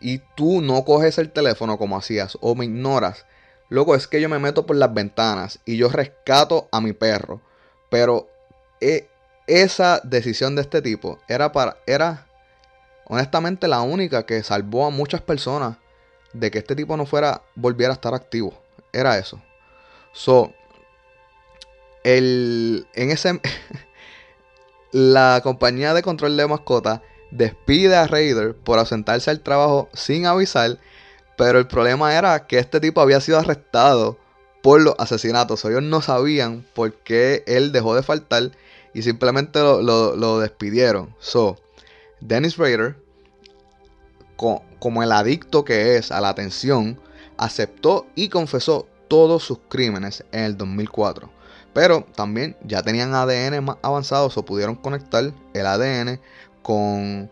y 0.00 0.18
tú 0.36 0.60
no 0.60 0.84
coges 0.84 1.18
el 1.18 1.30
teléfono 1.30 1.78
como 1.78 1.96
hacías 1.96 2.36
o 2.40 2.54
me 2.54 2.64
ignoras, 2.64 3.26
luego 3.68 3.94
es 3.94 4.06
que 4.06 4.20
yo 4.20 4.28
me 4.28 4.38
meto 4.38 4.66
por 4.66 4.76
las 4.76 4.92
ventanas 4.92 5.58
y 5.64 5.76
yo 5.76 5.88
rescato 5.88 6.68
a 6.72 6.80
mi 6.80 6.92
perro. 6.92 7.40
Pero 7.90 8.28
eh, 8.80 9.08
esa 9.46 10.00
decisión 10.04 10.56
de 10.56 10.62
este 10.62 10.82
tipo 10.82 11.18
era 11.28 11.52
para 11.52 11.76
era 11.86 12.26
honestamente 13.06 13.68
la 13.68 13.82
única 13.82 14.26
que 14.26 14.42
salvó 14.42 14.86
a 14.86 14.90
muchas 14.90 15.20
personas 15.20 15.76
de 16.32 16.50
que 16.50 16.58
este 16.58 16.74
tipo 16.74 16.96
no 16.96 17.06
fuera 17.06 17.42
volviera 17.54 17.92
a 17.92 17.94
estar 17.94 18.14
activo. 18.14 18.54
Era 18.92 19.18
eso. 19.18 19.40
So, 20.12 20.52
el, 22.02 22.86
en 22.94 23.10
ese 23.10 23.40
la 24.92 25.40
compañía 25.42 25.94
de 25.94 26.02
control 26.02 26.36
de 26.36 26.46
mascotas 26.46 27.00
despide 27.30 27.96
a 27.96 28.06
Raider 28.06 28.54
por 28.54 28.78
ausentarse 28.78 29.30
al 29.30 29.40
trabajo 29.40 29.88
sin 29.92 30.26
avisar, 30.26 30.78
pero 31.36 31.58
el 31.58 31.66
problema 31.66 32.16
era 32.16 32.46
que 32.46 32.58
este 32.58 32.80
tipo 32.80 33.00
había 33.00 33.20
sido 33.20 33.38
arrestado 33.38 34.18
por 34.62 34.80
los 34.80 34.94
asesinatos. 34.98 35.64
Ellos 35.64 35.82
no 35.82 36.00
sabían 36.00 36.64
por 36.74 36.94
qué 36.94 37.44
él 37.46 37.72
dejó 37.72 37.94
de 37.94 38.02
faltar 38.02 38.52
y 38.94 39.02
simplemente 39.02 39.60
lo, 39.60 40.38
despidieron. 40.38 41.14
So, 41.18 41.58
Dennis 42.20 42.56
Raider, 42.56 42.96
como 44.36 45.02
el 45.02 45.12
adicto 45.12 45.64
que 45.64 45.96
es 45.96 46.10
a 46.10 46.20
la 46.20 46.30
atención, 46.30 46.98
aceptó 47.36 48.06
y 48.14 48.28
confesó 48.28 48.86
todos 49.08 49.42
sus 49.42 49.58
crímenes 49.68 50.24
en 50.32 50.44
el 50.44 50.56
2004. 50.56 51.30
Pero 51.72 52.06
también 52.14 52.56
ya 52.62 52.82
tenían 52.82 53.14
ADN 53.14 53.64
más 53.64 53.76
avanzados 53.82 54.36
o 54.38 54.44
pudieron 54.44 54.76
conectar 54.76 55.32
el 55.52 55.66
ADN 55.66 56.20
con 56.62 57.30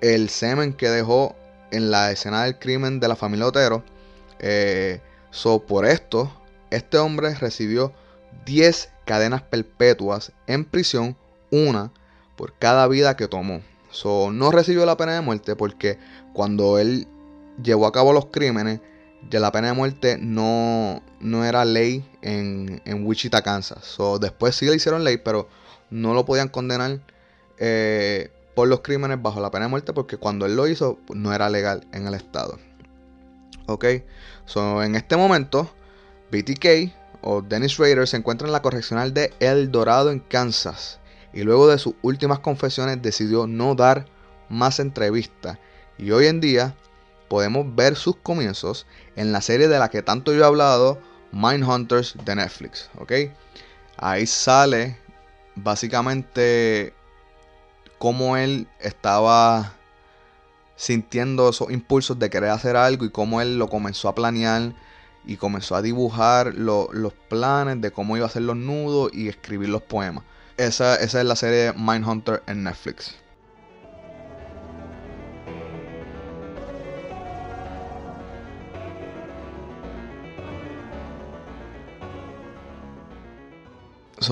el 0.00 0.28
semen 0.28 0.72
que 0.72 0.90
dejó 0.90 1.34
en 1.70 1.90
la 1.90 2.10
escena 2.10 2.44
del 2.44 2.58
crimen 2.58 3.00
de 3.00 3.08
la 3.08 3.16
familia 3.16 3.46
Otero. 3.46 3.82
Eh, 4.38 5.00
so, 5.30 5.60
por 5.66 5.86
esto, 5.86 6.32
este 6.70 6.98
hombre 6.98 7.34
recibió 7.34 7.92
10 8.44 8.90
cadenas 9.04 9.42
perpetuas 9.42 10.32
en 10.46 10.64
prisión, 10.64 11.16
una 11.50 11.92
por 12.36 12.54
cada 12.58 12.86
vida 12.88 13.16
que 13.16 13.28
tomó. 13.28 13.62
So, 13.90 14.30
no 14.30 14.50
recibió 14.50 14.84
la 14.86 14.96
pena 14.96 15.14
de 15.14 15.20
muerte 15.20 15.56
porque 15.56 15.98
cuando 16.32 16.78
él 16.78 17.06
llevó 17.62 17.86
a 17.86 17.92
cabo 17.92 18.12
los 18.12 18.26
crímenes, 18.26 18.80
ya 19.30 19.40
la 19.40 19.50
pena 19.50 19.68
de 19.68 19.72
muerte 19.74 20.18
no, 20.20 21.02
no 21.20 21.44
era 21.44 21.64
ley 21.64 22.08
en, 22.22 22.80
Wichita, 23.04 23.42
Kansas. 23.42 23.84
So, 23.84 24.18
después 24.18 24.54
sí 24.54 24.66
le 24.66 24.76
hicieron 24.76 25.04
ley, 25.04 25.16
pero 25.16 25.48
no 25.90 26.14
lo 26.14 26.24
podían 26.24 26.48
condenar 26.48 27.00
eh, 27.58 28.30
por 28.58 28.66
los 28.66 28.80
crímenes 28.80 29.22
bajo 29.22 29.40
la 29.40 29.52
pena 29.52 29.66
de 29.66 29.70
muerte 29.70 29.92
porque 29.92 30.16
cuando 30.16 30.44
él 30.44 30.56
lo 30.56 30.66
hizo 30.66 30.98
no 31.14 31.32
era 31.32 31.48
legal 31.48 31.86
en 31.92 32.08
el 32.08 32.14
estado. 32.14 32.58
Ok, 33.68 33.84
so, 34.46 34.82
en 34.82 34.96
este 34.96 35.16
momento, 35.16 35.70
BTK 36.32 36.92
o 37.20 37.40
Dennis 37.40 37.76
Rader 37.76 38.08
se 38.08 38.16
encuentra 38.16 38.48
en 38.48 38.52
la 38.52 38.60
correccional 38.60 39.14
de 39.14 39.32
El 39.38 39.70
Dorado 39.70 40.10
en 40.10 40.18
Kansas 40.18 40.98
y 41.32 41.44
luego 41.44 41.68
de 41.68 41.78
sus 41.78 41.94
últimas 42.02 42.40
confesiones 42.40 43.00
decidió 43.00 43.46
no 43.46 43.76
dar 43.76 44.06
más 44.48 44.80
entrevistas 44.80 45.56
y 45.96 46.10
hoy 46.10 46.26
en 46.26 46.40
día 46.40 46.74
podemos 47.28 47.76
ver 47.76 47.94
sus 47.94 48.16
comienzos 48.16 48.88
en 49.14 49.30
la 49.30 49.40
serie 49.40 49.68
de 49.68 49.78
la 49.78 49.88
que 49.88 50.02
tanto 50.02 50.32
yo 50.32 50.42
he 50.42 50.44
hablado, 50.44 50.98
Mindhunters 51.30 52.16
de 52.24 52.34
Netflix, 52.34 52.90
¿ok? 52.98 53.12
Ahí 53.98 54.26
sale 54.26 54.98
básicamente 55.54 56.97
cómo 57.98 58.36
él 58.36 58.68
estaba 58.80 59.74
sintiendo 60.76 61.48
esos 61.48 61.70
impulsos 61.70 62.18
de 62.18 62.30
querer 62.30 62.50
hacer 62.50 62.76
algo 62.76 63.04
y 63.04 63.10
cómo 63.10 63.40
él 63.40 63.58
lo 63.58 63.68
comenzó 63.68 64.08
a 64.08 64.14
planear 64.14 64.72
y 65.26 65.36
comenzó 65.36 65.74
a 65.74 65.82
dibujar 65.82 66.54
los 66.54 67.12
planes 67.28 67.80
de 67.80 67.90
cómo 67.90 68.16
iba 68.16 68.26
a 68.26 68.28
hacer 68.28 68.42
los 68.42 68.56
nudos 68.56 69.12
y 69.12 69.28
escribir 69.28 69.68
los 69.68 69.82
poemas. 69.82 70.24
Esa, 70.56 70.96
esa 70.96 71.20
es 71.20 71.26
la 71.26 71.36
serie 71.36 71.72
Mindhunter 71.74 72.42
en 72.46 72.64
Netflix. 72.64 73.14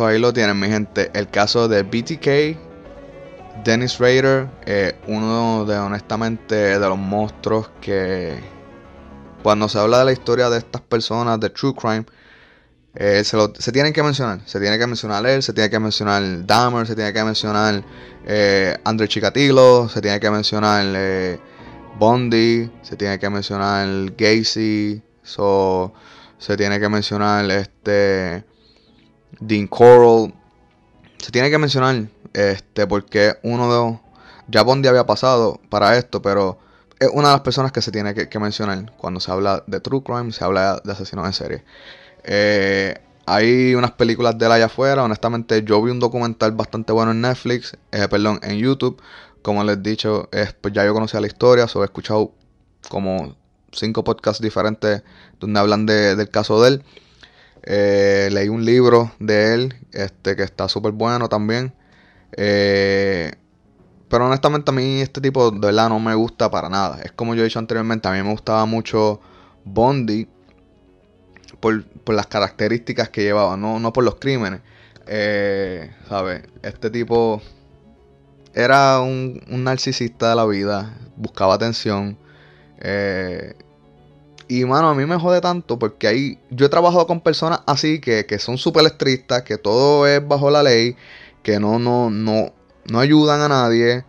ahí 0.04 0.18
lo 0.18 0.32
tienen, 0.32 0.58
mi 0.58 0.68
gente. 0.68 1.10
El 1.14 1.28
caso 1.28 1.68
de 1.68 1.82
BTK, 1.82 2.65
Dennis 3.64 3.98
Rader, 3.98 4.48
eh, 4.64 4.94
uno 5.06 5.64
de 5.64 5.76
honestamente 5.76 6.54
de 6.54 6.88
los 6.88 6.98
monstruos 6.98 7.70
que 7.80 8.38
cuando 9.42 9.68
se 9.68 9.78
habla 9.78 10.00
de 10.00 10.06
la 10.06 10.12
historia 10.12 10.50
de 10.50 10.58
estas 10.58 10.82
personas 10.82 11.38
de 11.38 11.50
True 11.50 11.74
Crime, 11.74 12.04
eh, 12.98 13.22
se, 13.24 13.36
lo, 13.36 13.52
se, 13.58 13.72
tienen 13.72 13.92
que 13.92 14.02
mencionar. 14.02 14.40
Se 14.46 14.58
tiene 14.58 14.78
que 14.78 14.86
mencionar 14.86 15.24
él, 15.26 15.42
se 15.42 15.52
tiene 15.52 15.68
que 15.68 15.78
mencionar 15.78 16.46
Dahmer, 16.46 16.86
se 16.86 16.94
tiene 16.94 17.12
que 17.12 17.22
mencionar 17.22 17.84
eh, 18.24 18.76
André 18.84 19.06
Chikatilo, 19.06 19.88
se 19.88 20.00
tiene 20.00 20.18
que 20.18 20.30
mencionar 20.30 20.84
eh, 20.96 21.38
Bondi, 21.98 22.70
se 22.82 22.96
tiene 22.96 23.18
que 23.18 23.28
mencionar 23.28 23.86
Gacy, 24.16 25.02
se 25.22 26.56
tiene 26.56 26.80
que 26.80 26.88
mencionar 26.88 27.50
este 27.50 28.44
Dean 29.40 29.66
Coral. 29.66 30.32
Se 31.18 31.32
tiene 31.32 31.50
que 31.50 31.58
mencionar 31.58 32.08
este 32.32 32.86
porque 32.86 33.34
uno 33.42 33.72
de 33.72 33.98
ya 34.48 34.62
Bondi 34.62 34.88
había 34.88 35.06
pasado 35.06 35.60
para 35.70 35.96
esto, 35.96 36.22
pero 36.22 36.58
es 36.98 37.08
una 37.12 37.28
de 37.28 37.34
las 37.34 37.40
personas 37.42 37.72
que 37.72 37.82
se 37.82 37.90
tiene 37.90 38.14
que, 38.14 38.38
mencionar 38.38 38.92
cuando 38.96 39.20
se 39.20 39.30
habla 39.30 39.64
de 39.66 39.80
true 39.80 40.02
crime, 40.02 40.32
se 40.32 40.44
habla 40.44 40.80
de 40.84 40.92
asesinos 40.92 41.26
en 41.26 41.32
serie. 41.32 41.64
Eh, 42.24 42.94
hay 43.26 43.74
unas 43.74 43.92
películas 43.92 44.38
de 44.38 44.46
él 44.46 44.52
allá 44.52 44.66
afuera. 44.66 45.02
Honestamente, 45.02 45.62
yo 45.64 45.82
vi 45.82 45.90
un 45.90 45.98
documental 45.98 46.52
bastante 46.52 46.92
bueno 46.92 47.10
en 47.10 47.20
Netflix, 47.20 47.76
eh, 47.90 48.06
perdón, 48.08 48.38
en 48.42 48.58
YouTube. 48.58 49.02
Como 49.42 49.64
les 49.64 49.78
he 49.78 49.80
dicho, 49.80 50.28
pues 50.60 50.74
ya 50.74 50.84
yo 50.84 50.94
conocía 50.94 51.20
la 51.20 51.26
historia, 51.26 51.68
so 51.68 51.82
he 51.82 51.84
escuchado 51.84 52.32
como 52.88 53.36
cinco 53.72 54.04
podcasts 54.04 54.42
diferentes 54.42 55.02
donde 55.38 55.60
hablan 55.60 55.86
del 55.86 56.28
caso 56.30 56.62
de 56.62 56.68
él. 56.68 56.84
Eh, 57.66 58.28
leí 58.30 58.48
un 58.48 58.64
libro 58.64 59.10
de 59.18 59.54
él, 59.54 59.74
este, 59.92 60.36
que 60.36 60.44
está 60.44 60.68
súper 60.68 60.92
bueno 60.92 61.28
también. 61.28 61.74
Eh, 62.36 63.32
pero 64.08 64.26
honestamente 64.26 64.70
a 64.70 64.74
mí 64.74 65.00
este 65.00 65.20
tipo 65.20 65.50
de 65.50 65.58
verdad 65.58 65.88
no 65.88 65.98
me 65.98 66.14
gusta 66.14 66.50
para 66.50 66.68
nada. 66.68 67.00
Es 67.02 67.12
como 67.12 67.34
yo 67.34 67.42
he 67.42 67.44
dicho 67.44 67.58
anteriormente, 67.58 68.08
a 68.08 68.12
mí 68.12 68.22
me 68.22 68.30
gustaba 68.30 68.64
mucho 68.66 69.20
Bondi 69.64 70.28
por, 71.60 71.84
las 72.14 72.26
características 72.28 73.08
que 73.08 73.22
llevaba, 73.22 73.56
no, 73.56 73.92
por 73.92 74.04
los 74.04 74.16
crímenes. 74.16 74.60
Eh, 75.08 75.90
¿Sabes? 76.08 76.42
Este 76.62 76.90
tipo 76.90 77.42
era 78.54 79.00
un, 79.00 79.42
un, 79.50 79.64
narcisista 79.64 80.30
de 80.30 80.36
la 80.36 80.46
vida, 80.46 80.96
buscaba 81.16 81.54
atención. 81.54 82.18
Eh, 82.78 83.54
y 84.48 84.64
mano, 84.64 84.88
a 84.88 84.94
mí 84.94 85.04
me 85.06 85.16
jode 85.16 85.40
tanto 85.40 85.78
porque 85.78 86.06
ahí 86.06 86.38
yo 86.50 86.66
he 86.66 86.68
trabajado 86.68 87.06
con 87.06 87.20
personas 87.20 87.60
así 87.66 88.00
que, 88.00 88.26
que 88.26 88.38
son 88.38 88.58
súper 88.58 88.86
estrictas, 88.86 89.42
que 89.42 89.58
todo 89.58 90.06
es 90.06 90.26
bajo 90.26 90.50
la 90.50 90.62
ley, 90.62 90.96
que 91.42 91.58
no, 91.58 91.78
no, 91.78 92.10
no, 92.10 92.52
no 92.84 93.00
ayudan 93.00 93.40
a 93.40 93.48
nadie, 93.48 94.04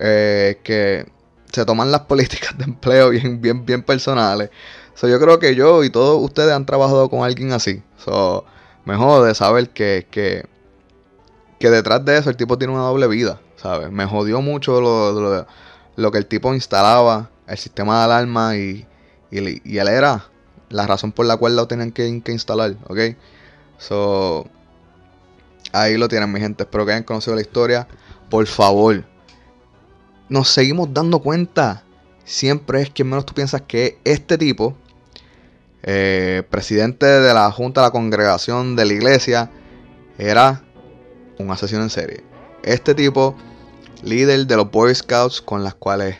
eh, 0.00 0.58
que 0.64 1.06
se 1.52 1.64
toman 1.64 1.90
las 1.90 2.00
políticas 2.08 2.56
de 2.58 2.64
empleo 2.64 3.10
bien, 3.10 3.40
bien, 3.40 3.64
bien 3.64 3.82
personales. 3.82 4.50
So, 4.94 5.08
yo 5.08 5.20
creo 5.20 5.38
que 5.38 5.54
yo 5.54 5.84
y 5.84 5.90
todos 5.90 6.22
ustedes 6.22 6.52
han 6.52 6.66
trabajado 6.66 7.08
con 7.08 7.22
alguien 7.22 7.52
así. 7.52 7.82
So, 7.98 8.44
me 8.84 8.96
jode 8.96 9.34
saber 9.34 9.70
que, 9.70 10.06
que, 10.10 10.46
que 11.60 11.70
detrás 11.70 12.04
de 12.04 12.18
eso 12.18 12.30
el 12.30 12.36
tipo 12.36 12.58
tiene 12.58 12.72
una 12.72 12.82
doble 12.82 13.06
vida, 13.06 13.40
¿sabes? 13.56 13.90
Me 13.90 14.06
jodió 14.06 14.40
mucho 14.40 14.80
lo, 14.80 15.12
lo, 15.12 15.46
lo 15.96 16.10
que 16.10 16.18
el 16.18 16.26
tipo 16.26 16.54
instalaba, 16.54 17.30
el 17.46 17.58
sistema 17.58 17.98
de 17.98 18.04
alarma 18.04 18.56
y 18.56 18.86
y, 19.38 19.78
él 19.78 19.88
era 19.88 20.28
la 20.68 20.86
razón 20.86 21.12
por 21.12 21.26
la 21.26 21.36
cual 21.36 21.56
lo 21.56 21.68
tenían 21.68 21.92
que, 21.92 22.22
instalar, 22.26 22.76
¿ok? 22.88 23.16
So, 23.78 24.48
ahí 25.72 25.96
lo 25.96 26.08
tienen, 26.08 26.32
mi 26.32 26.40
gente. 26.40 26.64
Espero 26.64 26.86
que 26.86 26.92
hayan 26.92 27.04
conocido 27.04 27.34
la 27.34 27.42
historia. 27.42 27.86
Por 28.30 28.46
favor, 28.46 29.04
nos 30.28 30.48
seguimos 30.48 30.92
dando 30.92 31.20
cuenta, 31.20 31.84
siempre 32.24 32.82
es 32.82 32.90
quien 32.90 33.08
menos 33.08 33.26
tú 33.26 33.34
piensas 33.34 33.62
que 33.62 33.98
este 34.04 34.38
tipo, 34.38 34.76
eh, 35.82 36.42
presidente 36.50 37.06
de 37.06 37.34
la 37.34 37.50
Junta 37.52 37.82
de 37.82 37.86
la 37.86 37.92
Congregación 37.92 38.74
de 38.74 38.84
la 38.86 38.92
Iglesia, 38.92 39.50
era 40.18 40.62
un 41.38 41.50
asesino 41.50 41.82
en 41.82 41.90
serie. 41.90 42.24
Este 42.62 42.94
tipo, 42.94 43.36
líder 44.02 44.46
de 44.46 44.56
los 44.56 44.70
Boy 44.70 44.94
Scouts 44.94 45.40
con 45.40 45.62
las 45.62 45.74
cuales 45.74 46.16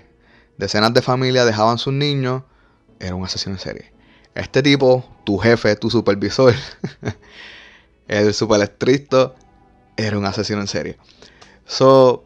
decenas 0.58 0.94
de 0.94 1.02
familias 1.02 1.46
dejaban 1.46 1.78
sus 1.78 1.92
niños, 1.92 2.42
era 3.00 3.14
un 3.14 3.24
asesino 3.24 3.54
en 3.54 3.60
serie. 3.60 3.92
Este 4.34 4.62
tipo, 4.62 5.04
tu 5.24 5.38
jefe, 5.38 5.74
tu 5.76 5.90
supervisor, 5.90 6.54
el 8.08 8.34
super 8.34 8.60
estricto, 8.60 9.34
era 9.96 10.18
un 10.18 10.24
asesino 10.26 10.60
en 10.60 10.66
serie. 10.66 10.98
So, 11.64 12.24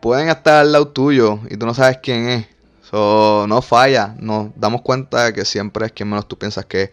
pueden 0.00 0.28
estar 0.28 0.60
al 0.60 0.72
lado 0.72 0.88
tuyo 0.88 1.40
y 1.48 1.56
tú 1.56 1.66
no 1.66 1.74
sabes 1.74 1.98
quién 2.02 2.28
es. 2.28 2.46
So, 2.90 3.46
no 3.48 3.62
falla. 3.62 4.14
Nos 4.18 4.50
damos 4.56 4.82
cuenta 4.82 5.24
de 5.24 5.32
que 5.32 5.44
siempre 5.44 5.86
es 5.86 5.92
quien 5.92 6.08
menos 6.08 6.26
tú 6.26 6.38
piensas 6.38 6.64
que 6.66 6.82
es. 6.82 6.90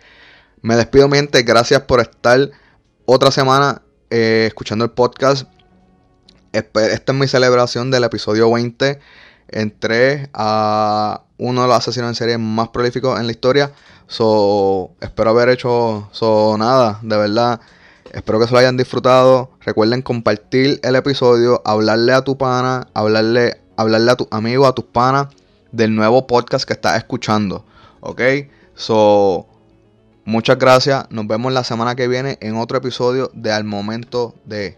Me 0.61 0.75
despido, 0.75 1.07
mi 1.07 1.17
gente. 1.17 1.43
Gracias 1.43 1.81
por 1.81 2.01
estar 2.01 2.49
otra 3.05 3.31
semana 3.31 3.81
eh, 4.09 4.45
escuchando 4.47 4.85
el 4.85 4.91
podcast. 4.91 5.47
Esta 6.51 7.11
es 7.11 7.13
mi 7.13 7.27
celebración 7.27 7.91
del 7.91 8.03
episodio 8.03 8.51
20. 8.51 8.99
Entré 9.49 10.29
a 10.33 11.21
uno 11.37 11.61
de 11.61 11.67
los 11.67 11.77
asesinos 11.77 12.09
en 12.09 12.15
serie 12.15 12.37
más 12.37 12.69
prolíficos 12.69 13.19
en 13.19 13.25
la 13.25 13.31
historia. 13.31 13.71
So, 14.07 14.91
espero 15.01 15.31
haber 15.31 15.49
hecho 15.49 16.09
so, 16.11 16.57
nada, 16.57 16.99
de 17.01 17.17
verdad. 17.17 17.59
Espero 18.13 18.39
que 18.39 18.47
se 18.47 18.53
lo 18.53 18.59
hayan 18.59 18.77
disfrutado. 18.77 19.51
Recuerden 19.61 20.01
compartir 20.01 20.79
el 20.83 20.95
episodio, 20.95 21.61
hablarle 21.65 22.13
a 22.13 22.23
tu 22.23 22.37
pana, 22.37 22.87
hablarle, 22.93 23.61
hablarle 23.75 24.11
a 24.11 24.15
tu 24.15 24.27
amigo, 24.31 24.65
a 24.65 24.73
tus 24.73 24.85
panas 24.85 25.27
del 25.71 25.93
nuevo 25.93 26.25
podcast 26.27 26.65
que 26.65 26.73
estás 26.73 26.97
escuchando. 26.97 27.65
¿Ok? 27.99 28.21
So, 28.75 29.47
muchas 30.25 30.57
gracias. 30.57 31.05
Nos 31.09 31.27
vemos 31.27 31.51
la 31.51 31.63
semana 31.63 31.95
que 31.95 32.07
viene 32.07 32.37
en 32.41 32.55
otro 32.57 32.77
episodio 32.77 33.29
de 33.33 33.51
Al 33.51 33.63
Momento 33.63 34.35
de... 34.45 34.77